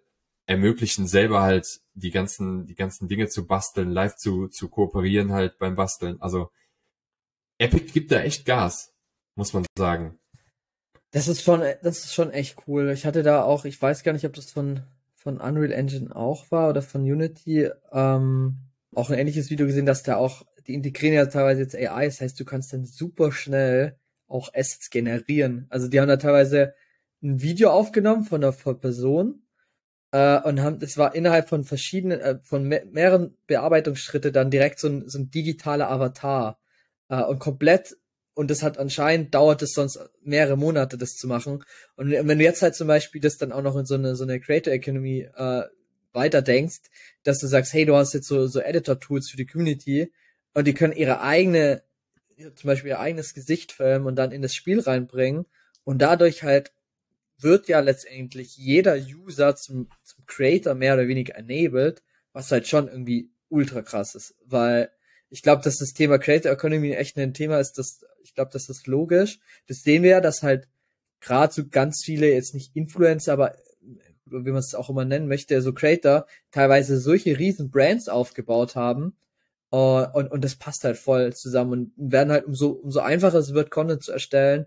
ermöglichen, 0.46 1.06
selber 1.06 1.42
halt 1.42 1.80
die 1.94 2.10
ganzen, 2.10 2.66
die 2.66 2.74
ganzen 2.74 3.08
Dinge 3.08 3.28
zu 3.28 3.46
basteln, 3.46 3.90
live 3.90 4.16
zu, 4.16 4.48
zu 4.48 4.68
kooperieren 4.68 5.32
halt 5.32 5.58
beim 5.58 5.76
Basteln. 5.76 6.20
Also 6.20 6.50
Epic 7.58 7.92
gibt 7.92 8.10
da 8.10 8.20
echt 8.20 8.44
Gas, 8.44 8.92
muss 9.34 9.52
man 9.52 9.64
sagen. 9.76 10.18
Das 11.12 11.28
ist 11.28 11.42
schon, 11.42 11.60
das 11.82 12.04
ist 12.04 12.14
schon 12.14 12.30
echt 12.30 12.56
cool. 12.66 12.90
Ich 12.90 13.04
hatte 13.04 13.22
da 13.22 13.44
auch, 13.44 13.66
ich 13.66 13.80
weiß 13.80 14.02
gar 14.02 14.12
nicht, 14.12 14.24
ob 14.24 14.32
das 14.32 14.50
von, 14.50 14.82
von 15.22 15.40
Unreal 15.40 15.72
Engine 15.72 16.14
auch 16.14 16.50
war 16.50 16.68
oder 16.68 16.82
von 16.82 17.02
Unity, 17.02 17.70
ähm, 17.92 18.58
auch 18.94 19.10
ein 19.10 19.18
ähnliches 19.18 19.50
Video 19.50 19.66
gesehen, 19.66 19.86
dass 19.86 20.02
da 20.02 20.16
auch, 20.16 20.44
die 20.66 20.74
integrieren 20.74 21.14
ja 21.14 21.26
teilweise 21.26 21.62
jetzt 21.62 21.76
AI, 21.76 22.06
das 22.06 22.20
heißt, 22.20 22.38
du 22.38 22.44
kannst 22.44 22.72
dann 22.72 22.84
super 22.84 23.32
schnell 23.32 23.96
auch 24.28 24.52
Assets 24.54 24.90
generieren. 24.90 25.66
Also 25.70 25.88
die 25.88 26.00
haben 26.00 26.08
da 26.08 26.16
teilweise 26.16 26.74
ein 27.22 27.40
Video 27.40 27.70
aufgenommen 27.70 28.24
von 28.24 28.42
einer 28.42 28.52
Person 28.52 29.42
äh, 30.10 30.40
und 30.40 30.60
haben, 30.60 30.78
das 30.80 30.98
war 30.98 31.14
innerhalb 31.14 31.48
von 31.48 31.64
verschiedenen, 31.64 32.20
äh, 32.20 32.38
von 32.42 32.64
me 32.64 32.82
mehreren 32.90 33.36
Bearbeitungsschritte 33.46 34.32
dann 34.32 34.50
direkt 34.50 34.80
so 34.80 34.88
ein, 34.88 35.08
so 35.08 35.18
ein 35.18 35.30
digitaler 35.30 35.90
Avatar 35.90 36.58
äh, 37.08 37.22
und 37.22 37.38
komplett 37.38 37.96
und 38.34 38.50
das 38.50 38.62
hat 38.62 38.78
anscheinend 38.78 39.34
dauert 39.34 39.62
es 39.62 39.72
sonst 39.72 39.98
mehrere 40.22 40.56
Monate, 40.56 40.96
das 40.96 41.16
zu 41.16 41.26
machen. 41.26 41.64
Und 41.96 42.10
wenn 42.10 42.38
du 42.38 42.44
jetzt 42.44 42.62
halt 42.62 42.74
zum 42.74 42.88
Beispiel 42.88 43.20
das 43.20 43.36
dann 43.36 43.52
auch 43.52 43.62
noch 43.62 43.76
in 43.76 43.84
so 43.84 43.94
eine 43.94 44.16
so 44.16 44.24
eine 44.24 44.40
Creator 44.40 44.72
Economy 44.72 45.28
äh, 45.34 45.62
weiter 46.12 46.42
denkst, 46.42 46.80
dass 47.24 47.38
du 47.38 47.46
sagst, 47.46 47.72
hey, 47.72 47.84
du 47.84 47.94
hast 47.94 48.14
jetzt 48.14 48.28
so 48.28 48.46
so 48.46 48.60
Editor 48.60 48.98
Tools 49.00 49.28
für 49.30 49.36
die 49.36 49.46
Community 49.46 50.12
und 50.54 50.66
die 50.66 50.74
können 50.74 50.94
ihre 50.94 51.20
eigene 51.20 51.82
zum 52.54 52.68
Beispiel 52.68 52.90
ihr 52.90 53.00
eigenes 53.00 53.34
Gesicht 53.34 53.72
filmen 53.72 54.06
und 54.06 54.16
dann 54.16 54.32
in 54.32 54.42
das 54.42 54.54
Spiel 54.54 54.80
reinbringen 54.80 55.46
und 55.84 56.00
dadurch 56.00 56.42
halt 56.42 56.72
wird 57.38 57.68
ja 57.68 57.80
letztendlich 57.80 58.56
jeder 58.56 58.96
User 58.96 59.56
zum, 59.56 59.88
zum 60.02 60.24
Creator 60.26 60.74
mehr 60.74 60.94
oder 60.94 61.08
weniger 61.08 61.34
enabled, 61.34 62.02
was 62.32 62.50
halt 62.50 62.68
schon 62.68 62.88
irgendwie 62.88 63.30
ultra 63.48 63.82
krass 63.82 64.14
ist, 64.14 64.34
weil 64.46 64.90
ich 65.28 65.42
glaube, 65.42 65.62
dass 65.62 65.78
das 65.78 65.92
Thema 65.92 66.18
Creator 66.18 66.52
Economy 66.52 66.92
echt 66.92 67.16
ein 67.16 67.34
Thema 67.34 67.58
ist, 67.58 67.78
das, 67.78 68.04
ich 68.22 68.34
glaube, 68.34 68.50
das 68.52 68.68
ist 68.68 68.86
logisch. 68.86 69.38
Das 69.66 69.82
sehen 69.82 70.02
wir 70.02 70.10
ja, 70.10 70.20
dass 70.20 70.42
halt 70.42 70.68
gerade 71.20 71.52
so 71.52 71.68
ganz 71.68 72.02
viele, 72.04 72.32
jetzt 72.32 72.54
nicht 72.54 72.74
Influencer, 72.76 73.32
aber 73.32 73.56
wie 74.26 74.50
man 74.50 74.56
es 74.60 74.74
auch 74.74 74.90
immer 74.90 75.04
nennen 75.04 75.28
möchte, 75.28 75.60
so 75.62 75.72
Creator, 75.72 76.26
teilweise 76.50 76.98
solche 76.98 77.38
riesen 77.38 77.70
Brands 77.70 78.08
aufgebaut 78.08 78.76
haben, 78.76 79.16
Uh, 79.74 80.06
und, 80.12 80.30
und 80.30 80.44
das 80.44 80.56
passt 80.56 80.84
halt 80.84 80.98
voll 80.98 81.32
zusammen 81.32 81.72
und 81.72 81.92
werden 81.96 82.30
halt 82.30 82.44
umso, 82.44 82.72
umso 82.72 83.00
einfacher 83.00 83.38
es 83.38 83.54
wird, 83.54 83.70
Content 83.70 84.02
zu 84.02 84.12
erstellen, 84.12 84.66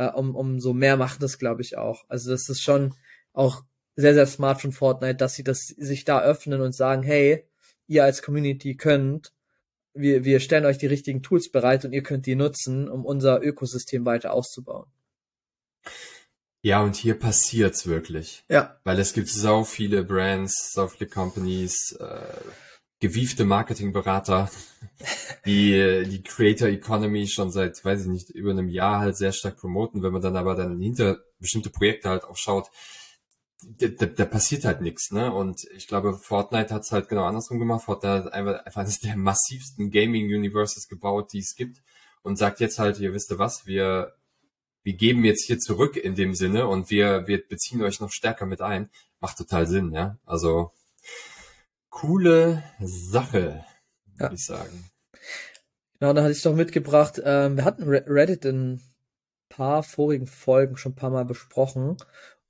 uh, 0.00 0.10
um, 0.14 0.36
umso 0.36 0.72
mehr 0.72 0.96
macht 0.96 1.24
das, 1.24 1.38
glaube 1.38 1.62
ich, 1.62 1.76
auch. 1.76 2.04
Also 2.08 2.30
das 2.30 2.48
ist 2.48 2.62
schon 2.62 2.94
auch 3.32 3.64
sehr, 3.96 4.14
sehr 4.14 4.26
smart 4.26 4.60
von 4.60 4.70
Fortnite, 4.70 5.16
dass 5.16 5.34
sie 5.34 5.42
das 5.42 5.66
sich 5.66 6.04
da 6.04 6.22
öffnen 6.22 6.60
und 6.60 6.72
sagen, 6.72 7.02
hey, 7.02 7.48
ihr 7.88 8.04
als 8.04 8.22
Community 8.22 8.76
könnt, 8.76 9.32
wir, 9.94 10.24
wir 10.24 10.40
stellen 10.40 10.66
euch 10.66 10.78
die 10.78 10.86
richtigen 10.86 11.22
Tools 11.22 11.50
bereit 11.50 11.84
und 11.84 11.92
ihr 11.92 12.02
könnt 12.02 12.26
die 12.26 12.34
nutzen, 12.34 12.88
um 12.88 13.04
unser 13.04 13.42
Ökosystem 13.42 14.04
weiter 14.04 14.32
auszubauen. 14.32 14.86
Ja, 16.62 16.82
und 16.82 16.96
hier 16.96 17.18
passiert's 17.18 17.86
wirklich. 17.86 18.44
Ja. 18.48 18.80
Weil 18.84 18.98
es 18.98 19.12
gibt 19.12 19.28
so 19.28 19.64
viele 19.64 20.02
Brands, 20.02 20.72
so 20.72 20.88
viele 20.88 21.10
Companies, 21.10 21.92
äh, 22.00 22.40
gewiefte 23.00 23.44
Marketingberater, 23.44 24.50
die 25.46 26.04
die 26.08 26.22
Creator 26.22 26.68
Economy 26.68 27.28
schon 27.28 27.50
seit, 27.50 27.84
weiß 27.84 28.02
ich 28.02 28.06
nicht, 28.06 28.30
über 28.30 28.50
einem 28.50 28.68
Jahr 28.68 29.00
halt 29.00 29.16
sehr 29.16 29.32
stark 29.32 29.58
promoten. 29.58 30.02
Wenn 30.02 30.12
man 30.12 30.22
dann 30.22 30.36
aber 30.36 30.54
dann 30.54 30.80
hinter 30.80 31.18
bestimmte 31.38 31.68
Projekte 31.68 32.08
halt 32.08 32.24
auch 32.24 32.38
schaut, 32.38 32.70
da, 33.78 33.88
da, 33.88 34.06
da 34.06 34.24
passiert 34.24 34.64
halt 34.64 34.80
nichts, 34.80 35.10
ne? 35.10 35.32
Und 35.32 35.64
ich 35.76 35.86
glaube, 35.86 36.14
Fortnite 36.14 36.72
hat 36.72 36.82
es 36.82 36.92
halt 36.92 37.08
genau 37.08 37.24
andersrum 37.24 37.58
gemacht. 37.58 37.84
Fortnite 37.84 38.24
hat 38.24 38.32
einfach, 38.32 38.64
einfach 38.64 38.80
eines 38.82 38.98
der 39.00 39.16
massivsten 39.16 39.90
Gaming-Universes 39.90 40.88
gebaut, 40.88 41.32
die 41.32 41.40
es 41.40 41.54
gibt 41.54 41.82
und 42.22 42.36
sagt 42.36 42.60
jetzt 42.60 42.78
halt, 42.78 42.98
ihr 42.98 43.12
wisst 43.12 43.30
ihr 43.30 43.38
was, 43.38 43.66
wir, 43.66 44.14
wir 44.82 44.94
geben 44.94 45.24
jetzt 45.24 45.46
hier 45.46 45.58
zurück 45.58 45.96
in 45.96 46.14
dem 46.14 46.34
Sinne 46.34 46.66
und 46.66 46.90
wir, 46.90 47.26
wir 47.26 47.46
beziehen 47.46 47.82
euch 47.82 48.00
noch 48.00 48.10
stärker 48.10 48.46
mit 48.46 48.60
ein. 48.60 48.90
Macht 49.20 49.38
total 49.38 49.66
Sinn, 49.66 49.92
ja? 49.92 50.18
Also, 50.24 50.72
coole 51.90 52.62
Sache, 52.80 53.64
würde 54.06 54.24
ja. 54.24 54.32
ich 54.32 54.44
sagen. 54.44 54.90
Genau, 55.98 56.12
da 56.12 56.22
hatte 56.22 56.32
ich 56.32 56.42
doch 56.42 56.54
mitgebracht. 56.54 57.20
Ähm, 57.24 57.56
wir 57.56 57.64
hatten 57.64 57.84
Reddit 57.84 58.44
in 58.44 58.74
ein 58.74 58.82
paar 59.48 59.82
vorigen 59.82 60.26
Folgen 60.26 60.76
schon 60.76 60.92
ein 60.92 60.96
paar 60.96 61.10
Mal 61.10 61.24
besprochen. 61.24 61.96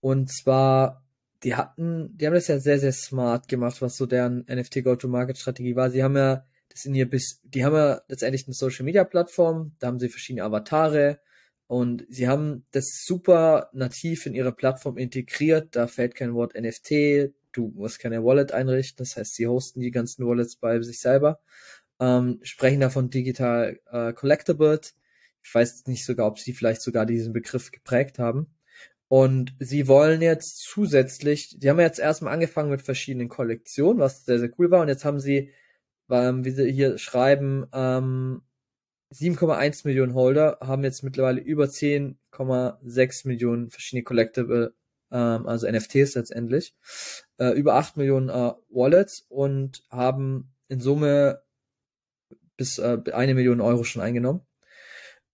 Und 0.01 0.33
zwar, 0.33 1.04
die 1.45 1.55
hatten, 1.55 2.17
die 2.17 2.27
haben 2.27 2.35
das 2.35 2.49
ja 2.49 2.59
sehr, 2.59 2.79
sehr 2.79 2.93
smart 2.93 3.49
gemacht, 3.49 3.83
was 3.83 3.97
so 3.97 4.07
deren 4.07 4.47
NFT 4.49 4.83
Go-to-Market-Strategie 4.83 5.77
war. 5.77 5.91
Sie 5.91 6.03
haben 6.03 6.17
ja 6.17 6.47
das 6.71 6.87
in 6.87 6.95
ihr 6.95 7.09
bis, 7.09 7.41
die 7.45 7.65
haben 7.65 7.77
ja 7.77 8.01
letztendlich 8.09 8.47
eine 8.47 8.55
Social 8.55 8.85
Media 8.85 9.05
Plattform, 9.05 9.77
da 9.79 9.89
haben 9.89 10.01
sie 10.01 10.09
verschiedene 10.09 10.45
Avatare 10.45 11.21
und 11.67 12.05
sie 12.09 12.29
haben 12.29 12.67
das 12.73 13.05
super 13.05 13.71
nativ 13.73 14.27
in 14.27 14.35
ihre 14.35 14.53
Plattform 14.53 14.97
integriert. 14.97 15.77
Da 15.77 15.87
fällt 15.87 16.15
kein 16.15 16.35
Wort 16.35 16.55
NFT, 16.55 17.33
du 17.53 17.69
musst 17.75 18.01
keine 18.01 18.25
Wallet 18.25 18.53
einrichten, 18.53 19.05
das 19.05 19.17
heißt, 19.17 19.35
sie 19.35 19.47
hosten 19.47 19.81
die 19.81 19.91
ganzen 19.91 20.27
Wallets 20.27 20.57
bei 20.57 20.81
sich 20.81 21.01
selber, 21.01 21.41
ähm, 22.01 22.41
sprechen 22.43 22.81
davon 22.81 23.11
digital 23.11 23.79
äh, 23.91 24.13
Collectibles. 24.13 24.97
Ich 25.43 25.55
weiß 25.55 25.87
nicht 25.87 26.07
sogar, 26.07 26.27
ob 26.27 26.39
sie 26.39 26.55
vielleicht 26.55 26.81
sogar 26.83 27.07
diesen 27.07 27.33
Begriff 27.35 27.71
geprägt 27.71 28.19
haben. 28.19 28.54
Und 29.15 29.55
sie 29.61 29.87
wollen 29.87 30.23
jetzt 30.23 30.59
zusätzlich, 30.59 31.57
die 31.61 31.71
haben 31.71 31.79
jetzt 31.79 32.01
erstmal 32.01 32.33
angefangen 32.35 32.71
mit 32.71 32.83
verschiedenen 32.83 33.29
Kollektionen, 33.29 34.01
was 34.01 34.25
sehr, 34.25 34.41
sehr 34.41 34.51
cool 34.59 34.73
war. 34.73 34.83
Und 34.83 34.89
jetzt 34.89 35.05
haben 35.05 35.21
sie, 35.21 35.53
ähm, 36.11 36.45
wie 36.45 36.51
sie 36.51 36.73
hier 36.73 36.99
schreiben, 36.99 37.65
ähm, 37.73 38.43
7,1 39.13 39.87
Millionen 39.87 40.15
Holder, 40.15 40.59
haben 40.61 40.83
jetzt 40.83 41.05
mittlerweile 41.05 41.41
über 41.41 41.69
10,6 41.69 43.29
Millionen 43.29 43.71
verschiedene 43.71 44.03
Collectible 44.03 44.75
ähm, 45.13 45.47
also 45.47 45.71
NFTs 45.71 46.17
letztendlich, 46.17 46.75
äh, 47.39 47.51
über 47.51 47.75
8 47.77 47.97
Millionen 47.97 48.31
äh, 48.31 48.53
Wallets 48.69 49.27
und 49.29 49.85
haben 49.91 50.53
in 50.67 50.81
Summe 50.81 51.41
bis 52.57 52.79
äh, 52.79 52.99
eine 53.13 53.35
Million 53.35 53.61
Euro 53.61 53.85
schon 53.85 54.03
eingenommen. 54.03 54.41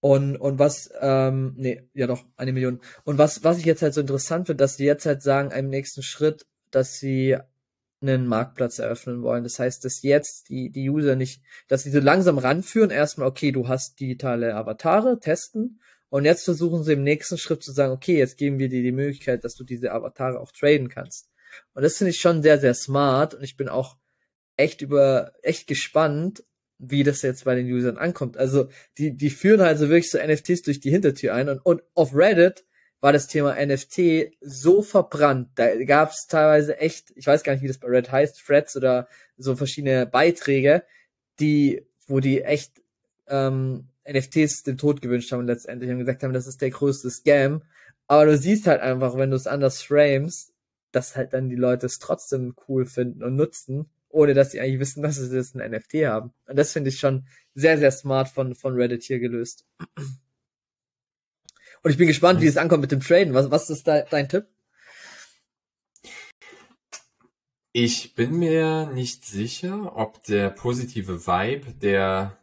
Und, 0.01 0.37
und 0.37 0.59
was, 0.59 0.91
ähm, 1.01 1.55
nee, 1.57 1.83
ja 1.93 2.07
doch, 2.07 2.25
eine 2.37 2.53
Million. 2.53 2.81
Und 3.05 3.19
was, 3.19 3.45
was 3.45 3.59
ich 3.59 3.67
jetzt 3.67 3.83
halt 3.83 3.93
so 3.93 4.01
interessant 4.01 4.47
finde, 4.47 4.63
dass 4.63 4.77
sie 4.77 4.87
jetzt 4.87 5.05
halt 5.05 5.23
sagen, 5.23 5.51
im 5.51 5.69
nächsten 5.69 6.03
Schritt, 6.03 6.47
dass 6.71 6.99
sie 6.99 7.37
einen 8.01 8.27
Marktplatz 8.27 8.79
eröffnen 8.79 9.23
wollen. 9.23 9.45
Das 9.45 9.59
heißt, 9.59 9.85
dass 9.85 10.03
jetzt 10.03 10.49
die, 10.49 10.71
die 10.71 10.89
User 10.89 11.17
nicht, 11.17 11.43
dass 11.69 11.83
sie 11.83 11.91
so 11.91 12.01
langsam 12.01 12.39
ranführen, 12.39 12.91
erstmal, 12.91 13.29
okay, 13.29 13.53
du 13.53 13.69
hast 13.69 14.01
digitale 14.01 14.55
Avatare, 14.55 15.21
testen 15.21 15.81
und 16.09 16.25
jetzt 16.25 16.45
versuchen 16.45 16.83
sie 16.83 16.95
im 16.95 17.05
nächsten 17.05 17.39
Schritt 17.39 17.63
zu 17.63 17.73
sagen, 17.73 17.93
okay, 17.93 18.17
jetzt 18.17 18.39
geben 18.39 18.59
wir 18.59 18.69
dir 18.69 18.83
die 18.83 18.93
Möglichkeit, 18.93 19.45
dass 19.45 19.55
du 19.55 19.65
diese 19.65 19.93
Avatare 19.93 20.41
auch 20.41 20.53
traden 20.53 20.89
kannst. 20.89 21.31
Und 21.75 21.83
das 21.83 21.99
finde 21.99 22.11
ich 22.11 22.21
schon 22.21 22.43
sehr, 22.43 22.59
sehr 22.59 22.75
smart 22.75 23.35
und 23.35 23.43
ich 23.43 23.57
bin 23.57 23.69
auch 23.69 23.97
echt 24.57 24.83
über, 24.83 25.33
echt 25.43 25.67
gespannt, 25.67 26.43
wie 26.81 27.05
das 27.05 27.23
jetzt 27.23 27.45
bei 27.45 27.55
den 27.55 27.71
Usern 27.71 27.99
ankommt. 27.99 28.37
Also, 28.37 28.69
die, 28.99 29.17
die 29.17 29.31
führen 29.31 29.61
halt 29.61 29.79
so 29.79 29.89
wirklich 29.89 30.11
so 30.11 30.19
NFTs 30.19 30.63
durch 30.63 30.81
die 30.81 30.91
Hintertür 30.91 31.35
ein 31.35 31.49
und, 31.49 31.59
und 31.59 31.83
auf 31.95 32.15
Reddit 32.15 32.65
war 33.01 33.13
das 33.13 33.27
Thema 33.29 33.55
NFT 33.55 34.33
so 34.41 34.83
verbrannt. 34.83 35.51
Da 35.55 35.83
gab 35.85 36.11
es 36.11 36.27
teilweise 36.27 36.79
echt, 36.79 37.13
ich 37.17 37.27
weiß 37.27 37.43
gar 37.43 37.53
nicht, 37.53 37.63
wie 37.63 37.69
das 37.69 37.79
bei 37.79 37.89
Reddit 37.89 38.13
heißt, 38.13 38.45
Threads 38.45 38.77
oder 38.77 39.09
so 39.37 39.57
verschiedene 39.57 40.07
Beiträge, 40.07 40.85
die, 41.39 41.87
wo 42.07 42.21
die 42.21 42.43
echt 42.43 42.83
ähm, 43.29 43.89
NFTs 44.09 44.65
den 44.65 44.77
Tod 44.77 45.01
gewünscht 45.01 45.33
haben 45.33 45.47
letztendlich 45.47 45.91
und 45.91 45.99
gesagt 45.99 46.23
haben, 46.23 46.33
das 46.33 46.47
ist 46.47 46.61
der 46.61 46.71
größte 46.71 47.11
Scam. 47.11 47.63
Aber 48.07 48.27
du 48.27 48.37
siehst 48.37 48.67
halt 48.67 48.81
einfach, 48.81 49.17
wenn 49.17 49.31
du 49.31 49.37
es 49.37 49.47
anders 49.47 49.83
frames, 49.83 50.53
dass 50.93 51.17
halt 51.17 51.33
dann 51.33 51.49
die 51.49 51.57
Leute 51.57 51.87
es 51.87 51.99
trotzdem 51.99 52.55
cool 52.69 52.85
finden 52.85 53.23
und 53.23 53.37
nutzen, 53.37 53.89
ohne 54.11 54.35
dass 54.35 54.51
sie 54.51 54.61
eigentlich 54.61 54.81
wissen, 54.81 55.03
dass 55.03 55.17
sie 55.17 55.35
das 55.35 55.55
ein 55.55 55.71
NFT 55.71 55.95
haben. 56.07 56.33
Und 56.47 56.59
das 56.59 56.73
finde 56.73 56.91
ich 56.91 56.99
schon 56.99 57.27
sehr, 57.55 57.79
sehr 57.79 57.91
smart 57.91 58.29
von, 58.29 58.55
von 58.55 58.75
Reddit 58.75 59.03
hier 59.03 59.19
gelöst. 59.19 59.65
Und 61.83 61.91
ich 61.91 61.97
bin 61.97 62.09
gespannt, 62.09 62.41
wie 62.43 62.47
es 62.47 62.57
ankommt 62.59 62.83
mit 62.83 62.93
dem 62.93 63.01
Traden. 63.01 63.33
Was, 63.33 63.51
was 63.51 63.71
ist 63.71 63.89
da, 63.89 64.03
dein 64.03 64.29
Tipp? 64.29 64.47
Ich 67.73 68.15
bin 68.15 68.39
mir 68.39 68.91
nicht 68.93 69.25
sicher, 69.25 69.97
ob 69.97 70.23
der 70.25 70.51
positive 70.51 71.27
Vibe, 71.27 71.73
der 71.75 72.37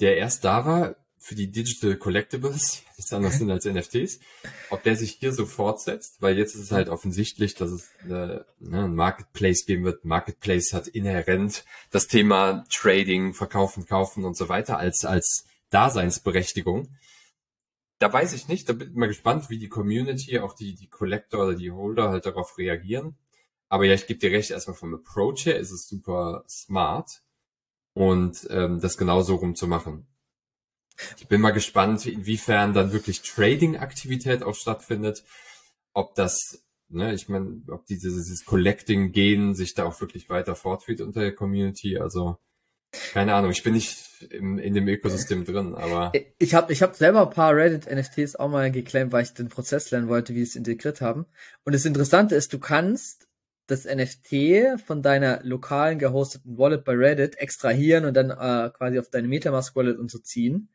der 0.00 0.16
erst 0.16 0.44
da 0.44 0.66
war 0.66 0.96
für 1.24 1.34
die 1.34 1.50
Digital 1.50 1.96
Collectibles, 1.96 2.82
die 2.82 2.96
nichts 2.98 3.12
anderes 3.14 3.38
sind 3.38 3.50
als 3.50 3.64
NFTs, 3.64 4.20
ob 4.68 4.82
der 4.82 4.94
sich 4.94 5.12
hier 5.12 5.32
so 5.32 5.46
fortsetzt, 5.46 6.20
weil 6.20 6.36
jetzt 6.36 6.54
ist 6.54 6.60
es 6.64 6.70
halt 6.70 6.90
offensichtlich, 6.90 7.54
dass 7.54 7.70
es 7.70 7.88
eine, 8.02 8.44
ne, 8.58 8.84
ein 8.84 8.94
Marketplace 8.94 9.64
geben 9.64 9.84
wird. 9.84 10.04
Marketplace 10.04 10.74
hat 10.74 10.86
inhärent 10.86 11.64
das 11.90 12.08
Thema 12.08 12.66
Trading, 12.70 13.32
Verkaufen, 13.32 13.86
Kaufen 13.86 14.26
und 14.26 14.36
so 14.36 14.50
weiter 14.50 14.76
als, 14.76 15.06
als 15.06 15.46
Daseinsberechtigung. 15.70 16.94
da 18.00 18.12
weiß 18.12 18.34
ich 18.34 18.48
nicht, 18.48 18.68
da 18.68 18.74
bin 18.74 18.90
ich 18.90 18.94
mal 18.94 19.08
gespannt, 19.08 19.48
wie 19.48 19.58
die 19.58 19.70
Community, 19.70 20.38
auch 20.40 20.52
die, 20.54 20.74
die 20.74 20.88
Collector 20.88 21.46
oder 21.46 21.54
die 21.54 21.70
Holder 21.70 22.10
halt 22.10 22.26
darauf 22.26 22.58
reagieren. 22.58 23.16
Aber 23.70 23.86
ja, 23.86 23.94
ich 23.94 24.06
gebe 24.06 24.20
dir 24.20 24.30
recht, 24.30 24.50
erstmal 24.50 24.76
vom 24.76 24.94
Approach 24.94 25.46
her 25.46 25.58
ist 25.58 25.70
es 25.70 25.88
super 25.88 26.44
smart 26.50 27.22
und 27.94 28.46
ähm, 28.50 28.78
das 28.82 28.98
genauso 28.98 29.36
rum 29.36 29.54
zu 29.54 29.66
machen. 29.66 30.06
Ich 31.18 31.28
bin 31.28 31.40
mal 31.40 31.50
gespannt, 31.50 32.06
inwiefern 32.06 32.72
dann 32.72 32.92
wirklich 32.92 33.22
Trading-Aktivität 33.22 34.42
auch 34.42 34.54
stattfindet, 34.54 35.24
ob 35.92 36.14
das, 36.14 36.64
ne, 36.88 37.14
ich 37.14 37.28
meine, 37.28 37.62
ob 37.68 37.86
dieses, 37.86 38.14
dieses 38.14 38.44
Collecting-Gehen 38.44 39.54
sich 39.54 39.74
da 39.74 39.84
auch 39.84 40.00
wirklich 40.00 40.28
weiter 40.28 40.54
fortführt 40.54 41.00
unter 41.00 41.20
der 41.20 41.34
Community. 41.34 41.98
Also 41.98 42.38
keine 43.12 43.34
Ahnung, 43.34 43.50
ich 43.50 43.62
bin 43.62 43.74
nicht 43.74 44.22
im, 44.30 44.58
in 44.58 44.74
dem 44.74 44.88
Ökosystem 44.88 45.44
drin, 45.44 45.74
aber. 45.74 46.12
Ich 46.38 46.54
habe 46.54 46.72
ich 46.72 46.82
hab 46.82 46.94
selber 46.94 47.22
ein 47.22 47.30
paar 47.30 47.54
Reddit-NFTs 47.54 48.36
auch 48.36 48.48
mal 48.48 48.70
geclaimt, 48.70 49.12
weil 49.12 49.24
ich 49.24 49.34
den 49.34 49.48
Prozess 49.48 49.90
lernen 49.90 50.08
wollte, 50.08 50.34
wie 50.34 50.44
sie 50.44 50.50
es 50.50 50.56
integriert 50.56 51.00
haben. 51.00 51.26
Und 51.64 51.74
das 51.74 51.84
Interessante 51.84 52.34
ist, 52.34 52.52
du 52.52 52.58
kannst 52.58 53.26
das 53.66 53.84
NFT 53.84 54.80
von 54.84 55.02
deiner 55.02 55.40
lokalen 55.42 55.98
gehosteten 55.98 56.58
Wallet 56.58 56.84
bei 56.84 56.92
Reddit 56.92 57.38
extrahieren 57.38 58.04
und 58.04 58.14
dann 58.14 58.30
äh, 58.30 58.70
quasi 58.70 58.98
auf 58.98 59.08
deine 59.08 59.28
Metamask 59.28 59.74
Wallet 59.74 59.98
und 59.98 60.10
so 60.10 60.18
ziehen. 60.18 60.68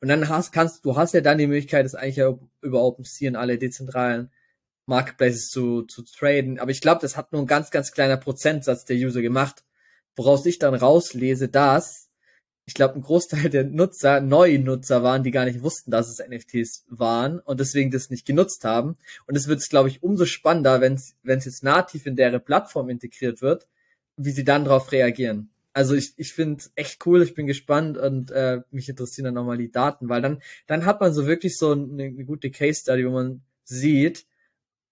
Und 0.00 0.08
dann 0.08 0.28
hast, 0.28 0.52
kannst, 0.52 0.84
du 0.84 0.96
hast 0.96 1.14
ja 1.14 1.20
dann 1.20 1.38
die 1.38 1.46
Möglichkeit, 1.46 1.84
das 1.84 1.94
eigentlich 1.94 2.16
ja 2.16 2.38
über 2.60 2.82
OpenSea 2.82 3.30
und 3.30 3.36
alle 3.36 3.58
dezentralen 3.58 4.30
Marketplaces 4.86 5.48
zu, 5.48 5.82
zu 5.82 6.02
traden. 6.02 6.58
Aber 6.58 6.70
ich 6.70 6.80
glaube, 6.80 7.00
das 7.00 7.16
hat 7.16 7.32
nur 7.32 7.42
ein 7.42 7.46
ganz, 7.46 7.70
ganz 7.70 7.92
kleiner 7.92 8.16
Prozentsatz 8.16 8.84
der 8.84 8.96
User 8.96 9.22
gemacht 9.22 9.64
woraus 10.16 10.46
ich 10.46 10.58
dann 10.58 10.74
rauslese, 10.74 11.48
dass 11.48 12.08
ich 12.68 12.74
glaube, 12.74 12.94
ein 12.94 13.02
Großteil 13.02 13.48
der 13.48 13.62
Nutzer 13.62 14.20
neue 14.20 14.58
Nutzer 14.58 15.04
waren, 15.04 15.22
die 15.22 15.30
gar 15.30 15.44
nicht 15.44 15.62
wussten, 15.62 15.92
dass 15.92 16.08
es 16.08 16.26
NFTs 16.26 16.84
waren 16.88 17.38
und 17.38 17.60
deswegen 17.60 17.92
das 17.92 18.10
nicht 18.10 18.26
genutzt 18.26 18.64
haben. 18.64 18.96
Und 19.26 19.36
es 19.36 19.46
wird 19.46 19.60
es, 19.60 19.68
glaube 19.68 19.88
ich, 19.88 20.02
umso 20.02 20.24
spannender, 20.24 20.80
wenn 20.80 20.94
es 20.94 21.14
jetzt 21.22 21.62
nativ 21.62 22.06
in 22.06 22.16
deren 22.16 22.42
Plattform 22.42 22.88
integriert 22.88 23.40
wird, 23.40 23.68
wie 24.16 24.32
sie 24.32 24.42
dann 24.42 24.64
darauf 24.64 24.90
reagieren. 24.90 25.50
Also 25.76 25.94
ich, 25.94 26.14
ich 26.16 26.32
finde 26.32 26.64
echt 26.74 27.04
cool, 27.04 27.20
ich 27.20 27.34
bin 27.34 27.46
gespannt 27.46 27.98
und 27.98 28.30
äh, 28.30 28.62
mich 28.70 28.88
interessieren 28.88 29.26
dann 29.26 29.34
nochmal 29.34 29.58
die 29.58 29.70
Daten, 29.70 30.08
weil 30.08 30.22
dann, 30.22 30.40
dann 30.66 30.86
hat 30.86 31.02
man 31.02 31.12
so 31.12 31.26
wirklich 31.26 31.58
so 31.58 31.72
eine, 31.72 32.04
eine 32.04 32.24
gute 32.24 32.50
Case 32.50 32.80
Study, 32.80 33.06
wo 33.06 33.10
man 33.10 33.42
sieht, 33.64 34.24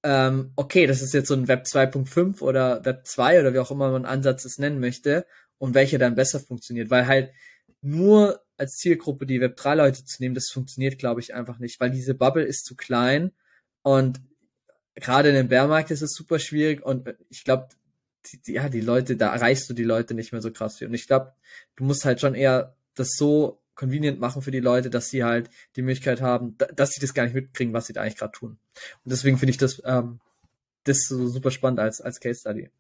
ähm, 0.03 0.53
okay, 0.57 0.87
das 0.87 1.01
ist 1.01 1.15
jetzt 1.15 1.29
so 1.29 1.35
ein 1.37 1.49
Web 1.49 1.65
2.5 1.65 2.43
oder 2.43 2.85
Web 2.85 3.07
2 3.07 3.41
oder 3.41 3.55
wie 3.55 3.61
auch 3.61 3.71
immer 3.71 3.93
man 3.93 4.05
Ansatz 4.05 4.45
es 4.45 4.59
nennen 4.59 4.79
möchte 4.79 5.25
und 5.57 5.73
welcher 5.73 5.97
dann 5.97 6.17
besser 6.17 6.39
funktioniert, 6.39 6.91
weil 6.91 7.07
halt 7.07 7.33
nur 7.81 8.45
als 8.59 8.77
Zielgruppe 8.77 9.25
die 9.25 9.41
Web 9.41 9.57
3 9.57 9.77
Leute 9.77 10.05
zu 10.05 10.23
nehmen, 10.23 10.35
das 10.35 10.51
funktioniert 10.53 10.99
glaube 10.99 11.23
ich 11.23 11.33
einfach 11.33 11.61
nicht, 11.61 11.81
weil 11.81 11.93
diese 11.93 12.13
Bubble 12.13 12.45
ist 12.45 12.67
zu 12.67 12.77
klein 12.77 13.33
und 13.81 14.21
gerade 14.97 15.31
in 15.31 15.35
dem 15.35 15.49
Bärmarkt 15.49 15.91
ist 15.91 16.03
es 16.03 16.13
super 16.13 16.39
schwierig 16.39 16.85
und 16.85 17.09
ich 17.31 17.43
glaube, 17.43 17.69
ja, 18.47 18.69
die 18.69 18.81
Leute, 18.81 19.17
da 19.17 19.33
erreichst 19.33 19.69
du 19.69 19.75
die 19.75 19.85
Leute 19.85 20.15
nicht 20.15 20.33
mehr 20.33 20.43
so 20.43 20.51
krass 20.51 20.79
viel. 20.79 20.89
Und 20.89 20.95
ich 20.95 21.07
glaube, 21.07 21.33
du 21.77 21.85
musst 21.85 22.05
halt 22.05 22.21
schon 22.21 22.35
eher 22.35 22.77
das 22.95 23.11
so 23.17 23.61
convenient 23.75 24.21
machen 24.21 24.43
für 24.43 24.51
die 24.51 24.61
Leute, 24.61 24.91
dass 24.91 25.09
sie 25.09 25.25
halt 25.25 25.51
die 25.77 25.83
Möglichkeit 25.83 26.21
haben, 26.21 26.57
dass 26.75 26.91
sie 26.91 27.01
das 27.01 27.15
gar 27.15 27.25
nicht 27.25 27.35
mitkriegen, 27.35 27.73
was 27.73 27.87
sie 27.87 27.93
da 27.93 28.03
eigentlich 28.03 28.17
gerade 28.17 28.33
tun. 28.33 28.59
Und 29.05 29.13
deswegen 29.13 29.39
finde 29.39 29.51
ich 29.51 29.59
das, 29.59 29.83
ähm, 29.85 30.21
das 30.85 31.07
so 31.09 31.27
super 31.29 31.51
spannend 31.51 31.81
als, 31.81 32.01
als 32.01 32.21
Case 32.21 32.41
Study. 32.41 32.71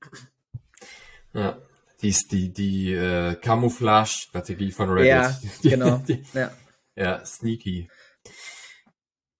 Ja, 1.32 1.58
die 2.00 2.08
ist 2.08 2.30
die, 2.30 2.52
die 2.52 2.92
äh, 2.92 3.34
Camouflage-Strategie 3.34 4.70
von 4.70 4.90
Reddit. 4.90 5.08
Ja, 5.08 5.40
genau. 5.62 5.98
Die, 6.06 6.24
ja. 6.32 6.52
ja, 6.94 7.24
sneaky. 7.24 7.88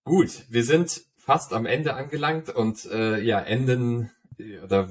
Gut, 0.05 0.45
wir 0.49 0.65
sind 0.65 1.03
fast 1.17 1.53
am 1.53 1.67
Ende 1.67 1.95
angelangt 1.95 2.51
und 2.51 2.85
äh, 2.87 3.21
ja, 3.21 3.41
enden 3.41 4.11
oder 4.63 4.91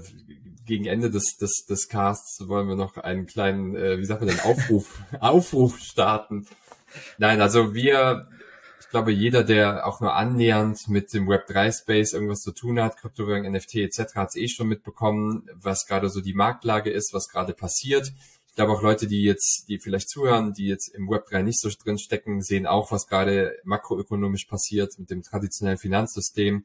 gegen 0.65 0.85
Ende 0.85 1.09
des, 1.09 1.37
des, 1.37 1.65
des 1.67 1.87
Casts 1.87 2.47
wollen 2.47 2.67
wir 2.67 2.75
noch 2.75 2.97
einen 2.97 3.25
kleinen, 3.25 3.75
äh, 3.75 3.97
wie 3.97 4.05
sagt 4.05 4.21
man 4.21 4.29
denn, 4.29 4.39
Aufruf, 4.39 5.01
Aufruf 5.19 5.79
starten. 5.79 6.47
Nein, 7.17 7.41
also 7.41 7.73
wir, 7.73 8.27
ich 8.79 8.89
glaube, 8.89 9.11
jeder, 9.11 9.43
der 9.43 9.87
auch 9.87 9.99
nur 10.01 10.13
annähernd 10.13 10.87
mit 10.87 11.13
dem 11.13 11.27
Web3-Space 11.27 12.13
irgendwas 12.13 12.41
zu 12.41 12.51
tun 12.51 12.79
hat, 12.79 12.97
Kryptowährung, 12.97 13.51
NFT 13.51 13.75
etc., 13.75 14.15
hat 14.15 14.29
es 14.29 14.35
eh 14.35 14.47
schon 14.47 14.67
mitbekommen, 14.67 15.49
was 15.53 15.85
gerade 15.85 16.09
so 16.09 16.21
die 16.21 16.33
Marktlage 16.33 16.91
ist, 16.91 17.13
was 17.13 17.27
gerade 17.27 17.53
passiert. 17.53 18.11
Ich 18.47 18.55
glaube 18.55 18.73
auch 18.73 18.83
Leute, 18.83 19.07
die 19.07 19.23
jetzt, 19.23 19.65
die 19.67 19.79
vielleicht 19.79 20.09
zuhören, 20.09 20.53
die 20.53 20.67
jetzt 20.67 20.89
im 20.89 21.09
Web3 21.09 21.41
nicht 21.41 21.59
so 21.59 21.69
drin 21.69 21.97
stecken, 21.97 22.43
sehen 22.43 22.67
auch, 22.67 22.91
was 22.91 23.07
gerade 23.07 23.57
makroökonomisch 23.63 24.45
passiert 24.45 24.93
mit 24.99 25.09
dem 25.09 25.23
traditionellen 25.23 25.79
Finanzsystem 25.79 26.63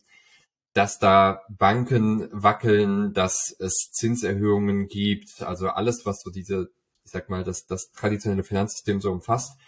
dass 0.78 1.00
da 1.00 1.42
Banken 1.48 2.28
wackeln, 2.30 3.12
dass 3.12 3.52
es 3.58 3.90
Zinserhöhungen 3.90 4.86
gibt, 4.86 5.42
also 5.42 5.66
alles, 5.70 6.06
was 6.06 6.20
so 6.20 6.30
diese, 6.30 6.70
ich 7.04 7.10
sag 7.10 7.28
mal, 7.28 7.42
das, 7.42 7.66
das 7.66 7.90
traditionelle 7.90 8.44
Finanzsystem 8.44 9.00
so 9.00 9.10
umfasst. 9.10 9.58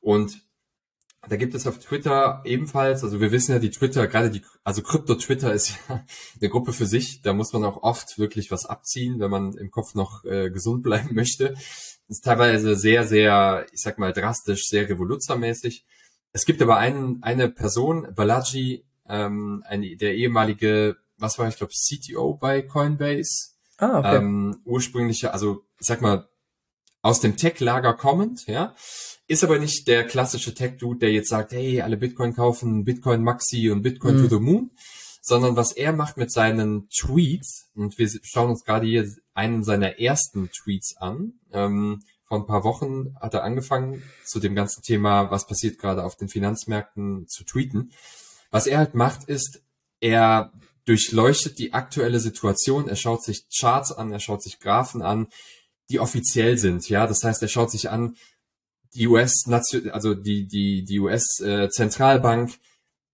Und 0.00 0.42
da 1.26 1.36
gibt 1.36 1.54
es 1.54 1.66
auf 1.66 1.78
Twitter 1.78 2.42
ebenfalls, 2.44 3.02
also 3.02 3.18
wir 3.18 3.32
wissen 3.32 3.52
ja, 3.52 3.60
die 3.60 3.70
Twitter, 3.70 4.06
gerade 4.08 4.30
die, 4.30 4.42
also 4.62 4.82
Krypto-Twitter 4.82 5.54
ist 5.54 5.70
ja 5.88 6.04
eine 6.38 6.50
Gruppe 6.50 6.74
für 6.74 6.84
sich, 6.84 7.22
da 7.22 7.32
muss 7.32 7.54
man 7.54 7.64
auch 7.64 7.82
oft 7.82 8.18
wirklich 8.18 8.50
was 8.50 8.66
abziehen, 8.66 9.20
wenn 9.20 9.30
man 9.30 9.54
im 9.54 9.70
Kopf 9.70 9.94
noch 9.94 10.22
äh, 10.26 10.50
gesund 10.50 10.82
bleiben 10.82 11.08
möchte. 11.14 11.54
Das 11.54 12.18
ist 12.18 12.24
teilweise 12.26 12.76
sehr, 12.76 13.06
sehr, 13.06 13.64
ich 13.72 13.80
sag 13.80 13.98
mal, 13.98 14.12
drastisch, 14.12 14.66
sehr 14.66 14.86
revoluzermäßig. 14.86 15.86
Es 16.32 16.44
gibt 16.44 16.60
aber 16.60 16.76
einen, 16.76 17.22
eine 17.22 17.48
Person, 17.48 18.14
Balaji 18.14 18.84
ähm, 19.08 19.64
ein, 19.66 19.82
der 19.98 20.14
ehemalige, 20.14 20.96
was 21.16 21.38
war 21.38 21.48
ich 21.48 21.56
glaube, 21.56 21.72
CTO 21.72 22.34
bei 22.34 22.62
Coinbase. 22.62 23.50
Ah, 23.78 23.98
okay. 23.98 24.16
Ähm, 24.16 24.60
ursprüngliche, 24.64 25.32
also 25.32 25.64
ich 25.78 25.86
sag 25.86 26.00
mal, 26.00 26.28
aus 27.02 27.20
dem 27.20 27.36
Tech-Lager 27.36 27.94
kommend, 27.94 28.46
ja, 28.46 28.74
ist 29.28 29.44
aber 29.44 29.58
nicht 29.58 29.86
der 29.86 30.04
klassische 30.04 30.54
Tech-Dude, 30.54 31.00
der 31.00 31.12
jetzt 31.12 31.28
sagt, 31.28 31.52
hey, 31.52 31.80
alle 31.80 31.96
Bitcoin 31.96 32.34
kaufen, 32.34 32.84
Bitcoin 32.84 33.22
Maxi 33.22 33.70
und 33.70 33.82
Bitcoin 33.82 34.16
mhm. 34.16 34.22
to 34.22 34.36
the 34.36 34.42
Moon, 34.42 34.70
sondern 35.20 35.56
was 35.56 35.72
er 35.72 35.92
macht 35.92 36.16
mit 36.16 36.32
seinen 36.32 36.88
Tweets, 36.88 37.68
und 37.74 37.98
wir 37.98 38.08
schauen 38.22 38.50
uns 38.50 38.64
gerade 38.64 38.86
hier 38.86 39.08
einen 39.34 39.62
seiner 39.62 40.00
ersten 40.00 40.50
Tweets 40.50 40.96
an, 40.96 41.34
ähm, 41.52 42.02
vor 42.28 42.38
ein 42.38 42.46
paar 42.46 42.64
Wochen 42.64 43.14
hat 43.20 43.34
er 43.34 43.42
angefangen, 43.42 44.02
zu 44.24 44.38
dem 44.38 44.54
ganzen 44.54 44.82
Thema, 44.82 45.30
was 45.30 45.46
passiert 45.46 45.78
gerade 45.78 46.04
auf 46.04 46.16
den 46.16 46.28
Finanzmärkten, 46.28 47.26
zu 47.26 47.44
tweeten. 47.44 47.92
Was 48.50 48.66
er 48.66 48.78
halt 48.78 48.94
macht, 48.94 49.24
ist, 49.24 49.62
er 50.00 50.52
durchleuchtet 50.84 51.58
die 51.58 51.74
aktuelle 51.74 52.18
Situation, 52.18 52.88
er 52.88 52.96
schaut 52.96 53.22
sich 53.22 53.44
Charts 53.54 53.92
an, 53.92 54.10
er 54.10 54.20
schaut 54.20 54.42
sich 54.42 54.58
Graphen 54.58 55.02
an, 55.02 55.28
die 55.90 56.00
offiziell 56.00 56.58
sind, 56.58 56.88
ja. 56.88 57.06
Das 57.06 57.22
heißt, 57.22 57.42
er 57.42 57.48
schaut 57.48 57.70
sich 57.70 57.90
an, 57.90 58.16
die 58.94 59.06
US, 59.06 59.44
also 59.92 60.14
die, 60.14 60.46
die, 60.46 60.84
die 60.84 60.98
US 60.98 61.40
äh, 61.40 61.68
Zentralbank, 61.68 62.58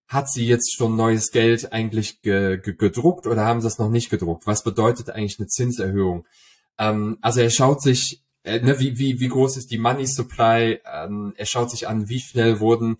hat 0.06 0.30
sie 0.30 0.46
jetzt 0.46 0.76
schon 0.76 0.96
neues 0.96 1.30
Geld 1.30 1.72
eigentlich 1.72 2.22
ge, 2.22 2.58
ge, 2.58 2.74
gedruckt 2.74 3.26
oder 3.26 3.44
haben 3.44 3.60
sie 3.60 3.66
es 3.66 3.78
noch 3.78 3.90
nicht 3.90 4.10
gedruckt? 4.10 4.46
Was 4.46 4.62
bedeutet 4.62 5.10
eigentlich 5.10 5.38
eine 5.38 5.48
Zinserhöhung? 5.48 6.26
Ähm, 6.78 7.18
also 7.20 7.40
er 7.40 7.50
schaut 7.50 7.82
sich, 7.82 8.22
äh, 8.44 8.60
ne, 8.60 8.78
wie, 8.78 8.98
wie, 8.98 9.18
wie 9.18 9.28
groß 9.28 9.56
ist 9.56 9.70
die 9.70 9.78
Money 9.78 10.06
Supply? 10.06 10.80
Ähm, 10.84 11.34
er 11.36 11.46
schaut 11.46 11.70
sich 11.70 11.88
an, 11.88 12.08
wie 12.08 12.20
schnell 12.20 12.60
wurden 12.60 12.98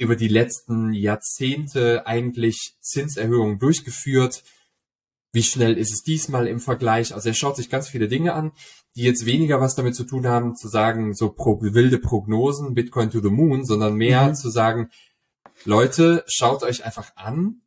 über 0.00 0.16
die 0.16 0.28
letzten 0.28 0.92
Jahrzehnte 0.92 2.06
eigentlich 2.06 2.74
Zinserhöhungen 2.80 3.58
durchgeführt. 3.58 4.42
Wie 5.32 5.42
schnell 5.42 5.76
ist 5.76 5.92
es 5.92 6.02
diesmal 6.02 6.46
im 6.46 6.58
Vergleich? 6.58 7.14
Also 7.14 7.28
er 7.28 7.34
schaut 7.34 7.56
sich 7.56 7.68
ganz 7.68 7.88
viele 7.88 8.08
Dinge 8.08 8.32
an, 8.32 8.52
die 8.96 9.02
jetzt 9.02 9.26
weniger 9.26 9.60
was 9.60 9.76
damit 9.76 9.94
zu 9.94 10.04
tun 10.04 10.26
haben, 10.26 10.56
zu 10.56 10.68
sagen, 10.68 11.14
so 11.14 11.30
pro, 11.30 11.60
wilde 11.60 11.98
Prognosen, 11.98 12.74
Bitcoin 12.74 13.10
to 13.10 13.20
the 13.20 13.28
Moon, 13.28 13.64
sondern 13.64 13.94
mehr 13.94 14.28
mhm. 14.28 14.34
zu 14.34 14.48
sagen, 14.50 14.90
Leute, 15.64 16.24
schaut 16.26 16.62
euch 16.62 16.84
einfach 16.84 17.14
an, 17.14 17.60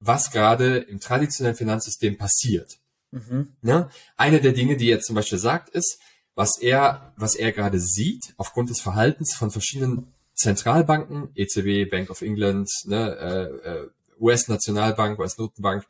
was 0.00 0.32
gerade 0.32 0.78
im 0.78 0.98
traditionellen 0.98 1.56
Finanzsystem 1.56 2.18
passiert. 2.18 2.78
Mhm. 3.12 3.52
Ja? 3.62 3.78
Ne? 3.78 3.88
Eine 4.16 4.40
der 4.40 4.52
Dinge, 4.52 4.76
die 4.76 4.90
er 4.90 5.00
zum 5.00 5.14
Beispiel 5.14 5.38
sagt, 5.38 5.68
ist, 5.68 6.00
was 6.34 6.58
er, 6.60 7.12
was 7.16 7.36
er 7.36 7.52
gerade 7.52 7.78
sieht, 7.78 8.34
aufgrund 8.36 8.70
des 8.70 8.80
Verhaltens 8.80 9.34
von 9.34 9.50
verschiedenen 9.50 10.12
Zentralbanken, 10.36 11.30
EZB, 11.34 11.90
Bank 11.90 12.10
of 12.10 12.22
England, 12.22 12.70
ne, 12.84 13.60
äh, 13.64 13.68
äh 13.68 13.90
US-Nationalbank, 14.18 15.18
US-Notenbank, 15.18 15.84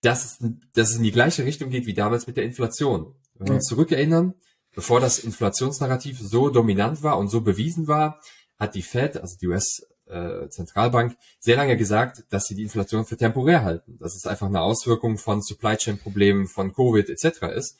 dass, 0.00 0.24
es, 0.24 0.50
dass 0.74 0.90
es 0.90 0.96
in 0.96 1.02
die 1.02 1.10
gleiche 1.10 1.44
Richtung 1.44 1.70
geht 1.70 1.86
wie 1.86 1.94
damals 1.94 2.26
mit 2.26 2.36
der 2.36 2.44
Inflation. 2.44 3.14
Wenn 3.34 3.48
wir 3.48 3.54
uns 3.54 3.66
zurückerinnern, 3.66 4.34
bevor 4.74 5.00
das 5.00 5.18
Inflationsnarrativ 5.18 6.20
so 6.20 6.50
dominant 6.50 7.02
war 7.02 7.18
und 7.18 7.28
so 7.28 7.40
bewiesen 7.40 7.88
war, 7.88 8.20
hat 8.58 8.74
die 8.74 8.82
Fed, 8.82 9.16
also 9.16 9.36
die 9.40 9.48
US-Zentralbank, 9.48 11.12
äh, 11.12 11.16
sehr 11.40 11.56
lange 11.56 11.76
gesagt, 11.76 12.24
dass 12.30 12.44
sie 12.44 12.54
die 12.54 12.62
Inflation 12.62 13.04
für 13.04 13.16
temporär 13.16 13.64
halten. 13.64 13.98
Dass 13.98 14.14
es 14.14 14.26
einfach 14.26 14.46
eine 14.46 14.60
Auswirkung 14.60 15.18
von 15.18 15.42
Supply 15.42 15.76
Chain 15.76 15.98
Problemen, 15.98 16.46
von 16.46 16.72
Covid 16.72 17.08
etc. 17.08 17.42
ist, 17.56 17.76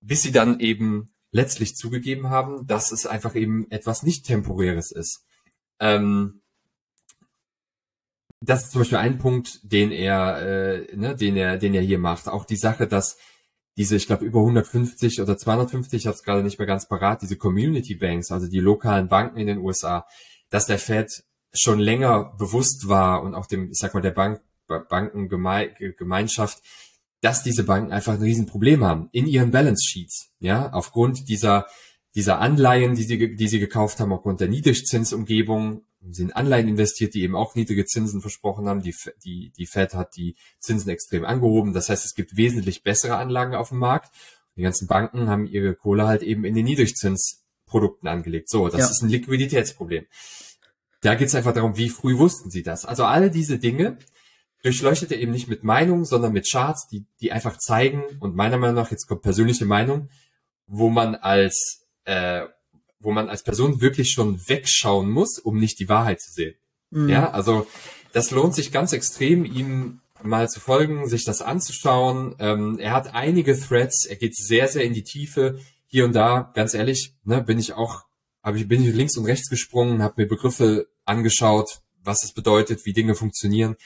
bis 0.00 0.22
sie 0.22 0.32
dann 0.32 0.60
eben 0.60 1.10
letztlich 1.32 1.76
zugegeben 1.76 2.30
haben, 2.30 2.66
dass 2.66 2.92
es 2.92 3.06
einfach 3.06 3.34
eben 3.34 3.70
etwas 3.70 4.02
nicht 4.02 4.26
temporäres 4.26 4.90
ist. 4.90 5.24
Ähm, 5.78 6.42
das 8.40 8.64
ist 8.64 8.72
zum 8.72 8.80
Beispiel 8.80 8.98
ein 8.98 9.18
Punkt, 9.18 9.60
den 9.62 9.92
er, 9.92 10.40
äh, 10.40 10.96
ne, 10.96 11.14
den 11.14 11.36
er, 11.36 11.58
den 11.58 11.74
er 11.74 11.82
hier 11.82 11.98
macht. 11.98 12.26
Auch 12.26 12.44
die 12.44 12.56
Sache, 12.56 12.86
dass 12.86 13.18
diese, 13.76 13.96
ich 13.96 14.06
glaube, 14.06 14.24
über 14.24 14.40
150 14.40 15.20
oder 15.20 15.36
250, 15.36 16.00
ich 16.00 16.06
habe 16.06 16.16
es 16.16 16.22
gerade 16.22 16.42
nicht 16.42 16.58
mehr 16.58 16.66
ganz 16.66 16.88
parat, 16.88 17.22
diese 17.22 17.36
Community 17.36 17.94
Banks, 17.94 18.30
also 18.32 18.46
die 18.46 18.60
lokalen 18.60 19.08
Banken 19.08 19.38
in 19.38 19.46
den 19.46 19.58
USA, 19.58 20.06
dass 20.48 20.66
der 20.66 20.78
Fed 20.78 21.24
schon 21.52 21.78
länger 21.78 22.34
bewusst 22.38 22.88
war 22.88 23.22
und 23.22 23.34
auch 23.34 23.46
dem, 23.46 23.70
ich 23.70 23.78
sag 23.78 23.94
mal, 23.94 24.00
der 24.00 24.10
Bank, 24.10 24.40
Bankengemeinschaft, 24.66 26.62
dass 27.20 27.42
diese 27.42 27.64
Banken 27.64 27.92
einfach 27.92 28.14
ein 28.14 28.22
Riesenproblem 28.22 28.84
haben 28.84 29.08
in 29.12 29.26
ihren 29.26 29.50
Balance 29.50 29.86
Sheets, 29.86 30.30
ja, 30.38 30.72
aufgrund 30.72 31.28
dieser, 31.28 31.66
dieser 32.14 32.38
Anleihen, 32.38 32.94
die 32.94 33.02
sie, 33.02 33.36
die 33.36 33.48
sie 33.48 33.58
gekauft 33.58 34.00
haben, 34.00 34.12
aufgrund 34.12 34.40
der 34.40 34.48
Niedrigzinsumgebung, 34.48 35.82
sind 36.08 36.34
Anleihen 36.34 36.68
investiert, 36.68 37.14
die 37.14 37.22
eben 37.22 37.36
auch 37.36 37.54
niedrige 37.54 37.84
Zinsen 37.84 38.22
versprochen 38.22 38.66
haben. 38.68 38.82
Die, 38.82 38.94
die, 39.24 39.52
die 39.56 39.66
Fed 39.66 39.94
hat 39.94 40.16
die 40.16 40.34
Zinsen 40.58 40.88
extrem 40.90 41.24
angehoben. 41.24 41.74
Das 41.74 41.90
heißt, 41.90 42.06
es 42.06 42.14
gibt 42.14 42.36
wesentlich 42.36 42.82
bessere 42.82 43.16
Anlagen 43.16 43.54
auf 43.54 43.68
dem 43.68 43.78
Markt. 43.78 44.10
Die 44.56 44.62
ganzen 44.62 44.88
Banken 44.88 45.28
haben 45.28 45.46
ihre 45.46 45.74
Kohle 45.74 46.06
halt 46.06 46.22
eben 46.22 46.44
in 46.44 46.54
den 46.54 46.64
Niedrigzinsprodukten 46.64 48.08
angelegt. 48.08 48.48
So, 48.48 48.68
das 48.68 48.80
ja. 48.80 48.86
ist 48.86 49.02
ein 49.02 49.10
Liquiditätsproblem. 49.10 50.06
Da 51.02 51.14
geht 51.14 51.28
es 51.28 51.34
einfach 51.34 51.52
darum, 51.52 51.76
wie 51.76 51.90
früh 51.90 52.16
wussten 52.18 52.50
sie 52.50 52.62
das. 52.62 52.84
Also 52.84 53.04
alle 53.04 53.30
diese 53.30 53.58
Dinge 53.58 53.98
durchleuchtet 54.62 55.12
er 55.12 55.18
eben 55.18 55.32
nicht 55.32 55.48
mit 55.48 55.64
Meinungen, 55.64 56.04
sondern 56.04 56.32
mit 56.32 56.48
Charts, 56.50 56.86
die, 56.88 57.04
die 57.20 57.32
einfach 57.32 57.56
zeigen, 57.58 58.02
und 58.20 58.36
meiner 58.36 58.58
Meinung 58.58 58.76
nach, 58.76 58.90
jetzt 58.90 59.06
kommt 59.06 59.22
persönliche 59.22 59.64
Meinung, 59.64 60.08
wo 60.66 60.90
man 60.90 61.14
als, 61.14 61.86
äh, 62.04 62.42
wo 63.00 63.12
man 63.12 63.28
als 63.28 63.42
Person 63.42 63.80
wirklich 63.80 64.10
schon 64.10 64.48
wegschauen 64.48 65.10
muss, 65.10 65.38
um 65.38 65.58
nicht 65.58 65.78
die 65.80 65.88
Wahrheit 65.88 66.20
zu 66.20 66.32
sehen. 66.32 66.54
Mhm. 66.90 67.08
Ja, 67.08 67.30
also 67.30 67.66
das 68.12 68.30
lohnt 68.30 68.54
sich 68.54 68.72
ganz 68.72 68.92
extrem, 68.92 69.44
ihm 69.44 70.00
mal 70.22 70.48
zu 70.50 70.60
folgen, 70.60 71.08
sich 71.08 71.24
das 71.24 71.40
anzuschauen. 71.40 72.36
Ähm, 72.38 72.78
er 72.78 72.92
hat 72.92 73.14
einige 73.14 73.58
Threads, 73.58 74.04
er 74.04 74.16
geht 74.16 74.36
sehr, 74.36 74.68
sehr 74.68 74.84
in 74.84 74.92
die 74.92 75.04
Tiefe. 75.04 75.58
Hier 75.86 76.04
und 76.04 76.14
da, 76.14 76.52
ganz 76.54 76.74
ehrlich, 76.74 77.14
ne, 77.24 77.42
bin 77.42 77.58
ich 77.58 77.72
auch, 77.72 78.04
hab 78.42 78.54
ich, 78.54 78.68
bin 78.68 78.86
ich 78.86 78.94
links 78.94 79.16
und 79.16 79.24
rechts 79.24 79.48
gesprungen, 79.48 80.02
habe 80.02 80.22
mir 80.22 80.28
Begriffe 80.28 80.88
angeschaut, 81.06 81.80
was 82.04 82.22
es 82.22 82.32
bedeutet, 82.32 82.84
wie 82.84 82.92
Dinge 82.92 83.14
funktionieren 83.14 83.76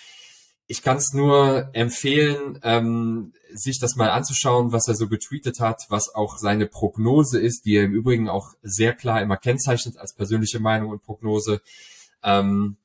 ich 0.66 0.82
kann 0.82 0.96
es 0.96 1.12
nur 1.12 1.68
empfehlen, 1.72 2.58
ähm, 2.62 3.32
sich 3.52 3.78
das 3.78 3.96
mal 3.96 4.10
anzuschauen, 4.10 4.72
was 4.72 4.88
er 4.88 4.94
so 4.94 5.08
getweetet 5.08 5.60
hat, 5.60 5.82
was 5.90 6.14
auch 6.14 6.38
seine 6.38 6.66
Prognose 6.66 7.38
ist, 7.38 7.66
die 7.66 7.76
er 7.76 7.84
im 7.84 7.92
Übrigen 7.92 8.28
auch 8.28 8.54
sehr 8.62 8.94
klar 8.94 9.20
immer 9.20 9.36
kennzeichnet 9.36 9.98
als 9.98 10.14
persönliche 10.14 10.60
Meinung 10.60 10.90
und 10.90 11.02
Prognose. 11.02 11.60
Ähm, 12.22 12.76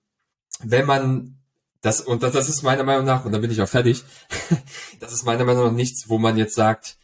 wenn 0.61 0.85
man 0.85 1.37
das, 1.81 2.01
und 2.01 2.23
das, 2.23 2.33
das 2.33 2.49
ist 2.49 2.63
meiner 2.63 2.83
Meinung 2.83 3.05
nach, 3.05 3.23
und 3.23 3.31
dann 3.31 3.41
bin 3.41 3.51
ich 3.51 3.61
auch 3.61 3.69
fertig, 3.69 4.03
das 4.99 5.13
ist 5.13 5.25
meiner 5.25 5.45
Meinung 5.45 5.65
nach 5.65 5.71
nichts, 5.71 6.09
wo 6.09 6.17
man 6.17 6.37
jetzt 6.37 6.55
sagt, 6.55 6.97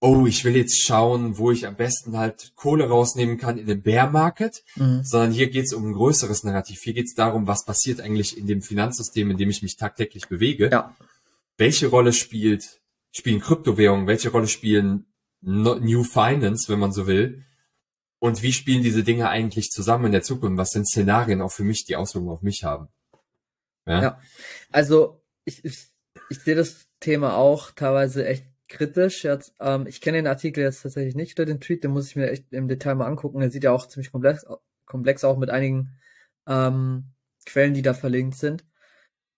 oh, 0.00 0.26
ich 0.26 0.44
will 0.44 0.56
jetzt 0.56 0.82
schauen, 0.82 1.38
wo 1.38 1.50
ich 1.50 1.66
am 1.66 1.76
besten 1.76 2.18
halt 2.18 2.52
Kohle 2.56 2.88
rausnehmen 2.88 3.38
kann 3.38 3.58
in 3.58 3.66
dem 3.66 3.82
Bear 3.82 4.10
Market, 4.10 4.62
mhm. 4.76 5.02
sondern 5.02 5.32
hier 5.32 5.48
geht 5.48 5.64
es 5.64 5.72
um 5.72 5.86
ein 5.86 5.92
größeres 5.94 6.44
Narrativ. 6.44 6.80
Hier 6.82 6.92
geht 6.92 7.06
es 7.06 7.14
darum, 7.14 7.46
was 7.46 7.64
passiert 7.64 8.00
eigentlich 8.00 8.36
in 8.36 8.46
dem 8.46 8.60
Finanzsystem, 8.60 9.30
in 9.30 9.38
dem 9.38 9.50
ich 9.50 9.62
mich 9.62 9.76
tagtäglich 9.76 10.28
bewege. 10.28 10.68
Ja. 10.70 10.94
Welche 11.56 11.86
Rolle 11.86 12.12
spielt, 12.12 12.80
spielen 13.12 13.40
Kryptowährungen, 13.40 14.06
welche 14.06 14.30
Rolle 14.30 14.48
spielen 14.48 15.06
New 15.40 16.04
Finance, 16.04 16.70
wenn 16.70 16.78
man 16.78 16.92
so 16.92 17.06
will? 17.06 17.44
Und 18.18 18.42
wie 18.42 18.52
spielen 18.52 18.82
diese 18.82 19.04
Dinge 19.04 19.28
eigentlich 19.28 19.70
zusammen 19.70 20.06
in 20.06 20.12
der 20.12 20.22
Zukunft? 20.22 20.58
Was 20.58 20.70
sind 20.70 20.88
Szenarien 20.88 21.42
auch 21.42 21.52
für 21.52 21.64
mich, 21.64 21.84
die 21.84 21.96
Auswirkungen 21.96 22.32
auf 22.32 22.42
mich 22.42 22.64
haben? 22.64 22.88
Ja, 23.86 24.02
ja. 24.02 24.20
also 24.70 25.22
ich, 25.44 25.64
ich, 25.64 25.88
ich 26.30 26.38
sehe 26.40 26.54
das 26.54 26.86
Thema 27.00 27.36
auch 27.36 27.70
teilweise 27.72 28.26
echt 28.26 28.46
kritisch. 28.74 29.24
Jetzt, 29.24 29.54
ähm, 29.60 29.86
ich 29.86 30.00
kenne 30.00 30.18
den 30.18 30.26
Artikel 30.26 30.62
jetzt 30.62 30.82
tatsächlich 30.82 31.14
nicht 31.14 31.38
oder 31.38 31.46
den 31.46 31.60
Tweet, 31.60 31.84
den 31.84 31.92
muss 31.92 32.08
ich 32.08 32.16
mir 32.16 32.30
echt 32.30 32.52
im 32.52 32.68
Detail 32.68 32.94
mal 32.94 33.06
angucken. 33.06 33.40
Der 33.40 33.50
sieht 33.50 33.64
ja 33.64 33.72
auch 33.72 33.86
ziemlich 33.86 34.12
komplex, 34.12 34.44
komplex 34.84 35.24
auch 35.24 35.38
mit 35.38 35.50
einigen 35.50 35.98
ähm, 36.46 37.14
Quellen, 37.46 37.74
die 37.74 37.82
da 37.82 37.94
verlinkt 37.94 38.36
sind. 38.36 38.64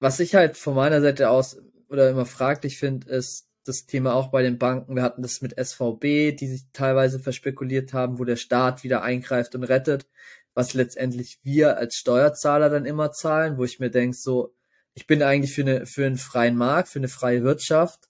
Was 0.01 0.21
ich 0.21 0.35
halt 0.35 0.57
von 0.57 0.75
meiner 0.75 1.01
Seite 1.01 1.31
aus 1.31 1.61
oder 1.89 2.11
immer 2.11 2.27
fraglich 2.27 2.79
finde, 2.79 3.09
ist 3.09 3.49
das 3.65 3.87
Thema 3.87 4.15
auch 4.15 4.29
bei 4.31 4.43
den 4.43 4.59
Banken. 4.59 4.95
Wir 4.97 5.03
hatten 5.03 5.23
das 5.23 5.41
mit 5.41 5.55
SVB, 5.59 6.37
die 6.37 6.47
sich 6.47 6.65
teilweise 6.73 7.19
verspekuliert 7.19 7.93
haben, 7.93 8.19
wo 8.19 8.25
der 8.25 8.37
Staat 8.37 8.85
wieder 8.85 9.03
eingreift 9.03 9.55
und 9.55 9.65
rettet, 9.65 10.07
was 10.55 10.75
letztendlich 10.75 11.41
wir 11.43 11.77
als 11.77 11.97
Steuerzahler 11.97 12.71
dann 12.71 12.85
immer 12.85 13.13
zahlen, 13.13 13.59
wo 13.59 13.65
ich 13.65 13.81
mir 13.81 13.91
denke, 13.91 14.17
so, 14.17 14.55
ich 14.95 15.07
bin 15.07 15.23
eigentlich 15.23 15.55
für, 15.55 15.63
eine, 15.63 15.87
für 15.87 16.07
einen 16.07 16.17
freien 16.17 16.57
Markt, 16.57 16.89
für 16.89 16.99
eine 16.99 17.09
freie 17.09 17.43
Wirtschaft 17.43 18.09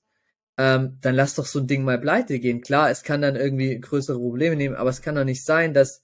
ähm, 0.58 0.98
dann 1.00 1.14
lass 1.14 1.34
doch 1.34 1.46
so 1.46 1.58
ein 1.60 1.66
Ding 1.66 1.84
mal 1.84 2.00
pleite 2.00 2.38
gehen. 2.38 2.62
Klar, 2.62 2.90
es 2.90 3.02
kann 3.02 3.22
dann 3.22 3.36
irgendwie 3.36 3.78
größere 3.78 4.18
Probleme 4.18 4.56
nehmen, 4.56 4.74
aber 4.74 4.90
es 4.90 5.02
kann 5.02 5.14
doch 5.14 5.24
nicht 5.24 5.44
sein, 5.44 5.74
dass 5.74 6.02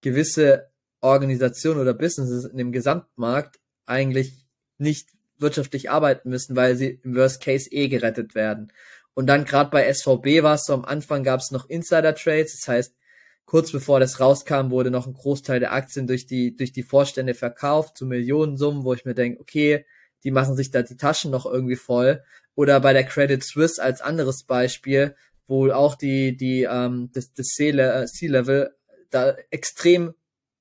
gewisse 0.00 0.70
Organisationen 1.00 1.80
oder 1.80 1.94
Businesses 1.94 2.44
in 2.44 2.56
dem 2.56 2.72
Gesamtmarkt 2.72 3.60
eigentlich 3.86 4.46
nicht 4.78 5.08
wirtschaftlich 5.38 5.90
arbeiten 5.90 6.30
müssen, 6.30 6.56
weil 6.56 6.76
sie 6.76 7.00
im 7.02 7.16
Worst 7.16 7.42
Case 7.42 7.70
eh 7.70 7.88
gerettet 7.88 8.34
werden. 8.34 8.72
Und 9.14 9.26
dann 9.26 9.44
gerade 9.44 9.70
bei 9.70 9.92
SVB 9.92 10.42
war 10.42 10.54
es 10.54 10.64
so, 10.64 10.74
am 10.74 10.84
Anfang 10.84 11.22
gab 11.22 11.40
es 11.40 11.50
noch 11.50 11.68
Insider-Trades, 11.68 12.60
das 12.60 12.68
heißt, 12.68 12.96
kurz 13.44 13.70
bevor 13.70 14.00
das 14.00 14.20
rauskam, 14.20 14.70
wurde 14.70 14.90
noch 14.90 15.06
ein 15.06 15.12
Großteil 15.12 15.60
der 15.60 15.72
Aktien 15.72 16.06
durch 16.06 16.26
die, 16.26 16.56
durch 16.56 16.72
die 16.72 16.82
Vorstände 16.82 17.34
verkauft 17.34 17.98
zu 17.98 18.06
Millionensummen, 18.06 18.84
wo 18.84 18.94
ich 18.94 19.04
mir 19.04 19.14
denke, 19.14 19.40
okay, 19.40 19.84
die 20.24 20.30
machen 20.30 20.56
sich 20.56 20.70
da 20.70 20.82
die 20.82 20.96
Taschen 20.96 21.30
noch 21.30 21.46
irgendwie 21.46 21.76
voll. 21.76 22.22
Oder 22.54 22.80
bei 22.80 22.92
der 22.92 23.04
Credit 23.04 23.42
Suisse 23.42 23.82
als 23.82 24.00
anderes 24.00 24.44
Beispiel, 24.44 25.14
wo 25.46 25.70
auch 25.70 25.94
die, 25.94 26.36
die, 26.36 26.62
ähm, 26.70 27.10
das, 27.12 27.32
das 27.32 27.58
äh, 27.58 28.06
C-Level 28.06 28.74
da 29.10 29.36
extrem 29.50 30.14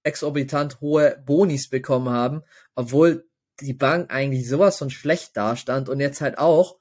exorbitant 0.04 0.82
hohe 0.82 1.22
Bonis 1.26 1.70
bekommen 1.70 2.10
haben, 2.10 2.42
obwohl 2.76 3.26
die 3.60 3.74
Bank 3.74 4.12
eigentlich 4.12 4.50
sowas 4.50 4.78
von 4.78 4.90
schlecht 4.90 5.38
dastand 5.38 5.90
und 5.90 6.00
jetzt 6.00 6.22
halt 6.22 6.38
auch 6.38 6.78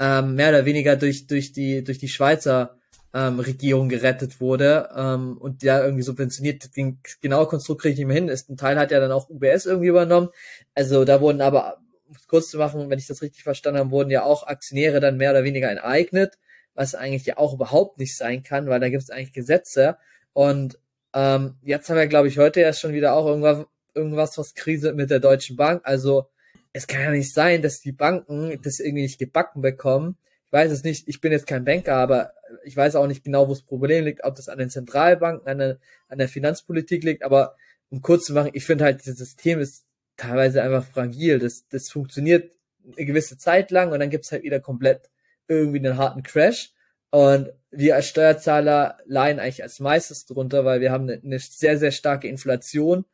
ähm, 0.00 0.34
mehr 0.34 0.48
oder 0.48 0.64
weniger 0.64 0.96
durch, 0.96 1.26
durch 1.26 1.52
die, 1.52 1.84
durch 1.84 1.98
die 1.98 2.08
Schweizer 2.08 2.78
ähm, 3.12 3.38
Regierung 3.38 3.88
gerettet 3.88 4.40
wurde 4.40 4.90
ähm, 4.94 5.38
und 5.38 5.62
ja 5.62 5.82
irgendwie 5.82 6.02
subventioniert. 6.02 6.76
Den 6.76 6.98
genaue 7.20 7.46
Konstrukt 7.46 7.82
kriege 7.82 7.92
ich 7.92 7.98
nicht 7.98 8.08
mehr 8.08 8.16
hin. 8.16 8.28
Ist, 8.28 8.50
ein 8.50 8.56
Teil 8.56 8.76
hat 8.76 8.90
ja 8.90 8.98
dann 8.98 9.12
auch 9.12 9.30
UBS 9.30 9.66
irgendwie 9.66 9.88
übernommen. 9.88 10.30
Also 10.74 11.04
da 11.04 11.20
wurden 11.20 11.40
aber 11.40 11.78
um 12.14 12.20
es 12.20 12.28
kurz 12.28 12.48
zu 12.48 12.58
machen, 12.58 12.88
wenn 12.90 12.98
ich 12.98 13.06
das 13.06 13.22
richtig 13.22 13.42
verstanden 13.42 13.80
habe, 13.80 13.90
wurden 13.90 14.10
ja 14.10 14.22
auch 14.22 14.46
Aktionäre 14.46 15.00
dann 15.00 15.16
mehr 15.16 15.32
oder 15.32 15.44
weniger 15.44 15.70
enteignet, 15.70 16.38
was 16.74 16.94
eigentlich 16.94 17.26
ja 17.26 17.38
auch 17.38 17.54
überhaupt 17.54 17.98
nicht 17.98 18.16
sein 18.16 18.42
kann, 18.42 18.68
weil 18.68 18.80
da 18.80 18.88
gibt 18.88 19.02
es 19.02 19.10
eigentlich 19.10 19.32
Gesetze. 19.32 19.96
Und 20.32 20.78
ähm, 21.12 21.56
jetzt 21.62 21.88
haben 21.88 21.96
wir, 21.96 22.06
glaube 22.06 22.28
ich, 22.28 22.38
heute 22.38 22.60
erst 22.60 22.80
schon 22.80 22.92
wieder 22.92 23.14
auch 23.14 23.26
irgendwas, 23.26 23.66
irgendwas, 23.94 24.38
was 24.38 24.54
Krise 24.54 24.92
mit 24.92 25.10
der 25.10 25.20
Deutschen 25.20 25.56
Bank. 25.56 25.82
Also 25.84 26.28
es 26.72 26.86
kann 26.86 27.02
ja 27.02 27.10
nicht 27.10 27.32
sein, 27.32 27.62
dass 27.62 27.80
die 27.80 27.92
Banken 27.92 28.60
das 28.62 28.80
irgendwie 28.80 29.02
nicht 29.02 29.18
gebacken 29.18 29.62
bekommen. 29.62 30.16
Ich 30.46 30.52
weiß 30.52 30.70
es 30.70 30.84
nicht, 30.84 31.08
ich 31.08 31.20
bin 31.20 31.32
jetzt 31.32 31.46
kein 31.46 31.64
Banker, 31.64 31.96
aber 31.96 32.32
ich 32.64 32.76
weiß 32.76 32.96
auch 32.96 33.06
nicht 33.06 33.24
genau, 33.24 33.48
wo 33.48 33.52
das 33.52 33.62
Problem 33.62 34.04
liegt, 34.04 34.24
ob 34.24 34.36
das 34.36 34.48
an 34.48 34.58
den 34.58 34.70
Zentralbanken, 34.70 35.48
an 35.48 35.58
der, 35.58 35.78
an 36.08 36.18
der 36.18 36.28
Finanzpolitik 36.28 37.02
liegt, 37.02 37.24
aber 37.24 37.56
um 37.90 38.02
kurz 38.02 38.24
zu 38.24 38.32
machen, 38.32 38.50
ich 38.54 38.64
finde 38.64 38.84
halt, 38.84 39.04
dieses 39.04 39.18
System 39.18 39.60
ist 39.60 39.84
teilweise 40.16 40.62
einfach 40.62 40.84
fragil. 40.84 41.38
Das, 41.38 41.68
das 41.68 41.90
funktioniert 41.90 42.52
eine 42.96 43.06
gewisse 43.06 43.38
Zeit 43.38 43.70
lang 43.70 43.92
und 43.92 44.00
dann 44.00 44.10
gibt's 44.10 44.32
halt 44.32 44.42
wieder 44.42 44.60
komplett 44.60 45.10
irgendwie 45.48 45.78
einen 45.78 45.96
harten 45.96 46.22
Crash. 46.22 46.72
Und 47.10 47.52
wir 47.70 47.94
als 47.94 48.08
Steuerzahler 48.08 48.98
leihen 49.06 49.38
eigentlich 49.38 49.62
als 49.62 49.80
meistes 49.80 50.26
drunter, 50.26 50.64
weil 50.64 50.80
wir 50.80 50.90
haben 50.90 51.04
eine, 51.04 51.20
eine 51.22 51.38
sehr, 51.38 51.78
sehr 51.78 51.92
starke 51.92 52.28
Inflation 52.28 53.04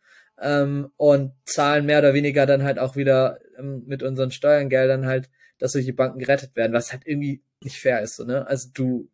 ähm, 0.40 0.90
und 0.96 1.32
zahlen 1.44 1.86
mehr 1.86 1.98
oder 1.98 2.14
weniger 2.14 2.46
dann 2.46 2.62
halt 2.62 2.78
auch 2.78 2.96
wieder 2.96 3.38
ähm, 3.58 3.82
mit 3.86 4.02
unseren 4.02 4.30
Steuergeldern 4.30 5.06
halt, 5.06 5.28
dass 5.58 5.72
solche 5.72 5.92
Banken 5.92 6.18
gerettet 6.18 6.56
werden, 6.56 6.72
was 6.72 6.92
halt 6.92 7.02
irgendwie 7.04 7.42
nicht 7.62 7.78
fair 7.78 8.00
ist. 8.00 8.16
So, 8.16 8.24
ne? 8.24 8.46
Also 8.46 8.68
du, 8.72 9.08